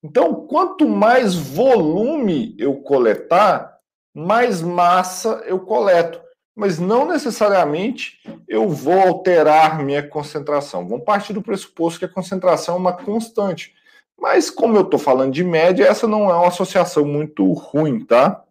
Então, 0.03 0.47
quanto 0.47 0.89
mais 0.89 1.35
volume 1.35 2.55
eu 2.57 2.75
coletar, 2.81 3.77
mais 4.13 4.61
massa 4.61 5.43
eu 5.45 5.59
coleto 5.59 6.21
mas 6.55 6.79
não 6.79 7.07
necessariamente 7.07 8.19
eu 8.47 8.69
vou 8.69 8.99
alterar 8.99 9.83
minha 9.83 10.07
concentração. 10.07 10.87
Vamos 10.87 11.05
partir 11.05 11.33
do 11.33 11.41
pressuposto 11.41 11.99
que 11.99 12.05
a 12.05 12.09
concentração 12.09 12.75
é 12.75 12.77
uma 12.77 12.93
constante. 12.93 13.73
Mas 14.19 14.49
como 14.49 14.77
eu 14.77 14.81
estou 14.81 14.99
falando 14.99 15.33
de 15.33 15.43
média, 15.43 15.85
essa 15.85 16.07
não 16.07 16.29
é 16.29 16.35
uma 16.35 16.49
associação 16.49 17.05
muito 17.05 17.51
ruim, 17.53 18.05
tá? 18.05 18.43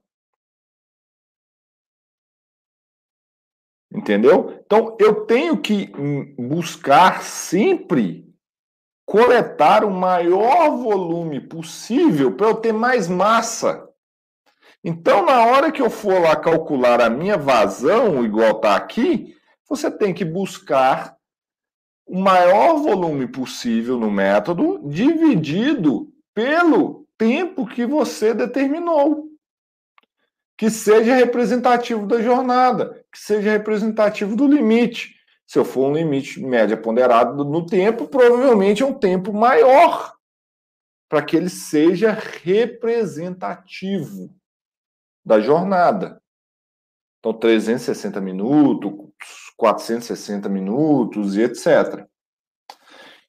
Entendeu? 3.92 4.60
Então 4.64 4.96
eu 5.00 5.26
tenho 5.26 5.56
que 5.56 5.92
buscar 6.38 7.22
sempre 7.22 8.30
coletar 9.04 9.84
o 9.84 9.90
maior 9.90 10.76
volume 10.76 11.40
possível 11.40 12.36
para 12.36 12.46
eu 12.46 12.54
ter 12.54 12.72
mais 12.72 13.08
massa. 13.08 13.88
Então, 14.84 15.26
na 15.26 15.44
hora 15.44 15.72
que 15.72 15.82
eu 15.82 15.90
for 15.90 16.22
lá 16.22 16.36
calcular 16.36 17.00
a 17.00 17.10
minha 17.10 17.36
vazão, 17.36 18.24
igual 18.24 18.52
está 18.52 18.76
aqui, 18.76 19.36
você 19.68 19.90
tem 19.90 20.14
que 20.14 20.24
buscar 20.24 21.16
o 22.06 22.18
maior 22.18 22.78
volume 22.78 23.26
possível 23.26 23.98
no 23.98 24.10
método, 24.10 24.80
dividido 24.88 26.12
pelo 26.34 27.06
tempo 27.18 27.66
que 27.66 27.84
você 27.84 28.32
determinou. 28.32 29.29
Que 30.60 30.68
seja 30.68 31.14
representativo 31.14 32.06
da 32.06 32.20
jornada, 32.20 33.02
que 33.10 33.18
seja 33.18 33.50
representativo 33.50 34.36
do 34.36 34.46
limite. 34.46 35.16
Se 35.46 35.58
eu 35.58 35.64
for 35.64 35.88
um 35.88 35.94
limite 35.94 36.38
média 36.38 36.76
ponderado 36.76 37.46
no 37.46 37.64
tempo, 37.64 38.06
provavelmente 38.06 38.82
é 38.82 38.86
um 38.86 38.92
tempo 38.92 39.32
maior, 39.32 40.14
para 41.08 41.22
que 41.22 41.34
ele 41.34 41.48
seja 41.48 42.12
representativo 42.42 44.36
da 45.24 45.40
jornada. 45.40 46.20
Então, 47.20 47.32
360 47.32 48.20
minutos, 48.20 48.92
460 49.56 50.46
minutos 50.50 51.36
e 51.36 51.40
etc. 51.40 52.06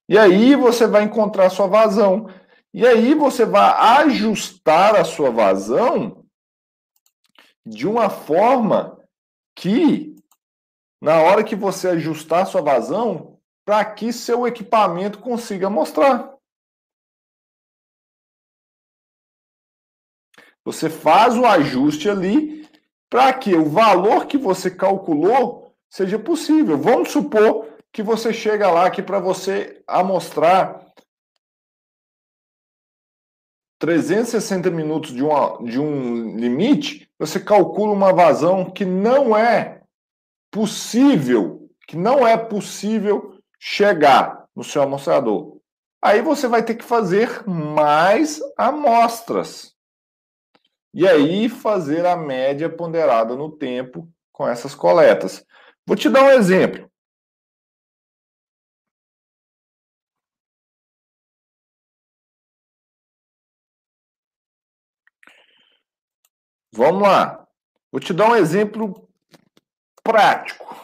E 0.09 0.17
aí 0.17 0.53
você 0.53 0.85
vai 0.85 1.03
encontrar 1.03 1.49
sua 1.49 1.67
vazão. 1.67 2.29
E 2.73 2.85
aí 2.85 3.13
você 3.13 3.45
vai 3.45 4.01
ajustar 4.01 4.97
a 4.97 5.05
sua 5.05 5.31
vazão 5.31 6.20
de 7.65 7.87
uma 7.87 8.09
forma 8.09 8.99
que, 9.55 10.15
na 11.01 11.21
hora 11.21 11.43
que 11.43 11.55
você 11.55 11.89
ajustar 11.89 12.47
sua 12.47 12.61
vazão, 12.61 13.39
para 13.65 13.83
que 13.85 14.11
seu 14.11 14.47
equipamento 14.47 15.19
consiga 15.19 15.69
mostrar. 15.69 16.35
Você 20.63 20.89
faz 20.89 21.37
o 21.37 21.45
ajuste 21.45 22.09
ali 22.09 22.69
para 23.09 23.33
que 23.33 23.55
o 23.55 23.65
valor 23.65 24.25
que 24.25 24.37
você 24.37 24.69
calculou 24.69 25.75
seja 25.89 26.17
possível. 26.17 26.77
Vamos 26.77 27.11
supor 27.11 27.67
que 27.91 28.01
você 28.01 28.31
chega 28.31 28.71
lá 28.71 28.89
que 28.89 29.01
para 29.01 29.19
você 29.19 29.83
amostrar 29.87 30.90
360 33.81 34.69
minutos 34.69 35.11
de, 35.11 35.23
uma, 35.23 35.57
de 35.63 35.79
um 35.79 36.37
limite, 36.37 37.09
você 37.17 37.39
calcula 37.39 37.91
uma 37.91 38.13
vazão 38.13 38.69
que 38.69 38.85
não 38.85 39.35
é 39.35 39.81
possível, 40.51 41.67
que 41.87 41.97
não 41.97 42.25
é 42.27 42.37
possível 42.37 43.39
chegar 43.59 44.45
no 44.55 44.63
seu 44.63 44.83
amostrador. 44.83 45.57
Aí 45.99 46.21
você 46.21 46.47
vai 46.47 46.61
ter 46.61 46.75
que 46.75 46.83
fazer 46.83 47.43
mais 47.47 48.39
amostras. 48.55 49.73
E 50.93 51.07
aí 51.07 51.49
fazer 51.49 52.05
a 52.05 52.15
média 52.15 52.69
ponderada 52.69 53.35
no 53.35 53.49
tempo 53.49 54.07
com 54.31 54.47
essas 54.47 54.75
coletas. 54.75 55.43
Vou 55.87 55.97
te 55.97 56.07
dar 56.07 56.23
um 56.23 56.31
exemplo. 56.31 56.90
Vamos 66.73 67.01
lá. 67.01 67.47
Vou 67.91 67.99
te 67.99 68.13
dar 68.13 68.29
um 68.29 68.35
exemplo 68.35 69.09
prático. 70.03 70.75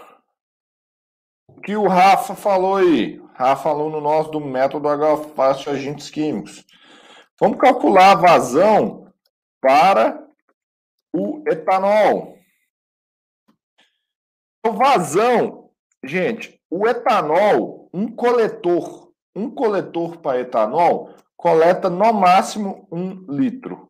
O 1.47 1.61
que 1.61 1.75
o 1.75 1.87
Rafa 1.87 2.35
falou 2.35 2.75
aí. 2.75 3.21
Rafa, 3.33 3.69
aluno 3.69 4.01
nosso 4.01 4.31
do 4.31 4.39
método 4.41 4.89
H-Fácil 4.89 5.71
Agentes 5.71 6.09
Químicos. 6.09 6.65
Vamos 7.39 7.59
calcular 7.59 8.11
a 8.11 8.15
vazão 8.15 9.13
para 9.61 10.27
o 11.13 11.43
etanol. 11.47 12.37
O 14.65 14.71
vazão, 14.71 15.69
gente, 16.03 16.59
o 16.69 16.87
etanol, 16.87 17.89
um 17.93 18.13
coletor, 18.13 19.13
um 19.35 19.49
coletor 19.49 20.17
para 20.17 20.41
etanol 20.41 21.15
coleta 21.37 21.89
no 21.89 22.11
máximo 22.11 22.87
um 22.91 23.23
litro. 23.31 23.89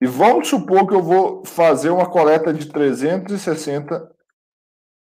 E 0.00 0.06
vamos 0.06 0.48
supor 0.48 0.88
que 0.88 0.94
eu 0.94 1.02
vou 1.02 1.44
fazer 1.44 1.90
uma 1.90 2.10
coleta 2.10 2.54
de 2.54 2.72
360 2.72 4.16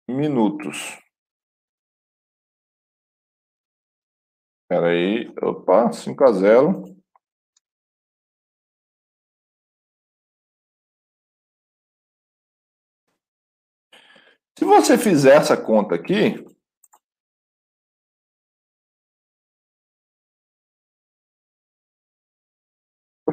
minutos. 0.09 0.99
Espera 4.63 4.89
aí, 4.89 5.29
opa, 5.43 5.93
5 5.93 6.25
a 6.25 6.33
0. 6.33 6.83
Se 14.59 14.65
você 14.65 14.99
fizer 14.99 15.37
essa 15.37 15.57
conta 15.57 15.95
aqui, 15.95 16.45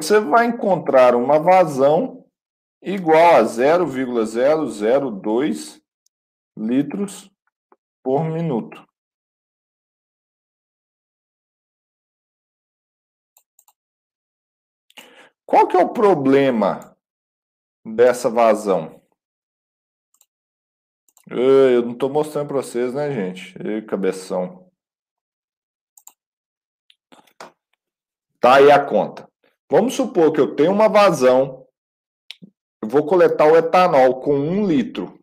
você 0.02 0.20
vai 0.20 0.46
encontrar 0.46 1.14
uma 1.14 1.38
vazão 1.38 2.26
igual 2.82 3.36
a 3.36 3.44
0,002 3.44 5.80
litros 6.56 7.30
por 8.02 8.24
minuto. 8.24 8.86
Qual 15.46 15.66
que 15.66 15.76
é 15.76 15.80
o 15.80 15.92
problema 15.92 16.96
dessa 17.84 18.28
vazão? 18.28 19.00
Eu 21.28 21.82
não 21.82 21.92
estou 21.92 22.10
mostrando 22.10 22.48
para 22.48 22.58
vocês, 22.58 22.92
né, 22.92 23.12
gente? 23.12 23.56
E 23.60 23.82
cabeção. 23.82 24.70
Tá 28.38 28.56
aí 28.56 28.70
a 28.70 28.84
conta. 28.84 29.28
Vamos 29.70 29.94
supor 29.94 30.32
que 30.32 30.40
eu 30.40 30.54
tenho 30.54 30.72
uma 30.72 30.88
vazão, 30.88 31.66
eu 32.82 32.88
vou 32.88 33.04
coletar 33.04 33.46
o 33.46 33.56
etanol 33.56 34.20
com 34.20 34.38
um 34.38 34.66
litro. 34.66 35.18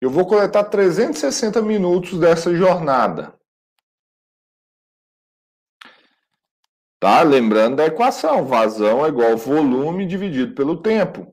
Eu 0.00 0.10
vou 0.10 0.26
coletar 0.26 0.64
360 0.64 1.62
minutos 1.62 2.18
dessa 2.18 2.54
jornada. 2.54 3.38
Tá? 6.98 7.22
Lembrando 7.22 7.76
da 7.76 7.86
equação, 7.86 8.44
vazão 8.44 9.04
é 9.04 9.08
igual 9.08 9.36
volume 9.36 10.06
dividido 10.06 10.54
pelo 10.54 10.82
tempo. 10.82 11.32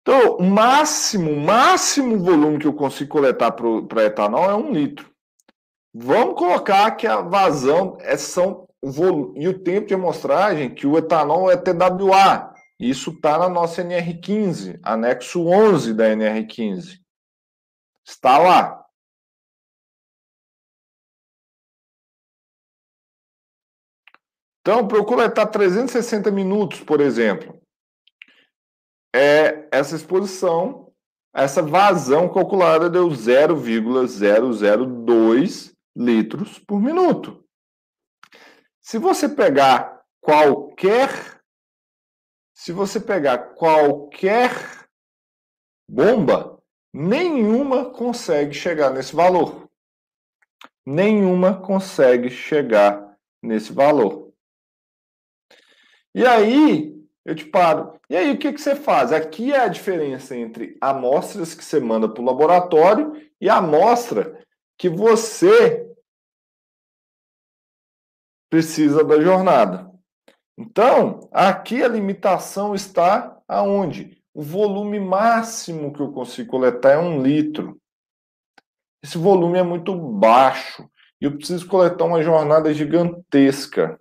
Então, 0.00 0.36
o 0.38 0.42
máximo, 0.42 1.36
máximo 1.36 2.18
volume 2.18 2.58
que 2.58 2.66
eu 2.66 2.74
consigo 2.74 3.10
coletar 3.10 3.52
para 3.52 4.04
etanol 4.04 4.50
é 4.50 4.54
um 4.54 4.72
litro. 4.72 5.08
Vamos 5.94 6.36
colocar 6.36 6.90
que 6.92 7.06
a 7.06 7.20
vazão 7.20 7.96
é 8.00 8.16
são 8.16 8.66
e 9.36 9.46
o 9.46 9.62
tempo 9.62 9.86
de 9.86 9.94
amostragem 9.94 10.74
que 10.74 10.86
o 10.86 10.98
etanol 10.98 11.50
é 11.50 11.56
TWA. 11.56 12.52
Isso 12.80 13.10
está 13.10 13.38
na 13.38 13.48
nossa 13.48 13.84
NR15, 13.84 14.80
anexo 14.82 15.46
11 15.46 15.94
da 15.94 16.08
NR15. 16.08 17.00
Está 18.04 18.38
lá. 18.38 18.84
Então, 24.60 24.86
para 24.86 24.96
eu 24.96 25.04
coletar 25.04 25.46
360 25.46 26.30
minutos, 26.30 26.80
por 26.80 27.00
exemplo, 27.00 27.60
é 29.14 29.68
essa 29.72 29.96
exposição, 29.96 30.92
essa 31.34 31.60
vazão 31.62 32.32
calculada 32.32 32.88
deu 32.88 33.10
0,002 33.10 35.74
litros 35.96 36.60
por 36.60 36.80
minuto. 36.80 37.41
Se 38.82 38.98
você 38.98 39.28
pegar 39.28 40.02
qualquer 40.20 41.40
se 42.52 42.70
você 42.70 43.00
pegar 43.00 43.38
qualquer 43.54 44.50
bomba, 45.88 46.62
nenhuma 46.92 47.90
consegue 47.90 48.54
chegar 48.54 48.90
nesse 48.90 49.16
valor. 49.16 49.68
Nenhuma 50.86 51.60
consegue 51.60 52.30
chegar 52.30 53.16
nesse 53.42 53.72
valor. 53.72 54.32
E 56.14 56.26
aí, 56.26 56.94
eu 57.24 57.34
te 57.34 57.46
paro. 57.46 57.98
E 58.08 58.16
aí, 58.16 58.30
o 58.30 58.38
que, 58.38 58.52
que 58.52 58.60
você 58.60 58.76
faz? 58.76 59.12
Aqui 59.12 59.52
é 59.52 59.60
a 59.60 59.68
diferença 59.68 60.36
entre 60.36 60.76
amostras 60.80 61.54
que 61.54 61.64
você 61.64 61.80
manda 61.80 62.08
para 62.08 62.22
o 62.22 62.26
laboratório 62.26 63.12
e 63.40 63.48
a 63.48 63.56
amostra 63.56 64.38
que 64.76 64.88
você 64.88 65.91
precisa 68.52 69.02
da 69.02 69.18
jornada. 69.18 69.90
Então, 70.58 71.26
aqui 71.32 71.82
a 71.82 71.88
limitação 71.88 72.74
está 72.74 73.40
aonde? 73.48 74.22
O 74.34 74.42
volume 74.42 75.00
máximo 75.00 75.90
que 75.90 76.00
eu 76.00 76.12
consigo 76.12 76.50
coletar 76.50 76.90
é 76.90 76.98
um 76.98 77.22
litro. 77.22 77.80
Esse 79.02 79.16
volume 79.16 79.58
é 79.58 79.62
muito 79.62 79.94
baixo 79.94 80.86
e 81.18 81.24
eu 81.24 81.34
preciso 81.34 81.66
coletar 81.66 82.04
uma 82.04 82.22
jornada 82.22 82.74
gigantesca. 82.74 83.98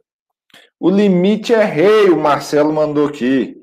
O 0.77 0.89
limite 0.89 1.53
é 1.53 1.63
rei, 1.63 2.09
o 2.09 2.19
Marcelo 2.19 2.73
mandou 2.73 3.07
aqui. 3.07 3.57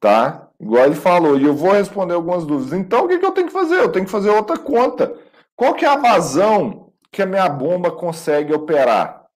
Tá? 0.00 0.50
Igual 0.58 0.86
ele 0.86 0.94
falou, 0.94 1.38
e 1.38 1.44
eu 1.44 1.54
vou 1.54 1.72
responder 1.72 2.14
algumas 2.14 2.46
dúvidas. 2.46 2.72
Então, 2.72 3.04
o 3.04 3.08
que, 3.08 3.18
que 3.18 3.26
eu 3.26 3.32
tenho 3.32 3.48
que 3.48 3.52
fazer? 3.52 3.74
Eu 3.74 3.92
tenho 3.92 4.06
que 4.06 4.10
fazer 4.10 4.30
outra 4.30 4.58
conta. 4.58 5.14
Qual 5.54 5.74
que 5.74 5.84
é 5.84 5.88
a 5.88 5.96
vazão 5.96 6.85
que 7.16 7.22
a 7.22 7.26
minha 7.26 7.48
bomba 7.48 7.90
consegue 7.90 8.52
operar? 8.52 9.26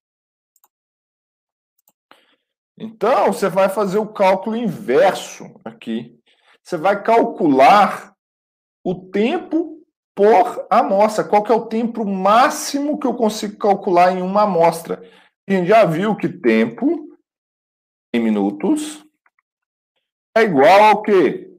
Então, 2.78 3.33
você 3.33 3.49
vai 3.49 3.70
fazer 3.70 3.97
o 3.97 4.12
cálculo 4.12 4.55
inverso 4.55 5.45
aqui. 5.64 6.20
Você 6.62 6.76
vai 6.76 7.03
calcular 7.03 8.14
o 8.85 9.11
tempo 9.11 9.83
por 10.14 10.66
amostra. 10.68 11.26
Qual 11.26 11.43
que 11.43 11.51
é 11.51 11.55
o 11.55 11.68
tempo 11.68 12.05
máximo 12.05 13.01
que 13.01 13.07
eu 13.07 13.14
consigo 13.14 13.57
calcular 13.57 14.12
em 14.12 14.20
uma 14.20 14.43
amostra? 14.43 15.03
A 15.49 15.53
gente 15.53 15.68
já 15.68 15.87
viu 15.87 16.14
que 16.14 16.28
tempo 16.28 17.16
em 18.14 18.20
minutos 18.20 19.03
é 20.37 20.43
igual 20.43 20.83
ao 20.83 21.03
quê? 21.03 21.51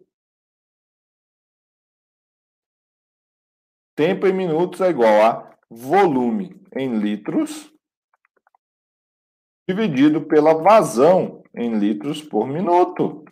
Tempo 3.95 4.28
em 4.28 4.34
minutos 4.34 4.82
é 4.82 4.89
igual 4.89 5.22
a 5.24 5.51
volume 5.74 6.61
em 6.76 6.99
litros 6.99 7.74
dividido 9.65 10.28
pela 10.28 10.53
vazão 10.53 11.41
em 11.55 11.80
litros 11.80 12.22
por 12.22 12.45
minuto. 12.45 13.24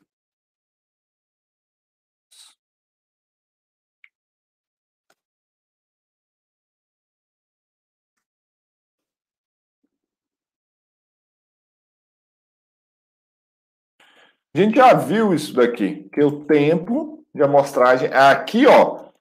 A 14.53 14.57
gente 14.57 14.77
já 14.77 14.93
viu 14.93 15.33
isso 15.33 15.53
daqui, 15.53 16.09
que 16.09 16.23
o 16.23 16.45
tempo 16.45 17.25
de 17.35 17.43
amostragem 17.43 18.07
é 18.07 18.31
aqui, 18.31 18.65
ó, 18.65 19.11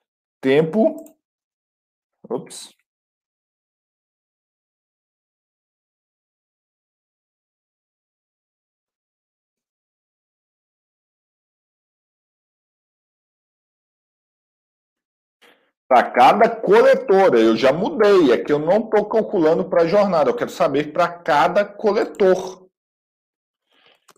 tempo, 0.40 1.04
ops, 2.30 2.77
para 15.88 16.10
cada 16.10 16.48
coletora. 16.48 17.40
Eu 17.40 17.56
já 17.56 17.72
mudei, 17.72 18.30
é 18.30 18.38
que 18.38 18.52
eu 18.52 18.58
não 18.58 18.80
estou 18.80 19.08
calculando 19.08 19.64
para 19.64 19.82
a 19.82 19.86
jornada, 19.86 20.30
eu 20.30 20.36
quero 20.36 20.50
saber 20.50 20.92
para 20.92 21.08
cada 21.08 21.64
coletor. 21.64 22.68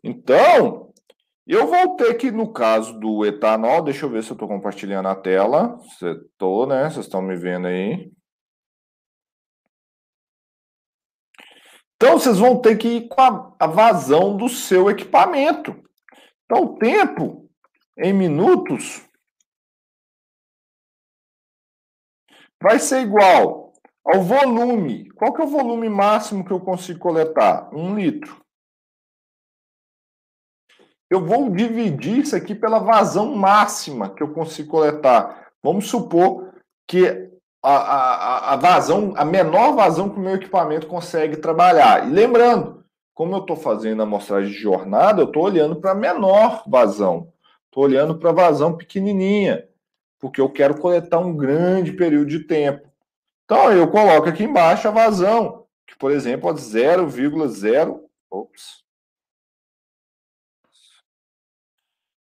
Então, 0.02 0.92
eu 1.46 1.66
voltei 1.66 2.10
aqui 2.10 2.30
no 2.30 2.52
caso 2.52 2.98
do 2.98 3.24
etanol, 3.24 3.82
deixa 3.82 4.04
eu 4.04 4.10
ver 4.10 4.22
se 4.22 4.30
eu 4.30 4.34
estou 4.34 4.48
compartilhando 4.48 5.08
a 5.08 5.14
tela. 5.14 5.78
Estou, 6.02 6.66
né? 6.66 6.90
Vocês 6.90 7.06
estão 7.06 7.22
me 7.22 7.36
vendo 7.36 7.66
aí. 7.66 8.10
Então, 11.96 12.18
vocês 12.18 12.38
vão 12.38 12.60
ter 12.60 12.78
que 12.78 12.88
ir 12.88 13.08
com 13.08 13.20
a, 13.20 13.54
a 13.58 13.66
vazão 13.66 14.36
do 14.36 14.48
seu 14.48 14.88
equipamento. 14.88 15.76
Então, 16.44 16.64
o 16.64 16.78
tempo 16.78 17.50
em 17.98 18.12
minutos 18.12 19.06
vai 22.62 22.78
ser 22.78 23.00
igual 23.00 23.72
ao 24.04 24.22
volume. 24.22 25.10
Qual 25.10 25.32
que 25.32 25.42
é 25.42 25.44
o 25.44 25.48
volume 25.48 25.88
máximo 25.88 26.44
que 26.44 26.52
eu 26.52 26.60
consigo 26.60 26.98
coletar? 26.98 27.68
Um 27.74 27.94
litro 27.94 28.40
eu 31.10 31.26
vou 31.26 31.50
dividir 31.50 32.18
isso 32.18 32.36
aqui 32.36 32.54
pela 32.54 32.78
vazão 32.78 33.34
máxima 33.34 34.10
que 34.10 34.22
eu 34.22 34.32
consigo 34.32 34.70
coletar. 34.70 35.48
Vamos 35.60 35.88
supor 35.88 36.54
que 36.86 37.28
a, 37.62 37.72
a, 37.72 38.52
a 38.52 38.56
vazão, 38.56 39.12
a 39.16 39.24
menor 39.24 39.74
vazão 39.74 40.08
que 40.08 40.16
o 40.16 40.22
meu 40.22 40.36
equipamento 40.36 40.86
consegue 40.86 41.36
trabalhar. 41.36 42.06
E 42.06 42.12
lembrando, 42.12 42.84
como 43.12 43.34
eu 43.34 43.40
estou 43.40 43.56
fazendo 43.56 44.00
a 44.00 44.04
amostragem 44.04 44.52
de 44.52 44.56
jornada, 44.56 45.20
eu 45.20 45.26
estou 45.26 45.42
olhando 45.42 45.76
para 45.76 45.90
a 45.90 45.96
menor 45.96 46.62
vazão. 46.66 47.32
Estou 47.66 47.84
olhando 47.84 48.16
para 48.16 48.30
a 48.30 48.34
vazão 48.34 48.76
pequenininha, 48.76 49.68
porque 50.20 50.40
eu 50.40 50.48
quero 50.48 50.78
coletar 50.78 51.18
um 51.18 51.36
grande 51.36 51.92
período 51.92 52.28
de 52.28 52.46
tempo. 52.46 52.88
Então, 53.44 53.72
eu 53.72 53.90
coloco 53.90 54.28
aqui 54.28 54.44
embaixo 54.44 54.86
a 54.86 54.92
vazão, 54.92 55.66
que, 55.86 55.96
por 55.96 56.12
exemplo, 56.12 56.50
é 56.50 56.52
0,0... 56.52 58.08
Ops. 58.30 58.84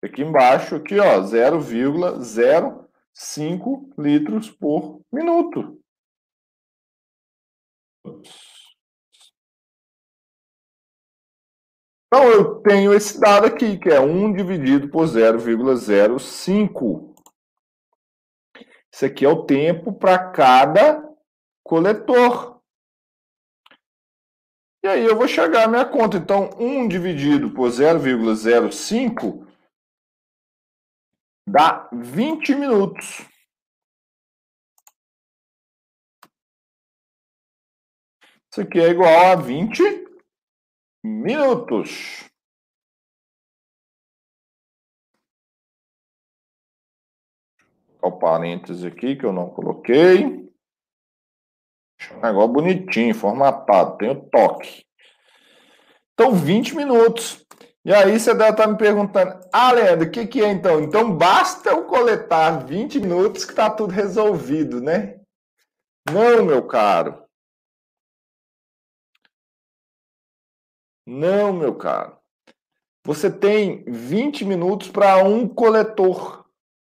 Aqui 0.03 0.23
embaixo, 0.23 0.75
aqui, 0.75 0.99
ó, 0.99 1.23
0,05 1.23 3.93
litros 3.97 4.51
por 4.51 5.01
minuto. 5.13 5.81
Então, 12.07 12.29
eu 12.33 12.61
tenho 12.63 12.93
esse 12.93 13.21
dado 13.21 13.47
aqui, 13.47 13.79
que 13.79 13.89
é 13.89 14.01
1 14.01 14.33
dividido 14.33 14.89
por 14.89 15.07
0,05. 15.07 17.12
Isso 18.93 19.07
aqui 19.07 19.25
é 19.25 19.29
o 19.29 19.45
tempo 19.45 19.93
para 19.93 20.31
cada 20.31 21.03
coletor. 21.65 22.61
E 24.85 24.89
aí 24.89 25.05
eu 25.05 25.17
vou 25.17 25.29
chegar 25.29 25.65
à 25.65 25.69
minha 25.69 25.87
conta. 25.87 26.17
Então, 26.17 26.51
1 26.59 26.89
dividido 26.89 27.51
por 27.55 27.71
0,05 27.71 29.47
dá 31.47 31.89
20 31.93 32.55
minutos. 32.55 33.27
Isso 38.51 38.61
aqui 38.61 38.79
é 38.79 38.89
igual 38.89 39.33
a 39.33 39.37
20 39.37 39.83
minutos. 41.03 42.32
Colocar 48.03 48.09
o 48.09 48.19
parênteses 48.19 48.85
aqui, 48.85 49.17
que 49.17 49.25
eu 49.25 49.33
não 49.33 49.49
coloquei. 49.49 50.51
Um 52.13 52.21
negócio 52.21 52.49
bonitinho, 52.49 53.15
formatado, 53.15 53.97
tem 53.97 54.11
o 54.11 54.29
toque. 54.29 54.85
Então, 56.15 56.35
20 56.35 56.75
minutos. 56.75 57.45
E 57.85 57.93
aí 57.93 58.19
você 58.19 58.35
deve 58.35 58.51
estar 58.51 58.67
me 58.67 58.77
perguntando, 58.77 59.41
ah, 59.53 59.73
Leandro, 59.73 60.09
o 60.09 60.11
que, 60.11 60.27
que 60.27 60.43
é 60.43 60.51
então? 60.51 60.81
Então 60.81 61.17
basta 61.17 61.71
eu 61.71 61.85
coletar 61.85 62.65
20 62.65 63.01
minutos 63.01 63.45
que 63.45 63.53
está 63.53 63.69
tudo 63.71 63.93
resolvido, 63.93 64.81
né? 64.81 65.21
Não, 66.09 66.45
meu 66.45 66.65
caro. 66.67 67.25
Não, 71.05 71.53
meu 71.53 71.75
caro. 71.75 72.17
Você 73.05 73.29
tem 73.29 73.85
20 73.85 74.45
minutos 74.45 74.89
para 74.89 75.25
um 75.25 75.49
coletor. 75.49 76.42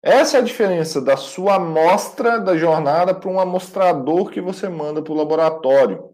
Essa 0.04 0.36
é 0.36 0.40
a 0.42 0.44
diferença 0.44 1.00
da 1.00 1.16
sua 1.16 1.56
amostra 1.56 2.38
da 2.38 2.58
jornada 2.58 3.16
para 3.16 3.30
um 3.30 3.40
amostrador 3.40 4.30
que 4.30 4.42
você 4.42 4.68
manda 4.68 5.02
para 5.02 5.14
o 5.14 5.16
laboratório. 5.16 6.14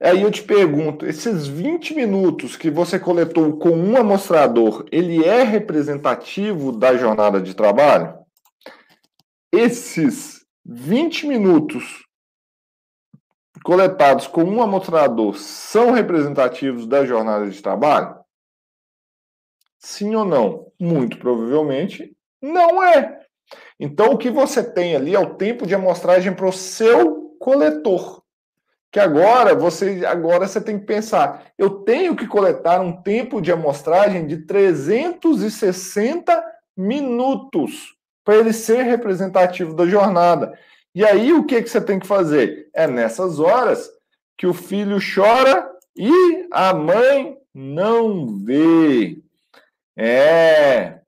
Aí 0.00 0.22
eu 0.22 0.30
te 0.30 0.42
pergunto, 0.42 1.04
esses 1.04 1.46
20 1.46 1.94
minutos 1.94 2.56
que 2.56 2.70
você 2.70 2.98
coletou 2.98 3.58
com 3.58 3.70
um 3.70 3.94
amostrador, 3.94 4.86
ele 4.90 5.22
é 5.22 5.42
representativo 5.42 6.72
da 6.72 6.96
jornada 6.96 7.42
de 7.42 7.54
trabalho? 7.54 8.18
Esses 9.52 10.46
20 10.64 11.26
minutos 11.26 12.06
coletados 13.62 14.26
com 14.26 14.44
um 14.44 14.62
amostrador 14.62 15.36
são 15.36 15.90
representativos 15.90 16.86
da 16.86 17.04
jornada 17.04 17.50
de 17.50 17.60
trabalho? 17.60 18.23
Sim 19.84 20.14
ou 20.14 20.24
não? 20.24 20.72
Muito 20.80 21.18
provavelmente 21.18 22.16
não 22.40 22.82
é. 22.82 23.20
Então 23.78 24.12
o 24.12 24.18
que 24.18 24.30
você 24.30 24.62
tem 24.62 24.96
ali 24.96 25.14
é 25.14 25.18
o 25.18 25.34
tempo 25.34 25.66
de 25.66 25.74
amostragem 25.74 26.32
para 26.34 26.46
o 26.46 26.52
seu 26.52 27.36
coletor 27.38 28.24
que 28.94 29.00
agora 29.00 29.56
você 29.56 30.06
agora 30.06 30.46
você 30.46 30.60
tem 30.60 30.78
que 30.78 30.86
pensar, 30.86 31.46
eu 31.58 31.68
tenho 31.80 32.14
que 32.14 32.28
coletar 32.28 32.80
um 32.80 33.02
tempo 33.02 33.40
de 33.42 33.50
amostragem 33.50 34.24
de 34.24 34.46
360 34.46 36.40
minutos 36.76 37.96
para 38.24 38.36
ele 38.36 38.52
ser 38.52 38.84
representativo 38.84 39.74
da 39.74 39.84
jornada. 39.84 40.56
E 40.94 41.04
aí 41.04 41.32
o 41.32 41.44
que 41.44 41.60
que 41.60 41.68
você 41.68 41.80
tem 41.80 41.98
que 41.98 42.06
fazer? 42.06 42.68
É 42.72 42.86
nessas 42.86 43.40
horas 43.40 43.90
que 44.38 44.46
o 44.46 44.54
filho 44.54 44.98
chora 45.00 45.68
e 45.96 46.46
a 46.52 46.72
mãe 46.72 47.36
não 47.52 48.38
vê. 48.44 49.23
É. 49.96 51.00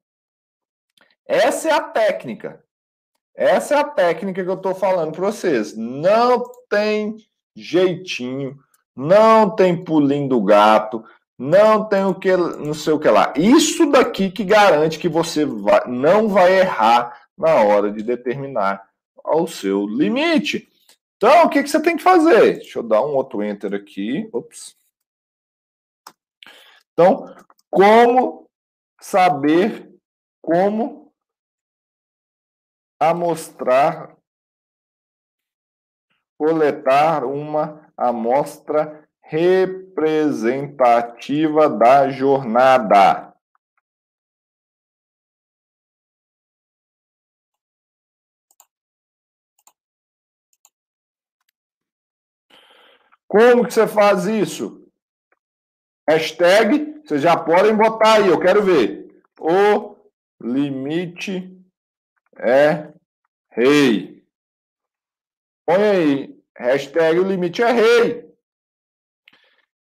Essa 1.27 1.69
é 1.69 1.73
a 1.73 1.81
técnica. 1.81 2.65
Essa 3.35 3.75
é 3.75 3.79
a 3.79 3.85
técnica 3.85 4.43
que 4.43 4.49
eu 4.49 4.55
estou 4.55 4.75
falando 4.75 5.13
para 5.13 5.27
vocês. 5.27 5.77
Não 5.77 6.45
tem 6.69 7.17
jeitinho, 7.55 8.59
não 8.95 9.55
tem 9.55 9.85
pulinho 9.85 10.29
do 10.29 10.43
gato, 10.43 11.05
não 11.39 11.85
tem 11.85 12.05
o 12.05 12.15
que, 12.15 12.35
não 12.37 12.73
sei 12.73 12.93
o 12.93 12.99
que 12.99 13.09
lá. 13.09 13.35
Isso 13.37 13.91
daqui 13.91 14.31
que 14.31 14.45
garante 14.45 14.99
que 14.99 15.09
você 15.09 15.45
vai, 15.45 15.87
não 15.87 16.29
vai 16.29 16.61
errar 16.61 17.29
na 17.37 17.57
hora 17.57 17.91
de 17.91 18.03
determinar 18.03 18.89
o 19.25 19.47
seu 19.47 19.87
limite. 19.87 20.69
Então, 21.17 21.45
o 21.45 21.49
que, 21.49 21.63
que 21.63 21.69
você 21.69 21.81
tem 21.81 21.97
que 21.97 22.03
fazer? 22.03 22.59
Deixa 22.59 22.79
eu 22.79 22.83
dar 22.83 23.03
um 23.03 23.15
outro 23.15 23.43
enter 23.43 23.75
aqui. 23.75 24.29
Ops. 24.33 24.77
Então, 26.93 27.35
como 27.71 28.46
saber 29.01 29.91
como 30.43 31.13
amostrar 33.01 34.17
coletar 36.39 37.25
uma 37.25 37.91
amostra 37.97 39.09
representativa 39.23 41.69
da 41.69 42.09
jornada. 42.11 43.35
Como 53.27 53.67
que 53.67 53.75
você 53.75 53.89
faz 53.89 54.27
isso? 54.27 54.86
Hashtag, 56.09 57.03
vocês 57.05 57.21
já 57.21 57.37
podem 57.37 57.75
botar 57.75 58.15
aí, 58.15 58.29
eu 58.29 58.39
quero 58.39 58.63
ver. 58.63 59.09
O 59.41 59.97
limite 60.41 61.53
é 62.39 62.93
rei. 63.51 64.25
Põe 65.67 65.83
aí, 65.83 66.37
hashtag 66.57 67.19
o 67.19 67.27
limite 67.27 67.63
é 67.63 67.73
rei. 67.73 68.27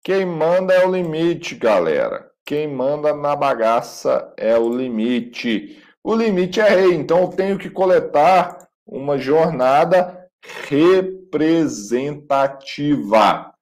Quem 0.04 0.24
manda 0.26 0.74
é 0.74 0.86
o 0.86 0.92
limite, 0.92 1.54
galera. 1.54 2.30
Quem 2.44 2.68
manda 2.68 3.14
na 3.14 3.34
bagaça 3.34 4.34
é 4.36 4.54
o 4.56 4.68
limite. 4.68 5.82
O 6.02 6.14
limite 6.14 6.60
é 6.60 6.68
rei, 6.68 6.92
então 6.94 7.22
eu 7.22 7.28
tenho 7.28 7.58
que 7.58 7.70
coletar 7.70 8.68
uma 8.86 9.16
jornada 9.18 10.28
representativa. 10.68 13.53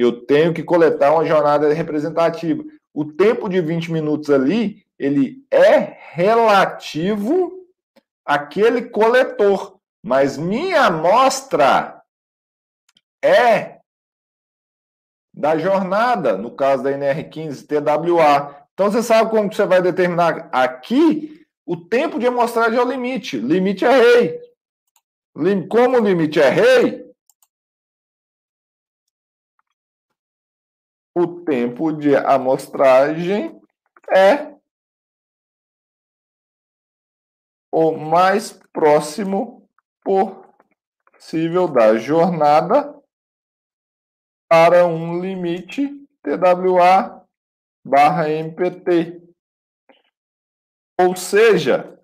Eu 0.00 0.24
tenho 0.24 0.54
que 0.54 0.62
coletar 0.62 1.12
uma 1.12 1.26
jornada 1.26 1.70
representativa. 1.74 2.64
O 2.94 3.04
tempo 3.04 3.50
de 3.50 3.60
20 3.60 3.92
minutos 3.92 4.30
ali, 4.30 4.82
ele 4.98 5.44
é 5.50 5.98
relativo 6.12 7.52
àquele 8.24 8.88
coletor. 8.88 9.78
Mas 10.02 10.38
minha 10.38 10.86
amostra 10.86 12.00
é 13.22 13.80
da 15.36 15.58
jornada, 15.58 16.34
no 16.34 16.50
caso 16.52 16.82
da 16.82 16.92
NR15 16.92 17.66
TWA. 17.66 18.56
Então 18.72 18.90
você 18.90 19.02
sabe 19.02 19.28
como 19.28 19.52
você 19.52 19.66
vai 19.66 19.82
determinar 19.82 20.48
aqui 20.50 21.46
o 21.66 21.76
tempo 21.76 22.18
de 22.18 22.26
amostragem 22.26 22.78
é 22.78 22.82
o 22.82 22.88
limite. 22.88 23.36
Limite 23.36 23.84
é 23.84 23.90
rei. 23.90 24.40
Como 25.68 25.98
o 25.98 26.02
limite 26.02 26.40
é 26.40 26.48
rei, 26.48 27.09
o 31.20 31.44
tempo 31.44 31.92
de 31.92 32.16
amostragem 32.16 33.60
é 34.14 34.54
o 37.72 37.92
mais 37.92 38.52
próximo 38.72 39.68
possível 40.02 41.68
da 41.68 41.96
jornada 41.96 42.92
para 44.48 44.84
um 44.86 45.20
limite 45.20 45.88
TWA 46.22 47.24
barra 47.84 48.28
MPT. 48.28 49.22
Ou 51.00 51.14
seja, 51.16 51.96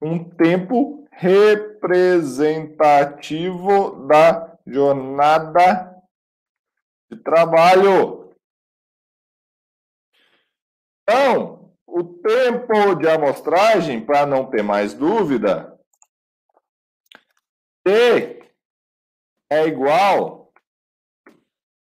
um 0.00 0.24
tempo 0.24 1.04
representativo 1.10 4.06
da 4.06 4.56
jornada 4.66 5.93
trabalho. 7.22 8.30
Então, 11.02 11.72
o 11.86 12.02
tempo 12.02 12.94
de 12.96 13.08
amostragem, 13.08 14.04
para 14.04 14.26
não 14.26 14.46
ter 14.46 14.62
mais 14.62 14.94
dúvida, 14.94 15.78
T 17.84 18.42
é 19.50 19.66
igual 19.66 20.52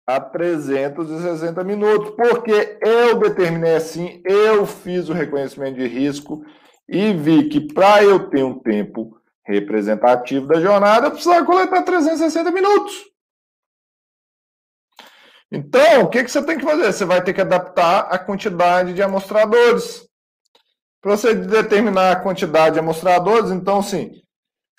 a 0.07 0.21
360 0.21 1.65
minutos, 1.65 2.11
porque 2.11 2.79
eu 2.81 3.19
determinei 3.19 3.75
assim, 3.75 4.23
eu 4.25 4.67
fiz 4.67 5.09
o 5.09 5.13
reconhecimento 5.13 5.79
de 5.79 5.87
risco 5.87 6.45
e 6.89 7.13
vi 7.13 7.49
que 7.49 7.73
para 7.73 8.05
eu 8.05 8.29
ter 8.31 8.45
um 8.45 8.59
tempo 8.59 9.21
representativo 9.45 10.47
da 10.47 10.61
jornada, 10.61 11.07
eu 11.07 11.11
precisava 11.13 11.45
coletar 11.47 11.83
360 11.83 12.51
minutos. 12.51 13.16
Então, 15.51 16.03
o 16.03 16.09
que, 16.09 16.23
que 16.25 16.31
você 16.31 16.45
tem 16.45 16.59
que 16.59 16.65
fazer? 16.65 16.93
Você 16.93 17.05
vai 17.05 17.23
ter 17.23 17.33
que 17.33 17.41
adaptar 17.41 18.13
a 18.13 18.19
quantidade 18.19 18.93
de 18.93 19.03
amostradores. 19.03 20.07
Para 21.01 21.17
você 21.17 21.35
determinar 21.35 22.13
a 22.13 22.21
quantidade 22.21 22.75
de 22.75 22.81
amostradores, 22.81 23.51
então, 23.51 23.83
sim, 23.83 24.23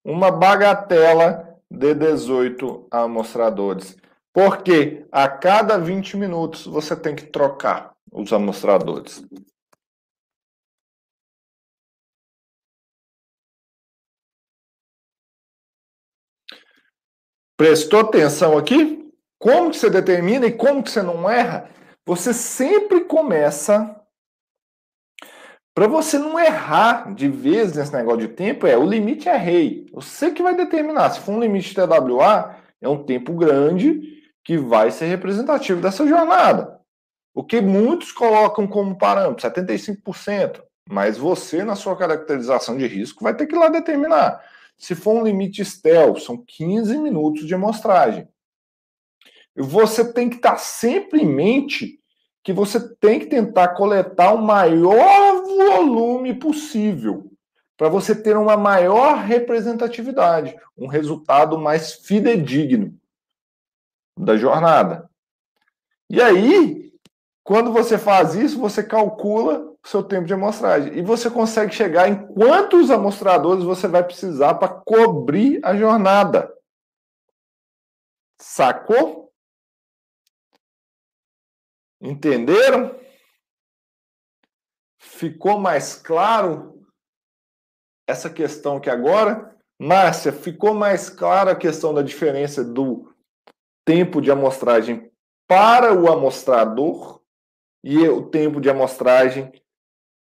Uma 0.09 0.31
bagatela 0.31 1.61
de 1.71 1.95
18 1.95 2.89
amostradores. 2.91 3.95
Porque 4.33 5.07
a 5.13 5.29
cada 5.29 5.77
20 5.77 6.17
minutos 6.17 6.65
você 6.65 6.97
tem 6.97 7.15
que 7.15 7.27
trocar 7.27 7.95
os 8.11 8.33
amostradores. 8.33 9.23
Prestou 17.55 18.01
atenção 18.01 18.57
aqui? 18.57 19.13
Como 19.39 19.71
que 19.71 19.77
você 19.77 19.91
determina 19.91 20.47
e 20.47 20.57
como 20.57 20.83
que 20.83 20.91
você 20.91 21.03
não 21.03 21.29
erra? 21.29 21.69
Você 22.07 22.33
sempre 22.33 23.05
começa 23.05 23.98
para 25.79 25.87
você 25.87 26.19
não 26.19 26.37
errar 26.37 27.15
de 27.15 27.29
vez 27.29 27.77
nesse 27.77 27.93
negócio 27.93 28.27
de 28.27 28.35
tempo, 28.35 28.67
é 28.67 28.77
o 28.77 28.85
limite 28.85 29.29
é 29.29 29.37
rei. 29.37 29.87
Você 29.93 30.33
que 30.33 30.43
vai 30.43 30.57
determinar. 30.57 31.11
Se 31.11 31.21
for 31.21 31.31
um 31.31 31.41
limite 31.41 31.73
TWA, 31.73 32.57
é 32.81 32.89
um 32.89 33.05
tempo 33.05 33.33
grande 33.35 34.21
que 34.43 34.59
vai 34.59 34.91
ser 34.91 35.07
representativo 35.07 35.81
dessa 35.81 36.05
jornada. 36.05 36.81
O 37.33 37.45
que 37.45 37.61
muitos 37.61 38.11
colocam 38.11 38.67
como 38.67 38.99
parâmetro, 38.99 39.49
75%. 39.49 40.61
Mas 40.91 41.17
você, 41.17 41.63
na 41.63 41.77
sua 41.77 41.97
caracterização 41.97 42.77
de 42.77 42.85
risco, 42.89 43.23
vai 43.23 43.37
ter 43.37 43.47
que 43.47 43.55
ir 43.55 43.59
lá 43.61 43.69
determinar. 43.69 44.43
Se 44.77 44.97
for 44.97 45.15
um 45.15 45.23
limite 45.23 45.65
STEL, 45.65 46.17
são 46.17 46.43
15 46.45 46.99
minutos 46.99 47.47
de 47.47 47.55
amostragem. 47.55 48.27
Você 49.55 50.13
tem 50.13 50.29
que 50.29 50.37
estar 50.39 50.57
sempre 50.59 51.23
em 51.23 51.27
mente 51.27 52.01
que 52.43 52.53
você 52.53 52.95
tem 52.97 53.21
que 53.21 53.27
tentar 53.27 53.69
coletar 53.69 54.33
o 54.33 54.43
maior 54.43 55.43
volume 55.43 56.35
possível 56.35 57.31
para 57.77 57.89
você 57.89 58.15
ter 58.15 58.37
uma 58.37 58.57
maior 58.57 59.19
representatividade, 59.19 60.57
um 60.77 60.89
resultado 60.89 61.57
mais 61.57 61.95
fidedigno 61.95 62.99
da 64.19 64.37
jornada. 64.37 65.09
E 66.11 66.21
aí, 66.21 66.93
quando 67.45 67.73
você 67.73 67.97
faz 67.97 68.35
isso, 68.35 68.59
você 68.59 68.83
calcula 68.83 69.61
o 69.61 69.89
seu 69.89 70.03
tempo 70.03 70.27
de 70.27 70.35
amostragem 70.35 70.99
e 70.99 71.03
você 71.03 71.31
consegue 71.31 71.73
chegar 71.73 72.09
em 72.09 72.27
quantos 72.27 72.91
amostradores 72.91 73.63
você 73.63 73.87
vai 73.87 74.03
precisar 74.03 74.55
para 74.55 74.69
cobrir 74.69 75.61
a 75.63 75.77
jornada. 75.77 76.53
Sacou? 78.41 79.28
Entenderam? 82.01 82.99
Ficou 84.99 85.59
mais 85.59 85.95
claro 85.95 86.87
essa 88.07 88.31
questão 88.31 88.77
aqui 88.77 88.89
agora? 88.89 89.57
Márcia, 89.81 90.33
ficou 90.33 90.75
mais 90.75 91.09
clara 91.11 91.53
a 91.53 91.57
questão 91.57 91.95
da 91.95 92.03
diferença 92.03 92.65
do 92.65 93.15
tempo 93.85 94.21
de 94.21 94.31
amostragem 94.31 95.11
para 95.47 95.95
o 95.95 96.11
amostrador 96.11 97.23
e 97.83 97.97
o 98.09 98.29
tempo 98.29 98.61
de 98.61 98.69
amostragem 98.69 99.53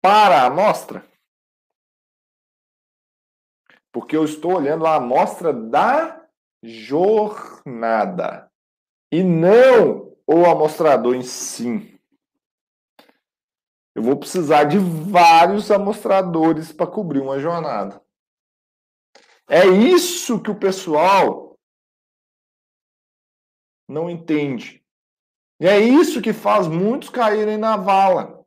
para 0.03 0.43
a 0.43 0.47
amostra? 0.47 1.05
Porque 3.93 4.17
eu 4.17 4.25
estou 4.25 4.57
olhando 4.57 4.87
a 4.87 4.97
amostra 4.97 5.53
da 5.53 6.29
jornada 6.63 8.51
e 9.11 9.23
não 9.23 10.06
ou 10.27 10.45
amostrador 10.45 11.15
em 11.15 11.23
si. 11.23 11.99
Eu 13.95 14.03
vou 14.03 14.17
precisar 14.17 14.65
de 14.65 14.77
vários 14.79 15.71
amostradores 15.71 16.73
para 16.73 16.87
cobrir 16.87 17.21
uma 17.21 17.39
jornada. 17.39 18.05
É 19.49 19.65
isso 19.65 20.43
que 20.43 20.51
o 20.51 20.59
pessoal 20.59 21.57
não 23.89 24.11
entende. 24.11 24.85
E 25.61 25.67
é 25.67 25.79
isso 25.79 26.21
que 26.21 26.33
faz 26.33 26.67
muitos 26.67 27.09
caírem 27.09 27.57
na 27.57 27.77
vala. 27.77 28.45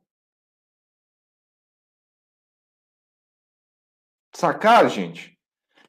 Sacar, 4.32 4.88
gente? 4.88 5.36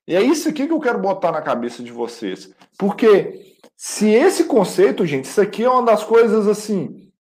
E 0.08 0.16
é 0.16 0.22
isso 0.22 0.50
aqui 0.50 0.66
que 0.66 0.74
eu 0.74 0.80
quero 0.80 1.00
botar 1.00 1.32
na 1.32 1.42
cabeça 1.42 1.84
de 1.84 1.92
vocês. 1.92 2.54
Porque 2.78 3.51
se 3.84 4.08
esse 4.12 4.44
conceito, 4.44 5.08
gente, 5.08 5.26
isso 5.26 5.42
aqui 5.42 5.64
é 5.64 5.70
uma 5.70 5.82
das 5.82 6.04
coisas 6.04 6.48
assim 6.48 7.12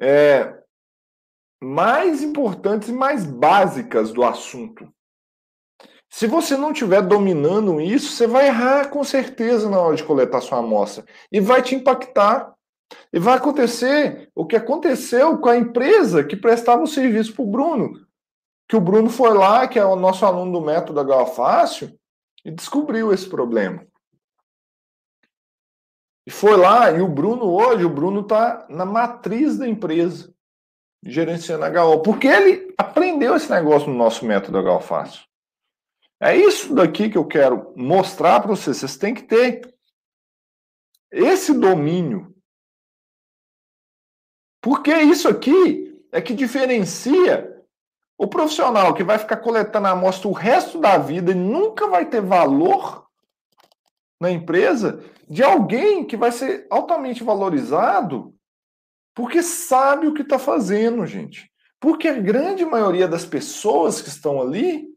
é, 0.00 0.62
mais 1.62 2.22
importantes 2.22 2.88
e 2.88 2.92
mais 2.92 3.26
básicas 3.26 4.10
do 4.10 4.24
assunto. 4.24 4.90
Se 6.08 6.26
você 6.26 6.56
não 6.56 6.72
estiver 6.72 7.02
dominando 7.02 7.82
isso, 7.82 8.12
você 8.12 8.26
vai 8.26 8.46
errar 8.46 8.88
com 8.88 9.04
certeza 9.04 9.68
na 9.68 9.78
hora 9.78 9.94
de 9.94 10.02
coletar 10.02 10.40
sua 10.40 10.60
amostra 10.60 11.04
e 11.30 11.38
vai 11.38 11.60
te 11.60 11.74
impactar. 11.74 12.54
E 13.12 13.18
vai 13.18 13.36
acontecer 13.36 14.30
o 14.34 14.46
que 14.46 14.56
aconteceu 14.56 15.36
com 15.36 15.50
a 15.50 15.56
empresa 15.58 16.24
que 16.24 16.34
prestava 16.34 16.82
o 16.82 16.86
serviço 16.86 17.34
para 17.34 17.44
o 17.44 17.50
Bruno. 17.50 18.06
Que 18.66 18.76
o 18.76 18.80
Bruno 18.80 19.10
foi 19.10 19.34
lá, 19.34 19.68
que 19.68 19.78
é 19.78 19.84
o 19.84 19.96
nosso 19.96 20.24
aluno 20.24 20.50
do 20.50 20.64
método 20.64 20.98
H 20.98 21.26
Fácil, 21.26 21.94
e 22.42 22.50
descobriu 22.50 23.12
esse 23.12 23.28
problema. 23.28 23.86
E 26.26 26.30
foi 26.30 26.56
lá, 26.56 26.90
e 26.90 27.00
o 27.00 27.08
Bruno 27.08 27.44
hoje, 27.44 27.84
o 27.84 27.90
Bruno 27.90 28.20
está 28.20 28.66
na 28.68 28.84
matriz 28.84 29.58
da 29.58 29.68
empresa, 29.68 30.34
gerenciando 31.04 31.64
HO, 31.66 32.02
porque 32.02 32.26
ele 32.26 32.74
aprendeu 32.78 33.36
esse 33.36 33.50
negócio 33.50 33.88
no 33.88 33.96
nosso 33.96 34.24
método 34.24 34.58
HO 34.58 34.80
Fácil. 34.80 35.22
É 36.20 36.34
isso 36.34 36.74
daqui 36.74 37.10
que 37.10 37.18
eu 37.18 37.26
quero 37.26 37.74
mostrar 37.76 38.40
para 38.40 38.48
vocês. 38.48 38.78
Vocês 38.78 38.96
têm 38.96 39.12
que 39.12 39.24
ter 39.24 39.74
esse 41.12 41.52
domínio. 41.52 42.34
Porque 44.62 44.94
isso 44.94 45.28
aqui 45.28 46.02
é 46.10 46.22
que 46.22 46.32
diferencia 46.32 47.54
o 48.16 48.26
profissional 48.26 48.94
que 48.94 49.04
vai 49.04 49.18
ficar 49.18 49.36
coletando 49.38 49.88
a 49.88 49.90
amostra 49.90 50.28
o 50.28 50.32
resto 50.32 50.80
da 50.80 50.96
vida 50.96 51.32
e 51.32 51.34
nunca 51.34 51.86
vai 51.88 52.08
ter 52.08 52.22
valor 52.22 53.03
na 54.24 54.30
empresa 54.30 55.04
de 55.28 55.42
alguém 55.42 56.04
que 56.04 56.16
vai 56.16 56.32
ser 56.32 56.66
altamente 56.70 57.22
valorizado 57.22 58.34
porque 59.14 59.42
sabe 59.42 60.06
o 60.06 60.14
que 60.14 60.22
está 60.22 60.38
fazendo, 60.38 61.06
gente. 61.06 61.50
Porque 61.78 62.08
a 62.08 62.18
grande 62.18 62.64
maioria 62.64 63.06
das 63.06 63.24
pessoas 63.24 64.00
que 64.00 64.08
estão 64.08 64.40
ali 64.40 64.88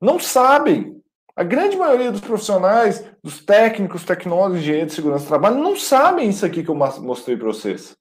não 0.00 0.18
sabem. 0.18 1.00
A 1.36 1.42
grande 1.42 1.76
maioria 1.76 2.12
dos 2.12 2.20
profissionais, 2.20 3.04
dos 3.22 3.40
técnicos, 3.44 4.04
tecnólogos, 4.04 4.58
engenheiros 4.58 4.90
de 4.90 4.96
segurança 4.96 5.24
do 5.24 5.28
trabalho, 5.28 5.56
não 5.56 5.76
sabem 5.76 6.28
isso 6.28 6.44
aqui 6.44 6.62
que 6.62 6.68
eu 6.68 6.74
mostrei 6.74 7.36
para 7.36 7.46
vocês. 7.46 7.96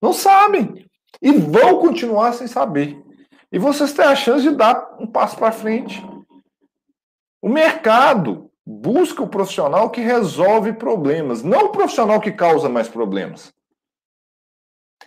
Não 0.00 0.12
sabem. 0.12 0.86
E 1.20 1.32
vão 1.32 1.80
continuar 1.80 2.34
sem 2.34 2.46
saber. 2.46 3.02
E 3.50 3.58
vocês 3.58 3.92
têm 3.92 4.04
a 4.04 4.14
chance 4.14 4.42
de 4.42 4.54
dar 4.54 4.96
um 5.00 5.06
passo 5.06 5.36
para 5.36 5.50
frente. 5.50 6.02
O 7.42 7.48
mercado 7.48 8.51
busca 8.66 9.22
o 9.22 9.28
profissional 9.28 9.90
que 9.90 10.00
resolve 10.00 10.72
problemas, 10.72 11.42
não 11.42 11.66
o 11.66 11.72
profissional 11.72 12.20
que 12.20 12.32
causa 12.32 12.68
mais 12.68 12.88
problemas. 12.88 13.52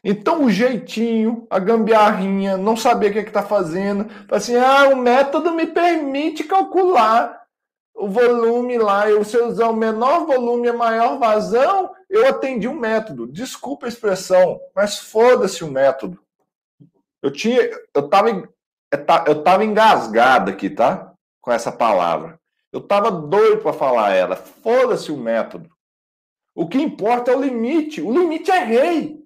Então, 0.04 0.44
o 0.44 0.52
jeitinho, 0.52 1.48
a 1.50 1.58
gambiarrinha, 1.58 2.58
não 2.58 2.78
saber 2.78 3.10
o 3.10 3.14
que 3.14 3.20
é 3.20 3.24
está 3.24 3.42
fazendo, 3.42 4.08
assim, 4.30 4.56
ah, 4.56 4.90
o 4.90 4.96
método 4.96 5.52
me 5.52 5.66
permite 5.66 6.44
calcular 6.44 7.46
o 7.96 8.10
volume 8.10 8.78
lá, 8.78 9.10
eu, 9.10 9.24
se 9.24 9.38
eu 9.38 9.48
usar 9.48 9.70
o 9.70 9.76
menor 9.76 10.26
volume 10.26 10.68
e 10.68 10.70
a 10.70 10.74
maior 10.74 11.18
vazão, 11.18 11.92
eu 12.10 12.28
atendi 12.28 12.68
um 12.68 12.78
método. 12.78 13.26
Desculpa 13.26 13.86
a 13.86 13.90
expressão, 13.90 14.60
mas 14.76 15.00
foda-se 15.00 15.64
o 15.64 15.72
método. 15.72 16.20
Eu 17.24 17.32
tinha, 17.32 17.62
eu 17.94 18.10
tava, 18.10 18.30
eu 19.26 19.44
tava 19.44 19.64
engasgado 19.64 20.52
aqui, 20.52 20.70
tá? 20.70 21.14
Com 21.42 21.52
essa 21.52 21.72
palavra. 21.72 22.40
Eu 22.76 22.82
tava 22.82 23.10
doido 23.10 23.62
para 23.62 23.72
falar 23.72 24.14
ela. 24.14 24.36
Foda-se 24.36 25.10
o 25.10 25.16
método. 25.16 25.70
O 26.54 26.68
que 26.68 26.78
importa 26.78 27.32
é 27.32 27.36
o 27.36 27.42
limite. 27.42 28.02
O 28.02 28.12
limite 28.12 28.52
é 28.52 28.60
rei. 28.60 29.24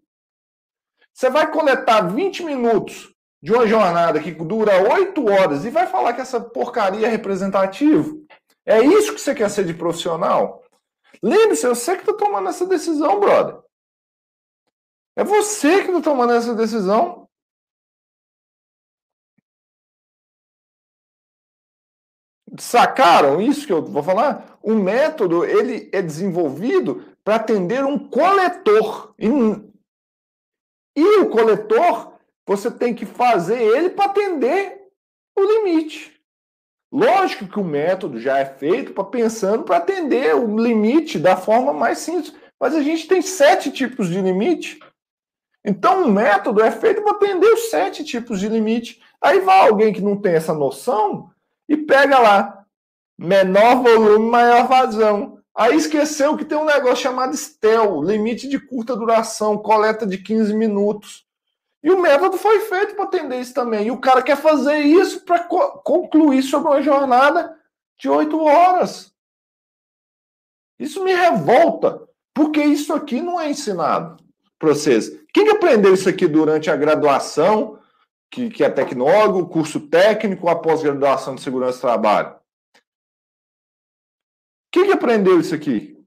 Você 1.12 1.32
vai 1.32 1.52
coletar 1.52 2.02
20 2.02 2.44
minutos 2.44 3.12
de 3.42 3.52
uma 3.52 3.66
jornada 3.66 4.22
que 4.22 4.30
dura 4.30 4.94
8 4.94 5.26
horas 5.26 5.66
e 5.66 5.72
vai 5.72 5.88
falar 5.88 6.14
que 6.14 6.22
essa 6.22 6.40
porcaria 6.40 7.08
é 7.08 7.10
representativa? 7.10 8.16
É 8.68 8.84
isso 8.84 9.16
que 9.16 9.20
você 9.20 9.34
quer 9.34 9.50
ser 9.50 9.66
de 9.66 9.74
profissional? 9.74 10.64
Lembre-se, 11.24 11.66
é 11.66 11.70
você 11.70 11.96
que 11.96 12.02
está 12.04 12.14
tomando 12.14 12.50
essa 12.50 12.68
decisão, 12.68 13.20
brother. 13.20 13.60
É 15.16 15.24
você 15.24 15.82
que 15.82 15.90
está 15.90 16.02
tomando 16.02 16.34
essa 16.34 16.54
decisão. 16.54 17.28
Sacaram 22.60 23.42
isso 23.42 23.66
que 23.66 23.72
eu 23.72 23.82
vou 23.82 24.04
falar? 24.04 24.60
O 24.62 24.76
método 24.76 25.46
ele 25.46 25.90
é 25.94 26.02
desenvolvido 26.02 27.06
para 27.24 27.36
atender 27.36 27.86
um 27.86 27.98
coletor. 27.98 29.14
E, 29.18 29.30
e 30.96 31.20
o 31.20 31.30
coletor, 31.30 32.14
você 32.46 32.70
tem 32.70 32.94
que 32.94 33.06
fazer 33.06 33.62
ele 33.62 33.90
para 33.90 34.06
atender 34.12 34.90
o 35.38 35.42
limite. 35.42 36.20
Lógico 36.92 37.48
que 37.48 37.60
o 37.60 37.64
método 37.64 38.20
já 38.20 38.40
é 38.40 38.46
feito 38.46 38.92
para 38.94 39.06
pensando 39.06 39.64
para 39.64 39.78
atender 39.78 40.36
o 40.36 40.58
limite 40.58 41.18
da 41.18 41.38
forma 41.38 41.72
mais 41.72 42.00
simples. 42.00 42.36
Mas 42.60 42.76
a 42.76 42.82
gente 42.82 43.08
tem 43.08 43.22
sete 43.22 43.72
tipos 43.72 44.10
de 44.10 44.20
limite. 44.20 44.80
Então 45.64 46.04
o 46.04 46.12
método 46.12 46.62
é 46.62 46.72
feito 46.72 47.02
para 47.04 47.14
atender 47.14 47.54
os 47.54 47.70
sete 47.70 48.04
tipos 48.04 48.38
de 48.38 48.50
limite. 48.50 49.02
Aí 49.22 49.40
vai 49.40 49.70
alguém 49.70 49.94
que 49.94 50.02
não 50.02 50.18
tem 50.18 50.34
essa 50.34 50.54
noção 50.54 51.32
e 51.70 51.78
pega 51.78 52.20
lá 52.20 52.66
menor 53.18 53.84
volume, 53.84 54.30
maior 54.30 54.68
vazão. 54.68 55.40
Aí 55.56 55.76
esqueceu 55.76 56.36
que 56.36 56.46
tem 56.46 56.58
um 56.58 56.66
negócio 56.66 57.04
chamado 57.04 57.36
STEL, 57.36 58.02
limite 58.02 58.48
de 58.48 58.60
curta 58.60 58.96
duração, 58.96 59.58
coleta 59.58 60.08
de 60.08 60.18
15 60.18 60.54
minutos. 60.54 61.26
E 61.84 61.92
o 61.92 62.02
método 62.02 62.38
foi 62.38 62.62
feito 62.62 62.96
para 62.96 63.06
atender 63.06 63.40
isso 63.40 63.54
também. 63.54 63.88
E 63.88 63.92
o 63.92 64.00
cara 64.00 64.22
quer 64.22 64.38
fazer 64.38 64.80
isso 64.80 65.24
para 65.24 65.40
co 65.44 65.80
concluir 65.84 66.42
sobre 66.44 66.70
uma 66.70 66.82
jornada 66.82 67.56
de 67.98 68.10
oito 68.10 68.40
horas. 68.42 69.14
Isso 70.78 71.04
me 71.04 71.14
revolta, 71.14 72.02
porque 72.34 72.62
isso 72.62 72.94
aqui 72.94 73.22
não 73.22 73.40
é 73.40 73.50
ensinado 73.50 74.18
para 74.58 74.70
vocês. 74.70 75.10
Quem 75.34 75.46
que 75.46 75.52
aprendeu 75.52 75.94
isso 75.94 76.08
aqui 76.08 76.28
durante 76.28 76.70
a 76.70 76.76
graduação, 76.76 77.79
que, 78.30 78.50
que 78.50 78.64
é 78.64 78.70
tecnólogo, 78.70 79.50
curso 79.50 79.88
técnico, 79.88 80.50
a 80.50 80.56
pós-graduação 80.56 81.36
de 81.36 81.42
segurança 81.42 81.78
do 81.78 81.82
trabalho? 81.82 82.36
Quem 84.72 84.86
que 84.86 84.92
aprendeu 84.92 85.40
isso 85.40 85.56
aqui? 85.56 85.98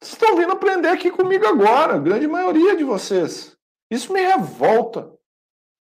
Vocês 0.00 0.14
estão 0.14 0.36
vindo 0.36 0.52
aprender 0.52 0.88
aqui 0.88 1.10
comigo 1.10 1.46
agora, 1.46 1.94
a 1.94 1.98
grande 1.98 2.26
maioria 2.26 2.74
de 2.74 2.82
vocês. 2.82 3.56
Isso 3.90 4.12
me 4.12 4.20
revolta. 4.20 5.12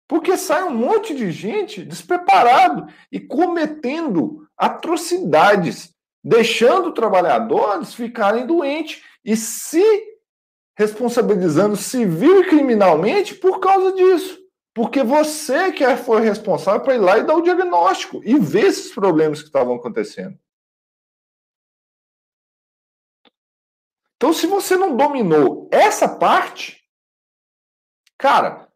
Porque 0.08 0.38
sai 0.38 0.64
um 0.64 0.70
monte 0.70 1.16
de 1.16 1.32
gente 1.32 1.84
despreparado 1.84 2.88
e 3.12 3.20
cometendo 3.20 4.48
atrocidades, 4.56 5.94
deixando 6.24 6.94
trabalhadores 6.94 7.94
ficarem 7.94 8.46
doentes 8.46 9.02
e 9.24 9.36
se 9.36 9.84
responsabilizando 10.78 11.76
civil 11.76 12.44
e 12.44 12.48
criminalmente 12.48 13.34
por 13.34 13.60
causa 13.60 13.94
disso. 13.94 14.45
Porque 14.76 15.02
você 15.02 15.72
que 15.72 15.84
é, 15.84 15.98
foi 15.98 16.22
responsável 16.22 16.82
para 16.82 16.94
ir 16.94 17.00
lá 17.00 17.18
e 17.18 17.24
dar 17.24 17.36
o 17.36 17.42
diagnóstico 17.42 18.22
e 18.24 18.38
ver 18.38 18.66
esses 18.66 18.94
problemas 18.94 19.40
que 19.40 19.48
estavam 19.48 19.76
acontecendo. 19.76 20.38
Então, 24.18 24.32
se 24.32 24.46
você 24.46 24.76
não 24.76 24.96
dominou 24.96 25.68
essa 25.72 26.08
parte, 26.08 26.86
Cara, 28.18 28.70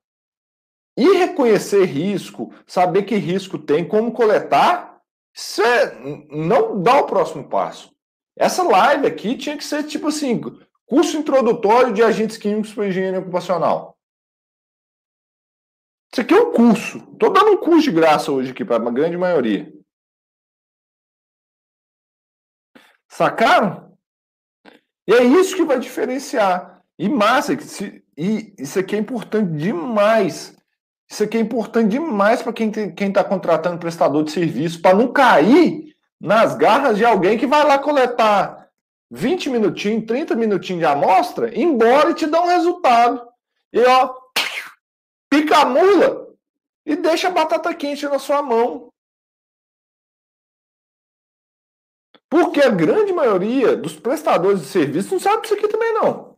e 0.97 1.18
reconhecer 1.18 1.86
risco, 1.86 2.54
saber 2.68 3.04
que 3.04 3.16
risco 3.16 3.58
tem, 3.58 3.88
como 3.88 4.12
coletar, 4.12 5.02
você 5.34 5.64
não 6.30 6.82
dá 6.82 7.00
o 7.00 7.06
próximo 7.06 7.47
passo. 7.47 7.95
Essa 8.38 8.64
live 8.64 9.08
aqui 9.08 9.38
tinha 9.38 9.58
que 9.58 9.64
ser 9.64 9.84
tipo 9.84 10.08
assim: 10.08 10.41
curso 10.86 11.18
introdutório 11.18 11.93
de 11.93 12.04
agentes 12.04 12.38
químicos 12.38 12.74
para 12.74 12.88
engenharia 12.88 13.20
ocupacional. 13.20 13.97
Isso 16.12 16.22
aqui 16.22 16.34
é 16.34 16.41
um 16.41 16.51
curso. 16.51 16.97
Estou 17.14 17.32
dando 17.32 17.51
um 17.51 17.57
curso 17.57 17.84
de 17.84 17.91
graça 17.91 18.32
hoje 18.32 18.51
aqui 18.51 18.66
para 18.66 18.76
a 18.78 18.91
grande 18.91 19.18
maioria. 19.18 19.72
Sacaram? 23.07 23.95
E 25.07 25.14
é 25.14 25.24
isso 25.24 25.55
que 25.55 25.66
vai 25.66 25.80
diferenciar. 25.80 26.82
E 26.97 27.07
massa, 27.07 27.53
e 28.18 28.53
isso 28.57 28.80
aqui 28.80 28.95
é 28.95 28.99
importante 28.99 29.51
demais. 29.57 30.55
Isso 31.10 31.24
aqui 31.24 31.38
é 31.38 31.41
importante 31.41 31.89
demais 31.89 32.41
para 32.41 32.53
quem 32.53 32.70
está 32.70 33.24
contratando 33.24 33.80
prestador 33.80 34.24
de 34.24 34.32
serviço, 34.32 34.82
para 34.82 34.95
não 34.95 35.12
cair 35.12 35.95
nas 36.20 36.55
garras 36.55 36.97
de 36.97 37.05
alguém 37.05 37.38
que 37.38 37.47
vai 37.47 37.64
lá 37.64 37.80
coletar 37.80 38.68
20 39.10 39.49
minutinhos, 39.49 40.05
30 40.05 40.36
minutinhos 40.36 40.82
de 40.82 40.86
amostra, 40.86 41.57
embora 41.57 42.12
e 42.12 42.14
te 42.14 42.28
dá 42.28 42.41
um 42.41 42.47
resultado. 42.47 43.28
E 43.74 43.80
ó, 43.80 44.14
pica 45.30 45.57
a 45.57 45.65
mula 45.65 46.27
e 46.86 46.95
deixa 46.95 47.27
a 47.27 47.32
batata 47.32 47.73
quente 47.73 48.05
na 48.07 48.19
sua 48.19 48.41
mão. 48.41 48.89
Porque 52.30 52.61
a 52.61 52.69
grande 52.69 53.11
maioria 53.11 53.75
dos 53.75 53.95
prestadores 53.95 54.61
de 54.61 54.67
serviço 54.67 55.11
não 55.11 55.19
sabe 55.19 55.45
isso 55.45 55.53
aqui 55.53 55.67
também 55.67 55.93
não 55.93 56.30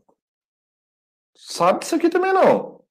sabe 1.42 1.80
disso 1.80 1.96
aqui 1.96 2.10
também 2.10 2.32
não. 2.34 2.82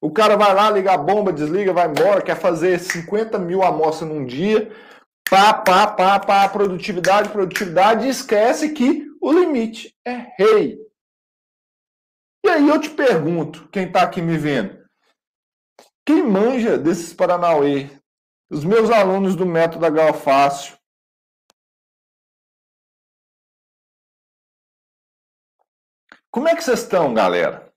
O 0.00 0.10
cara 0.10 0.36
vai 0.36 0.54
lá, 0.54 0.70
liga 0.70 0.92
a 0.92 0.98
bomba, 0.98 1.32
desliga, 1.32 1.74
vai 1.74 1.86
embora, 1.88 2.22
quer 2.22 2.36
fazer 2.36 2.78
50 2.80 3.38
mil 3.38 3.62
amostras 3.62 4.08
num 4.08 4.24
dia, 4.24 4.72
pá, 5.28 5.52
pá, 5.52 5.86
pá, 5.86 6.18
pá, 6.18 6.48
produtividade, 6.48 7.28
produtividade, 7.28 8.06
e 8.06 8.08
esquece 8.08 8.70
que 8.70 9.06
o 9.20 9.30
limite 9.30 9.94
é 10.06 10.32
rei. 10.38 10.78
E 12.42 12.48
aí 12.48 12.66
eu 12.66 12.80
te 12.80 12.88
pergunto, 12.88 13.68
quem 13.68 13.86
está 13.86 14.02
aqui 14.02 14.22
me 14.22 14.38
vendo, 14.38 14.79
quem 16.10 16.24
manja 16.24 16.76
desses 16.76 17.14
Paranauê? 17.14 17.88
Os 18.50 18.64
meus 18.64 18.90
alunos 18.90 19.36
do 19.36 19.46
método 19.46 19.86
H 19.86 20.12
Fácil, 20.14 20.80
Como 26.32 26.48
é 26.48 26.54
que 26.54 26.62
vocês 26.62 26.82
estão, 26.82 27.12
galera? 27.12 27.74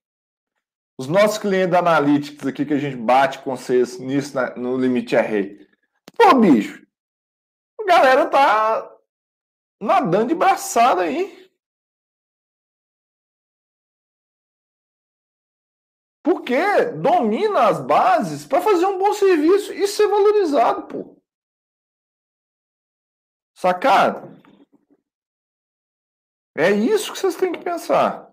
Os 0.96 1.08
nossos 1.08 1.40
clientes 1.40 1.72
da 1.72 1.80
Analytics 1.80 2.46
aqui 2.46 2.64
que 2.64 2.74
a 2.74 2.78
gente 2.78 2.96
bate 2.96 3.40
com 3.40 3.56
vocês 3.58 3.98
nisso 3.98 4.38
no 4.56 4.78
limite 4.78 5.16
rei. 5.16 5.68
Pô, 6.16 6.36
bicho, 6.36 6.86
a 7.82 7.84
galera 7.84 8.28
tá 8.28 8.96
nadando 9.82 10.28
de 10.28 10.36
braçada 10.36 11.02
aí. 11.02 11.43
Porque 16.24 16.86
domina 17.02 17.68
as 17.68 17.82
bases 17.82 18.46
para 18.46 18.62
fazer 18.62 18.86
um 18.86 18.98
bom 18.98 19.14
serviço 19.14 19.74
e 19.74 19.86
ser 19.88 20.08
valorizado, 20.08 20.84
pô. 20.84 21.18
Sacado? 23.56 24.42
É 26.56 26.72
isso 26.72 27.12
que 27.12 27.20
vocês 27.20 27.36
têm 27.36 27.52
que 27.52 27.64
pensar. 27.64 28.32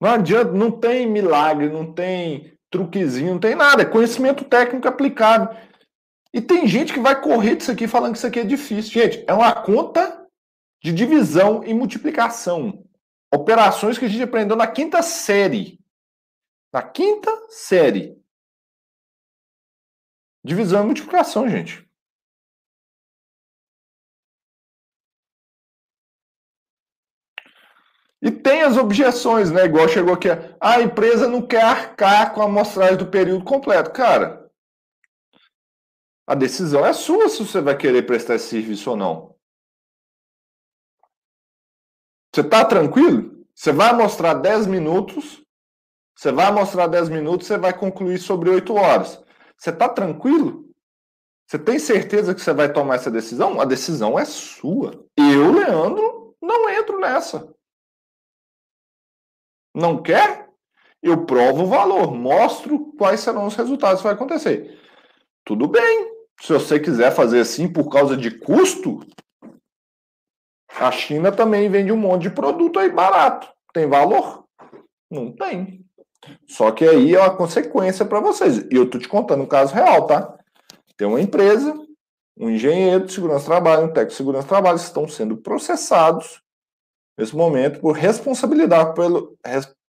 Não 0.00 0.10
adianta, 0.10 0.52
não 0.52 0.70
tem 0.70 1.06
milagre, 1.06 1.68
não 1.68 1.92
tem 1.92 2.58
truquezinho, 2.70 3.34
não 3.34 3.40
tem 3.40 3.54
nada. 3.54 3.82
É 3.82 3.86
conhecimento 3.86 4.44
técnico 4.44 4.88
aplicado. 4.88 5.56
E 6.32 6.40
tem 6.40 6.66
gente 6.66 6.92
que 6.92 7.00
vai 7.00 7.20
correr 7.20 7.56
disso 7.56 7.70
aqui 7.70 7.86
falando 7.86 8.12
que 8.12 8.18
isso 8.18 8.26
aqui 8.26 8.40
é 8.40 8.44
difícil. 8.44 8.92
Gente, 8.92 9.24
é 9.26 9.32
uma 9.32 9.52
conta 9.54 10.26
de 10.82 10.92
divisão 10.92 11.64
e 11.64 11.72
multiplicação. 11.72 12.84
Operações 13.32 13.98
que 13.98 14.04
a 14.04 14.08
gente 14.08 14.22
aprendeu 14.22 14.56
na 14.56 14.66
quinta 14.66 15.00
série. 15.02 15.78
Na 16.76 16.82
quinta 16.82 17.30
série. 17.48 18.22
Divisão 20.44 20.82
e 20.82 20.84
multiplicação, 20.84 21.48
gente. 21.48 21.88
E 28.20 28.30
tem 28.30 28.60
as 28.60 28.76
objeções, 28.76 29.50
né? 29.50 29.64
Igual 29.64 29.88
chegou 29.88 30.12
aqui, 30.12 30.28
a 30.60 30.82
empresa 30.82 31.26
não 31.26 31.46
quer 31.46 31.62
arcar 31.64 32.34
com 32.34 32.42
a 32.42 32.44
amostragem 32.44 32.98
do 32.98 33.10
período 33.10 33.42
completo. 33.42 33.90
Cara, 33.90 34.46
A 36.28 36.34
decisão 36.34 36.84
é 36.84 36.92
sua 36.92 37.30
se 37.30 37.38
você 37.38 37.60
vai 37.62 37.78
querer 37.78 38.04
prestar 38.04 38.34
esse 38.34 38.48
serviço 38.48 38.90
ou 38.90 38.96
não. 38.96 39.34
Você 42.34 42.42
está 42.42 42.66
tranquilo? 42.66 43.46
Você 43.54 43.72
vai 43.72 43.94
mostrar 43.94 44.34
10 44.34 44.66
minutos, 44.66 45.45
você 46.16 46.32
vai 46.32 46.50
mostrar 46.50 46.86
10 46.86 47.10
minutos, 47.10 47.46
você 47.46 47.58
vai 47.58 47.76
concluir 47.78 48.18
sobre 48.18 48.48
8 48.48 48.74
horas. 48.74 49.22
Você 49.58 49.68
está 49.70 49.86
tranquilo? 49.88 50.64
Você 51.46 51.58
tem 51.58 51.78
certeza 51.78 52.34
que 52.34 52.40
você 52.40 52.52
vai 52.52 52.72
tomar 52.72 52.96
essa 52.96 53.10
decisão? 53.10 53.60
A 53.60 53.64
decisão 53.64 54.18
é 54.18 54.24
sua. 54.24 55.04
Eu, 55.16 55.52
Leandro, 55.52 56.34
não 56.40 56.68
entro 56.70 56.98
nessa. 56.98 57.54
Não 59.74 60.02
quer? 60.02 60.48
Eu 61.02 61.26
provo 61.26 61.64
o 61.64 61.66
valor, 61.66 62.12
mostro 62.12 62.92
quais 62.98 63.20
serão 63.20 63.46
os 63.46 63.54
resultados 63.54 63.98
que 63.98 64.06
vai 64.06 64.14
acontecer. 64.14 64.80
Tudo 65.44 65.68
bem. 65.68 66.16
Se 66.40 66.52
você 66.52 66.80
quiser 66.80 67.14
fazer 67.14 67.40
assim 67.40 67.70
por 67.70 67.88
causa 67.90 68.16
de 68.16 68.38
custo, 68.38 69.00
a 70.68 70.90
China 70.90 71.30
também 71.30 71.68
vende 71.68 71.92
um 71.92 71.96
monte 71.96 72.22
de 72.22 72.30
produto 72.30 72.78
aí 72.78 72.90
barato. 72.90 73.48
Tem 73.72 73.86
valor? 73.86 74.46
Não 75.10 75.30
tem. 75.30 75.85
Só 76.46 76.70
que 76.70 76.84
aí 76.84 77.14
é 77.14 77.20
uma 77.20 77.36
consequência 77.36 78.04
para 78.04 78.20
vocês. 78.20 78.58
E 78.70 78.74
eu 78.74 78.88
tô 78.88 78.98
te 78.98 79.08
contando 79.08 79.42
um 79.42 79.46
caso 79.46 79.74
real, 79.74 80.06
tá? 80.06 80.36
Tem 80.96 81.06
uma 81.06 81.20
empresa, 81.20 81.74
um 82.38 82.50
engenheiro 82.50 83.04
de 83.04 83.12
segurança 83.12 83.44
do 83.44 83.46
trabalho, 83.46 83.84
um 83.84 83.88
técnico 83.88 84.10
de 84.10 84.16
segurança 84.16 84.46
do 84.46 84.48
trabalho, 84.48 84.76
estão 84.76 85.08
sendo 85.08 85.36
processados 85.36 86.40
nesse 87.18 87.34
momento 87.34 87.80
por 87.80 87.92
responsabilidade 87.92 88.94
pelo, 88.94 89.36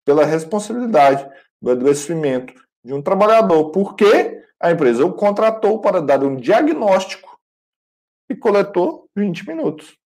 pela 0.04 0.24
responsabilidade 0.24 1.28
do 1.60 1.70
adoecimento 1.70 2.54
de 2.84 2.94
um 2.94 3.02
trabalhador. 3.02 3.70
Por 3.70 3.94
quê? 3.94 4.42
A 4.60 4.70
empresa 4.70 5.04
o 5.04 5.12
contratou 5.12 5.80
para 5.80 6.00
dar 6.00 6.22
um 6.24 6.36
diagnóstico 6.36 7.38
e 8.30 8.34
coletou 8.34 9.08
20 9.16 9.46
minutos. 9.46 9.96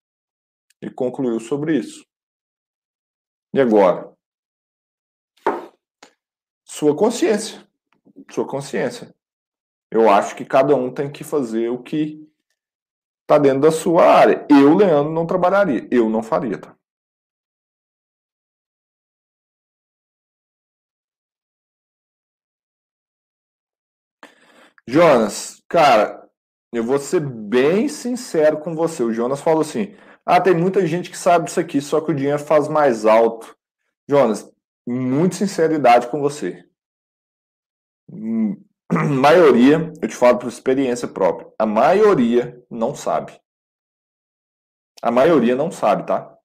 E 0.82 0.90
concluiu 0.90 1.38
sobre 1.40 1.76
isso. 1.76 2.04
E 3.54 3.60
agora? 3.60 4.12
Sua 6.80 6.96
consciência. 6.96 7.68
Sua 8.30 8.46
consciência. 8.46 9.14
Eu 9.90 10.08
acho 10.08 10.34
que 10.34 10.46
cada 10.46 10.74
um 10.74 10.90
tem 10.90 11.12
que 11.12 11.22
fazer 11.22 11.68
o 11.68 11.82
que 11.82 12.26
está 13.20 13.36
dentro 13.38 13.60
da 13.60 13.70
sua 13.70 14.06
área. 14.06 14.46
Eu, 14.48 14.74
Leandro, 14.74 15.12
não 15.12 15.26
trabalharia. 15.26 15.86
Eu 15.90 16.08
não 16.08 16.22
faria, 16.22 16.56
tá? 16.58 16.74
Jonas, 24.88 25.62
cara, 25.68 26.26
eu 26.72 26.82
vou 26.82 26.98
ser 26.98 27.20
bem 27.20 27.88
sincero 27.90 28.58
com 28.58 28.74
você. 28.74 29.02
O 29.02 29.12
Jonas 29.12 29.42
falou 29.42 29.60
assim: 29.60 29.94
ah, 30.24 30.40
tem 30.40 30.54
muita 30.56 30.86
gente 30.86 31.10
que 31.10 31.18
sabe 31.18 31.50
isso 31.50 31.60
aqui, 31.60 31.78
só 31.82 32.00
que 32.00 32.10
o 32.10 32.14
dinheiro 32.14 32.38
faz 32.38 32.68
mais 32.68 33.04
alto. 33.04 33.54
Jonas, 34.08 34.50
muita 34.86 35.36
sinceridade 35.36 36.08
com 36.08 36.22
você. 36.22 36.69
Hum, 38.12 38.56
maioria, 38.92 39.92
eu 40.02 40.08
te 40.08 40.14
falo 40.14 40.38
por 40.38 40.48
experiência 40.48 41.06
própria, 41.06 41.48
a 41.58 41.64
maioria 41.64 42.62
não 42.70 42.94
sabe. 42.94 43.40
A 45.02 45.10
maioria 45.10 45.54
não 45.54 45.70
sabe, 45.70 46.06
tá? 46.06 46.36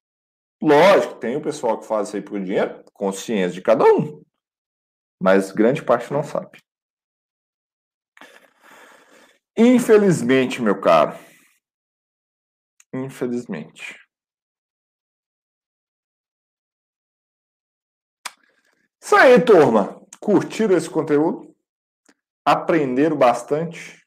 Lógico, 0.61 1.15
tem 1.15 1.35
o 1.35 1.41
pessoal 1.41 1.79
que 1.79 1.85
faz 1.85 2.07
isso 2.07 2.17
aí 2.17 2.23
por 2.23 2.39
dinheiro, 2.41 2.83
consciência 2.93 3.53
de 3.53 3.61
cada 3.61 3.83
um. 3.83 4.23
Mas 5.21 5.51
grande 5.51 5.83
parte 5.83 6.11
não 6.13 6.23
sabe. 6.23 6.59
Infelizmente, 9.57 10.61
meu 10.61 10.79
caro. 10.79 11.17
Infelizmente. 12.93 13.95
Isso 19.01 19.15
aí, 19.15 19.39
turma. 19.39 20.01
Curtiram 20.19 20.75
esse 20.75 20.89
conteúdo? 20.89 21.54
Aprenderam 22.45 23.17
bastante? 23.17 24.05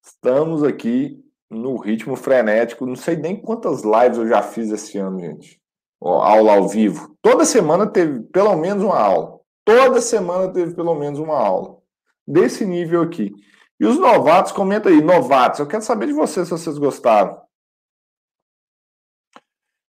Estamos 0.00 0.62
aqui 0.62 1.20
no 1.50 1.76
ritmo 1.76 2.14
frenético. 2.14 2.86
Não 2.86 2.94
sei 2.94 3.16
nem 3.16 3.40
quantas 3.40 3.82
lives 3.82 4.18
eu 4.18 4.28
já 4.28 4.42
fiz 4.42 4.70
esse 4.70 4.96
ano, 4.96 5.18
gente. 5.18 5.60
Ó, 6.00 6.22
aula 6.22 6.54
ao 6.54 6.68
vivo. 6.68 7.16
Toda 7.20 7.44
semana 7.44 7.90
teve 7.90 8.22
pelo 8.28 8.56
menos 8.56 8.84
uma 8.84 8.98
aula. 8.98 9.40
Toda 9.64 10.00
semana 10.00 10.52
teve 10.52 10.74
pelo 10.74 10.94
menos 10.94 11.18
uma 11.18 11.36
aula. 11.36 11.78
Desse 12.26 12.64
nível 12.64 13.02
aqui. 13.02 13.32
E 13.78 13.86
os 13.86 13.98
novatos, 13.98 14.52
comenta 14.52 14.90
aí, 14.90 15.00
novatos, 15.00 15.58
eu 15.58 15.66
quero 15.66 15.82
saber 15.82 16.06
de 16.06 16.12
vocês 16.12 16.46
se 16.46 16.52
vocês 16.52 16.76
gostaram. 16.78 17.42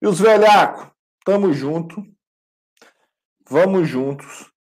E 0.02 0.06
os 0.06 0.20
velhacos, 0.20 0.90
tamo 1.24 1.52
junto. 1.52 2.02
Vamos 3.48 3.88
juntos, 3.88 4.52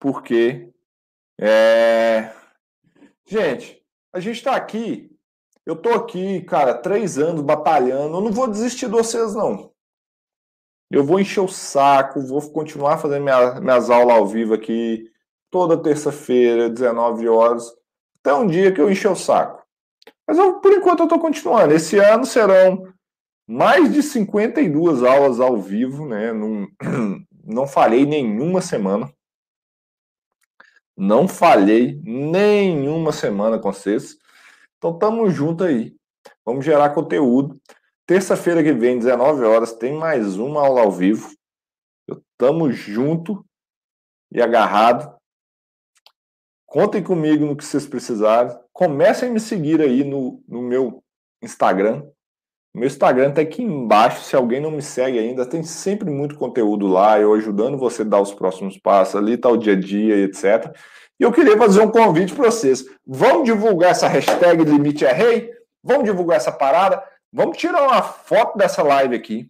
porque 0.00 0.73
é... 1.40 2.32
Gente, 3.26 3.82
a 4.12 4.20
gente 4.20 4.42
tá 4.42 4.54
aqui. 4.54 5.10
Eu 5.66 5.76
tô 5.76 5.90
aqui, 5.90 6.42
cara, 6.42 6.74
três 6.74 7.18
anos 7.18 7.42
batalhando. 7.42 8.16
Eu 8.16 8.20
não 8.20 8.32
vou 8.32 8.48
desistir 8.48 8.86
de 8.86 8.92
vocês, 8.92 9.34
não. 9.34 9.72
Eu 10.90 11.02
vou 11.02 11.18
encher 11.18 11.40
o 11.40 11.48
saco, 11.48 12.20
vou 12.20 12.40
continuar 12.50 12.98
fazendo 12.98 13.22
minha, 13.22 13.60
minhas 13.60 13.90
aulas 13.90 14.16
ao 14.16 14.26
vivo 14.26 14.54
aqui 14.54 15.10
toda 15.50 15.82
terça-feira, 15.82 16.68
19 16.68 17.28
horas 17.28 17.72
até 18.24 18.34
um 18.34 18.46
dia 18.46 18.72
que 18.72 18.80
eu 18.80 18.90
encher 18.90 19.10
o 19.10 19.16
saco. 19.16 19.62
Mas 20.26 20.38
eu, 20.38 20.54
por 20.60 20.72
enquanto 20.72 21.00
eu 21.00 21.04
estou 21.04 21.18
continuando. 21.18 21.74
Esse 21.74 21.98
ano 21.98 22.24
serão 22.24 22.88
mais 23.46 23.92
de 23.92 24.02
52 24.02 25.02
aulas 25.02 25.38
ao 25.40 25.58
vivo, 25.58 26.06
né? 26.06 26.32
Não, 26.32 26.66
não 27.44 27.66
nenhuma 28.06 28.62
semana. 28.62 29.12
Não 30.96 31.26
falhei 31.26 32.00
nenhuma 32.04 33.12
semana 33.12 33.58
com 33.58 33.72
vocês. 33.72 34.16
Então 34.78 34.98
tamo 34.98 35.28
junto 35.30 35.64
aí. 35.64 35.96
Vamos 36.44 36.64
gerar 36.64 36.90
conteúdo. 36.90 37.60
Terça-feira 38.06 38.62
que 38.62 38.72
vem, 38.72 38.98
19 38.98 39.44
horas, 39.44 39.72
tem 39.72 39.94
mais 39.94 40.36
uma 40.36 40.60
aula 40.60 40.82
ao 40.82 40.92
vivo. 40.92 41.34
Eu 42.06 42.22
tamo 42.36 42.70
junto 42.70 43.44
e 44.30 44.42
agarrado. 44.42 45.16
Contem 46.66 47.02
comigo 47.02 47.46
no 47.46 47.56
que 47.56 47.64
vocês 47.64 47.86
precisarem. 47.86 48.56
Comecem 48.72 49.30
a 49.30 49.32
me 49.32 49.40
seguir 49.40 49.80
aí 49.80 50.04
no, 50.04 50.42
no 50.46 50.60
meu 50.60 51.02
Instagram. 51.42 52.04
Meu 52.74 52.88
Instagram 52.88 53.28
está 53.28 53.40
aqui 53.40 53.62
embaixo. 53.62 54.24
Se 54.24 54.34
alguém 54.34 54.60
não 54.60 54.70
me 54.70 54.82
segue 54.82 55.18
ainda, 55.18 55.46
tem 55.46 55.62
sempre 55.62 56.10
muito 56.10 56.36
conteúdo 56.36 56.88
lá, 56.88 57.20
eu 57.20 57.32
ajudando 57.34 57.78
você 57.78 58.02
a 58.02 58.04
dar 58.04 58.20
os 58.20 58.34
próximos 58.34 58.76
passos. 58.76 59.14
Ali 59.14 59.34
está 59.34 59.48
o 59.48 59.56
dia 59.56 59.74
a 59.74 59.80
dia, 59.80 60.16
etc. 60.16 60.74
E 61.18 61.22
eu 61.22 61.30
queria 61.30 61.56
fazer 61.56 61.80
um 61.80 61.90
convite 61.90 62.34
para 62.34 62.50
vocês. 62.50 62.84
Vamos 63.06 63.44
divulgar 63.44 63.92
essa 63.92 64.08
hashtag 64.08 64.64
Limite 64.64 65.04
é 65.04 65.12
Rei? 65.12 65.52
Vamos 65.82 66.04
divulgar 66.04 66.38
essa 66.38 66.50
parada? 66.50 67.00
Vamos 67.32 67.56
tirar 67.56 67.82
uma 67.82 68.02
foto 68.02 68.58
dessa 68.58 68.82
live 68.82 69.14
aqui. 69.14 69.48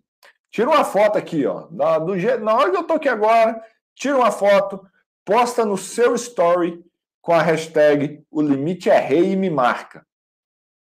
Tira 0.50 0.68
uma 0.68 0.84
foto 0.84 1.16
aqui, 1.16 1.46
ó. 1.46 1.66
Na, 1.70 1.98
do, 1.98 2.14
na 2.40 2.54
hora 2.54 2.70
que 2.70 2.76
eu 2.76 2.84
tô 2.84 2.94
aqui 2.94 3.08
agora, 3.08 3.60
tira 3.94 4.16
uma 4.16 4.30
foto, 4.30 4.86
posta 5.24 5.64
no 5.64 5.78
seu 5.78 6.14
story 6.14 6.84
com 7.22 7.32
a 7.32 7.40
hashtag 7.40 8.22
O 8.30 8.42
Limite 8.42 8.90
é 8.90 8.98
Rei 8.98 9.32
e 9.32 9.36
me 9.36 9.48
marca. 9.48 10.06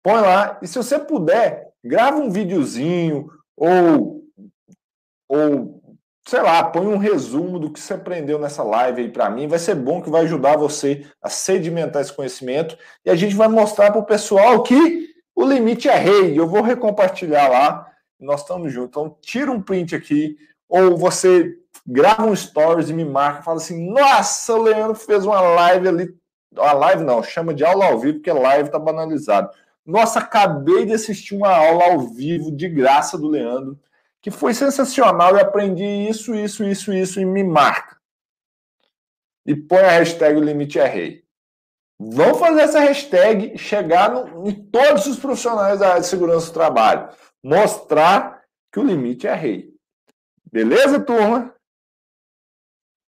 Põe 0.02 0.20
lá 0.20 0.58
e 0.60 0.68
se 0.68 0.76
você 0.76 0.98
puder, 0.98 1.65
grava 1.86 2.18
um 2.18 2.30
videozinho 2.30 3.28
ou, 3.56 4.24
ou 5.28 5.82
sei 6.26 6.42
lá, 6.42 6.64
põe 6.64 6.86
um 6.86 6.98
resumo 6.98 7.58
do 7.58 7.70
que 7.70 7.80
você 7.80 7.94
aprendeu 7.94 8.38
nessa 8.38 8.62
live 8.62 9.02
aí 9.02 9.08
para 9.10 9.30
mim. 9.30 9.46
Vai 9.46 9.58
ser 9.58 9.74
bom 9.74 10.02
que 10.02 10.10
vai 10.10 10.22
ajudar 10.22 10.56
você 10.56 11.06
a 11.22 11.28
sedimentar 11.28 12.02
esse 12.02 12.12
conhecimento 12.12 12.76
e 13.04 13.10
a 13.10 13.14
gente 13.14 13.34
vai 13.34 13.48
mostrar 13.48 13.90
para 13.90 14.00
o 14.00 14.06
pessoal 14.06 14.62
que 14.62 15.14
o 15.34 15.44
limite 15.44 15.88
é 15.88 15.96
rei. 15.96 16.38
Eu 16.38 16.46
vou 16.46 16.62
recompartilhar 16.62 17.50
lá. 17.50 17.86
Nós 18.18 18.40
estamos 18.40 18.72
juntos. 18.72 18.90
Então, 18.90 19.16
tira 19.20 19.50
um 19.50 19.60
print 19.60 19.94
aqui 19.94 20.36
ou 20.68 20.96
você 20.96 21.56
grava 21.86 22.24
um 22.24 22.34
stories 22.34 22.88
e 22.88 22.94
me 22.94 23.04
marca, 23.04 23.42
fala 23.42 23.58
assim: 23.58 23.90
"Nossa, 23.92 24.54
o 24.54 24.62
Leandro 24.62 24.96
fez 24.96 25.24
uma 25.24 25.40
live 25.40 25.88
ali 25.88 26.16
a 26.58 26.72
live 26.72 27.04
não, 27.04 27.22
chama 27.22 27.52
de 27.54 27.64
aula 27.64 27.86
ao 27.86 27.98
vivo, 27.98 28.14
porque 28.14 28.32
live 28.32 28.70
tá 28.70 28.78
banalizado. 28.78 29.50
Nossa, 29.86 30.18
acabei 30.18 30.84
de 30.84 30.94
assistir 30.94 31.36
uma 31.36 31.54
aula 31.54 31.92
ao 31.92 32.00
vivo 32.00 32.50
de 32.50 32.68
graça 32.68 33.16
do 33.16 33.28
Leandro, 33.28 33.78
que 34.20 34.32
foi 34.32 34.52
sensacional. 34.52 35.36
e 35.36 35.40
aprendi 35.40 35.84
isso, 35.84 36.34
isso, 36.34 36.64
isso, 36.64 36.92
isso 36.92 37.20
e 37.20 37.24
me 37.24 37.44
marca. 37.44 37.96
E 39.46 39.54
põe 39.54 39.78
a 39.78 39.90
hashtag 39.90 40.40
limite 40.40 40.80
é 40.80 40.86
rei. 40.88 41.24
Vamos 41.98 42.40
fazer 42.40 42.62
essa 42.62 42.80
hashtag 42.80 43.56
chegar 43.56 44.10
no, 44.10 44.48
em 44.48 44.52
todos 44.52 45.06
os 45.06 45.18
profissionais 45.18 45.78
da 45.78 45.90
área 45.90 46.00
de 46.00 46.08
segurança 46.08 46.48
do 46.48 46.52
trabalho. 46.52 47.08
Mostrar 47.42 48.42
que 48.72 48.80
o 48.80 48.84
limite 48.84 49.28
é 49.28 49.34
rei. 49.34 49.72
Beleza, 50.52 50.98
turma? 50.98 51.54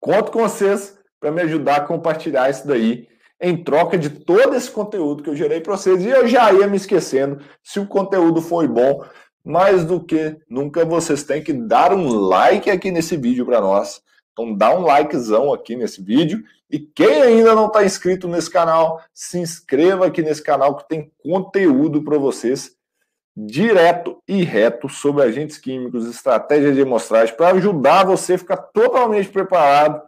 Conto 0.02 0.32
com 0.32 0.40
vocês 0.40 1.00
para 1.20 1.32
me 1.32 1.44
ajudar 1.44 1.78
a 1.78 1.86
compartilhar 1.86 2.50
isso 2.50 2.68
daí 2.68 3.08
em 3.44 3.62
troca 3.62 3.98
de 3.98 4.10
todo 4.10 4.56
esse 4.56 4.72
conteúdo 4.72 5.22
que 5.22 5.30
eu 5.30 5.36
gerei 5.36 5.60
para 5.60 5.76
vocês. 5.76 6.02
E 6.02 6.08
eu 6.08 6.26
já 6.26 6.52
ia 6.54 6.66
me 6.66 6.78
esquecendo, 6.78 7.44
se 7.62 7.78
o 7.78 7.86
conteúdo 7.86 8.42
foi 8.42 8.70
bom, 8.70 9.04
mais 9.44 9.84
do 9.84 10.02
que 10.02 10.38
nunca 10.50 10.86
vocês 10.86 11.24
têm 11.24 11.44
que 11.44 11.52
dar 11.52 11.94
um 11.94 12.08
like 12.08 12.72
aqui 12.72 12.90
nesse 12.90 13.18
vídeo 13.18 13.46
para 13.46 13.60
nós. 13.60 14.02
Então 14.32 14.56
dá 14.56 14.74
um 14.74 14.84
likezão 14.84 15.52
aqui 15.54 15.76
nesse 15.76 16.02
vídeo. 16.02 16.42
E 16.72 16.80
quem 16.80 17.22
ainda 17.22 17.54
não 17.54 17.68
está 17.68 17.84
inscrito 17.84 18.30
nesse 18.30 18.50
canal, 18.50 19.04
se 19.14 19.38
inscreva 19.38 20.08
aqui 20.08 20.22
nesse 20.22 20.42
canal 20.42 20.78
que 20.78 20.88
tem 20.88 21.12
conteúdo 21.22 22.02
para 22.02 22.18
vocês 22.18 22.72
direto 23.36 24.22
e 24.26 24.44
reto 24.44 24.88
sobre 24.88 25.24
agentes 25.24 25.58
químicos, 25.58 26.08
estratégias 26.08 26.76
de 26.76 26.82
amostragem, 26.84 27.36
para 27.36 27.50
ajudar 27.50 28.06
você 28.06 28.36
a 28.36 28.38
ficar 28.38 28.58
totalmente 28.58 29.28
preparado 29.28 30.02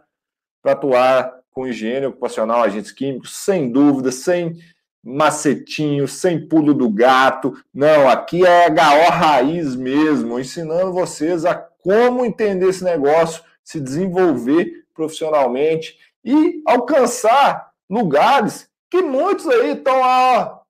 para 0.62 0.72
atuar 0.72 1.36
com 1.56 1.66
higiene 1.66 2.04
ocupacional, 2.04 2.62
agentes 2.62 2.92
químicos, 2.92 3.34
sem 3.34 3.72
dúvida, 3.72 4.12
sem 4.12 4.62
macetinho, 5.02 6.06
sem 6.06 6.46
pulo 6.46 6.74
do 6.74 6.90
gato. 6.90 7.56
Não, 7.72 8.10
aqui 8.10 8.44
é 8.44 8.68
HO 8.68 9.10
raiz 9.10 9.74
mesmo, 9.74 10.38
ensinando 10.38 10.92
vocês 10.92 11.46
a 11.46 11.54
como 11.54 12.26
entender 12.26 12.68
esse 12.68 12.84
negócio, 12.84 13.42
se 13.64 13.80
desenvolver 13.80 14.84
profissionalmente 14.92 15.98
e 16.22 16.60
alcançar 16.66 17.70
lugares 17.88 18.68
que 18.90 19.00
muitos 19.00 19.48
aí 19.48 19.72
estão 19.72 20.00
lá, 20.00 20.60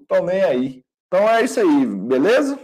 estão 0.00 0.24
nem 0.24 0.42
aí. 0.42 0.82
Então 1.06 1.28
é 1.28 1.44
isso 1.44 1.60
aí, 1.60 1.84
beleza? 1.84 2.58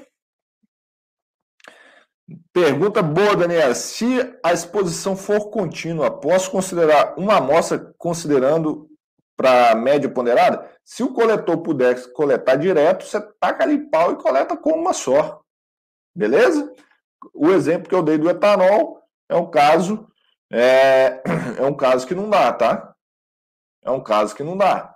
Pergunta 2.52 3.02
boa, 3.02 3.36
Daniela. 3.36 3.74
Se 3.74 4.06
a 4.44 4.52
exposição 4.52 5.16
for 5.16 5.50
contínua, 5.50 6.10
posso 6.10 6.50
considerar 6.50 7.14
uma 7.16 7.36
amostra 7.36 7.94
considerando 7.96 8.88
para 9.36 9.74
média 9.74 10.10
ponderada? 10.10 10.68
Se 10.84 11.02
o 11.02 11.12
coletor 11.12 11.58
puder 11.58 12.12
coletar 12.12 12.56
direto, 12.56 13.04
você 13.04 13.20
taca 13.40 13.62
ali 13.64 13.88
pau 13.90 14.12
e 14.12 14.16
coleta 14.16 14.56
com 14.56 14.72
uma 14.72 14.92
só. 14.92 15.40
Beleza? 16.14 16.72
O 17.32 17.50
exemplo 17.50 17.88
que 17.88 17.94
eu 17.94 18.02
dei 18.02 18.18
do 18.18 18.28
etanol 18.28 19.00
é 19.28 19.36
um 19.36 19.48
caso 19.48 20.10
é, 20.52 21.22
é 21.58 21.62
um 21.64 21.74
caso 21.74 22.06
que 22.06 22.14
não 22.14 22.28
dá, 22.28 22.52
tá? 22.52 22.94
É 23.82 23.90
um 23.90 24.02
caso 24.02 24.34
que 24.34 24.42
não 24.42 24.56
dá. 24.56 24.94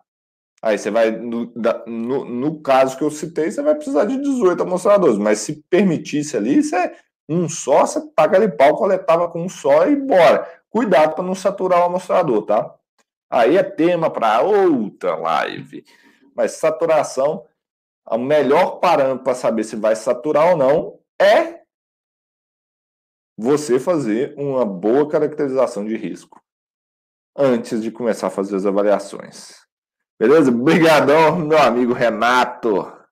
Aí 0.61 0.79
você 0.79 0.91
vai, 0.91 1.11
no, 1.11 1.53
no, 1.87 2.25
no, 2.25 2.63
caso 2.63 2.97
que 2.97 3.05
eu 3.05 3.11
citei, 3.11 3.51
você 3.51 3.63
vai 3.63 3.75
precisar 3.75 4.07
de 4.07 4.17
18 4.17 4.63
amostradores, 4.63 5.19
mas 5.19 5.41
se 5.41 5.63
permitisse 5.69 6.37
ali, 6.37 6.63
você 6.63 6.95
um 7.29 7.49
só, 7.49 7.87
você 7.87 8.01
taca 8.15 8.39
de 8.39 8.49
pau, 8.55 8.77
coletava 8.77 9.29
com 9.29 9.43
um 9.43 9.49
só 9.49 9.87
e 9.87 9.97
bora. 9.97 10.63
Cuidado 10.69 11.15
para 11.15 11.25
não 11.25 11.35
saturar 11.35 11.81
o 11.81 11.85
amostrador, 11.85 12.45
tá? 12.45 12.75
Aí 13.31 13.57
é 13.57 13.63
tema 13.63 14.11
para 14.11 14.43
outra 14.43 15.17
live. 15.17 15.85
Mas 16.35 16.53
saturação, 16.53 17.45
o 18.09 18.19
melhor 18.19 18.81
parâmetro 18.81 19.25
para 19.25 19.35
saber 19.35 19.65
se 19.65 19.77
vai 19.77 19.97
saturar 19.97 20.51
ou 20.51 20.57
não 20.57 20.99
é 21.21 21.63
você 23.37 23.81
fazer 23.81 24.35
uma 24.37 24.65
boa 24.65 25.09
caracterização 25.09 25.85
de 25.85 25.97
risco 25.97 26.41
antes 27.37 27.83
de 27.83 27.91
começar 27.91 28.29
a 28.29 28.31
fazer 28.31 28.57
as 28.57 28.67
avaliações. 28.67 29.65
Beleza? 30.19 30.51
Obrigadão, 30.51 31.37
meu 31.37 31.59
amigo 31.59 31.93
Renato. 31.93 33.04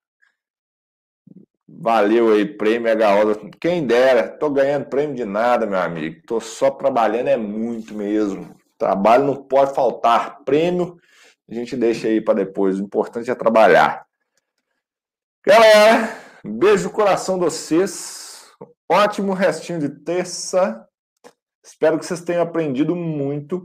Valeu 1.83 2.31
aí, 2.31 2.45
prêmio 2.45 2.93
HO. 2.93 3.49
Quem 3.59 3.85
dera, 3.85 4.29
tô 4.29 4.49
ganhando 4.49 4.85
prêmio 4.85 5.17
de 5.17 5.25
nada, 5.25 5.65
meu 5.65 5.77
amigo. 5.77 6.21
Tô 6.25 6.39
só 6.39 6.71
trabalhando, 6.71 7.27
é 7.27 7.35
muito 7.35 7.93
mesmo. 7.93 8.55
Trabalho 8.77 9.25
não 9.25 9.35
pode 9.35 9.75
faltar. 9.75 10.45
Prêmio 10.45 10.97
a 11.49 11.53
gente 11.53 11.75
deixa 11.75 12.07
aí 12.07 12.21
para 12.21 12.35
depois. 12.35 12.79
O 12.79 12.83
importante 12.83 13.29
é 13.29 13.35
trabalhar. 13.35 14.05
Galera, 15.45 16.15
beijo 16.41 16.85
no 16.85 16.89
coração 16.89 17.37
de 17.37 17.43
vocês. 17.43 18.49
Ótimo 18.89 19.33
restinho 19.33 19.79
de 19.79 19.89
terça. 19.89 20.87
Espero 21.61 21.99
que 21.99 22.05
vocês 22.05 22.21
tenham 22.21 22.43
aprendido 22.43 22.95
muito. 22.95 23.61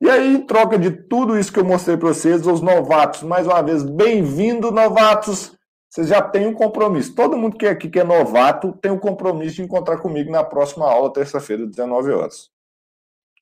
E 0.00 0.08
aí, 0.08 0.36
em 0.36 0.46
troca 0.46 0.78
de 0.78 0.92
tudo 0.92 1.36
isso 1.36 1.52
que 1.52 1.58
eu 1.58 1.64
mostrei 1.64 1.96
para 1.96 2.06
vocês, 2.06 2.46
os 2.46 2.60
novatos, 2.60 3.24
mais 3.24 3.48
uma 3.48 3.60
vez, 3.62 3.82
bem-vindo, 3.82 4.70
novatos 4.70 5.60
você 5.92 6.04
já 6.04 6.22
tem 6.22 6.46
um 6.46 6.54
compromisso. 6.54 7.14
Todo 7.14 7.36
mundo 7.36 7.58
que 7.58 7.66
é 7.66 7.68
aqui 7.70 7.86
que 7.86 8.00
é 8.00 8.04
novato 8.04 8.72
tem 8.80 8.90
um 8.90 8.98
compromisso 8.98 9.56
de 9.56 9.62
encontrar 9.62 9.98
comigo 9.98 10.30
na 10.30 10.42
próxima 10.42 10.90
aula, 10.90 11.12
terça-feira, 11.12 11.66
19 11.66 12.10
horas. 12.12 12.50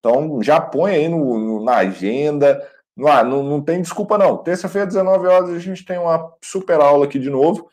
Então, 0.00 0.42
já 0.42 0.60
põe 0.60 0.96
aí 0.96 1.08
no, 1.08 1.38
no 1.38 1.64
na 1.64 1.76
agenda. 1.76 2.60
No, 2.96 3.06
ah, 3.06 3.22
não, 3.22 3.44
não 3.44 3.62
tem 3.62 3.80
desculpa, 3.80 4.18
não. 4.18 4.36
Terça-feira, 4.36 4.84
19 4.84 5.28
horas, 5.28 5.50
a 5.50 5.60
gente 5.60 5.84
tem 5.84 5.96
uma 5.96 6.34
super 6.42 6.80
aula 6.80 7.04
aqui 7.04 7.20
de 7.20 7.30
novo. 7.30 7.70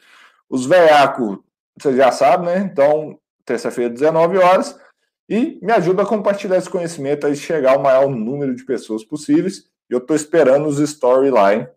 Os 0.48 0.68
veiacos, 0.68 1.40
você 1.76 1.96
já 1.96 2.12
sabe, 2.12 2.46
né? 2.46 2.60
Então, 2.72 3.18
terça-feira, 3.46 3.92
19 3.92 4.38
horas. 4.38 4.80
E 5.28 5.58
me 5.60 5.72
ajuda 5.72 6.04
a 6.04 6.06
compartilhar 6.06 6.58
esse 6.58 6.70
conhecimento 6.70 7.28
e 7.28 7.36
chegar 7.36 7.74
ao 7.74 7.82
maior 7.82 8.08
número 8.08 8.54
de 8.56 8.64
pessoas 8.64 9.04
possíveis. 9.04 9.64
Eu 9.90 9.98
estou 9.98 10.16
esperando 10.16 10.68
os 10.68 10.78
storyline. 10.78 11.68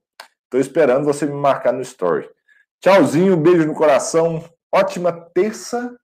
Estou 0.45 0.61
esperando 0.61 1.07
você 1.07 1.25
me 1.25 1.33
marcar 1.33 1.73
no 1.73 1.81
story. 1.81 2.29
Tchauzinho, 2.81 3.37
beijo 3.37 3.67
no 3.67 3.75
coração, 3.75 4.43
ótima 4.73 5.13
terça 5.13 5.95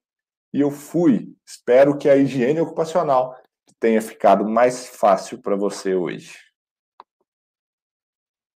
e 0.53 0.61
eu 0.61 0.71
fui. 0.71 1.35
Espero 1.43 1.97
que 1.97 2.07
a 2.07 2.17
higiene 2.17 2.61
ocupacional 2.61 3.35
tenha 3.81 4.03
ficado 4.03 4.47
mais 4.47 4.87
fácil 4.87 5.41
para 5.41 5.57
você 5.57 5.95
hoje. 5.95 6.35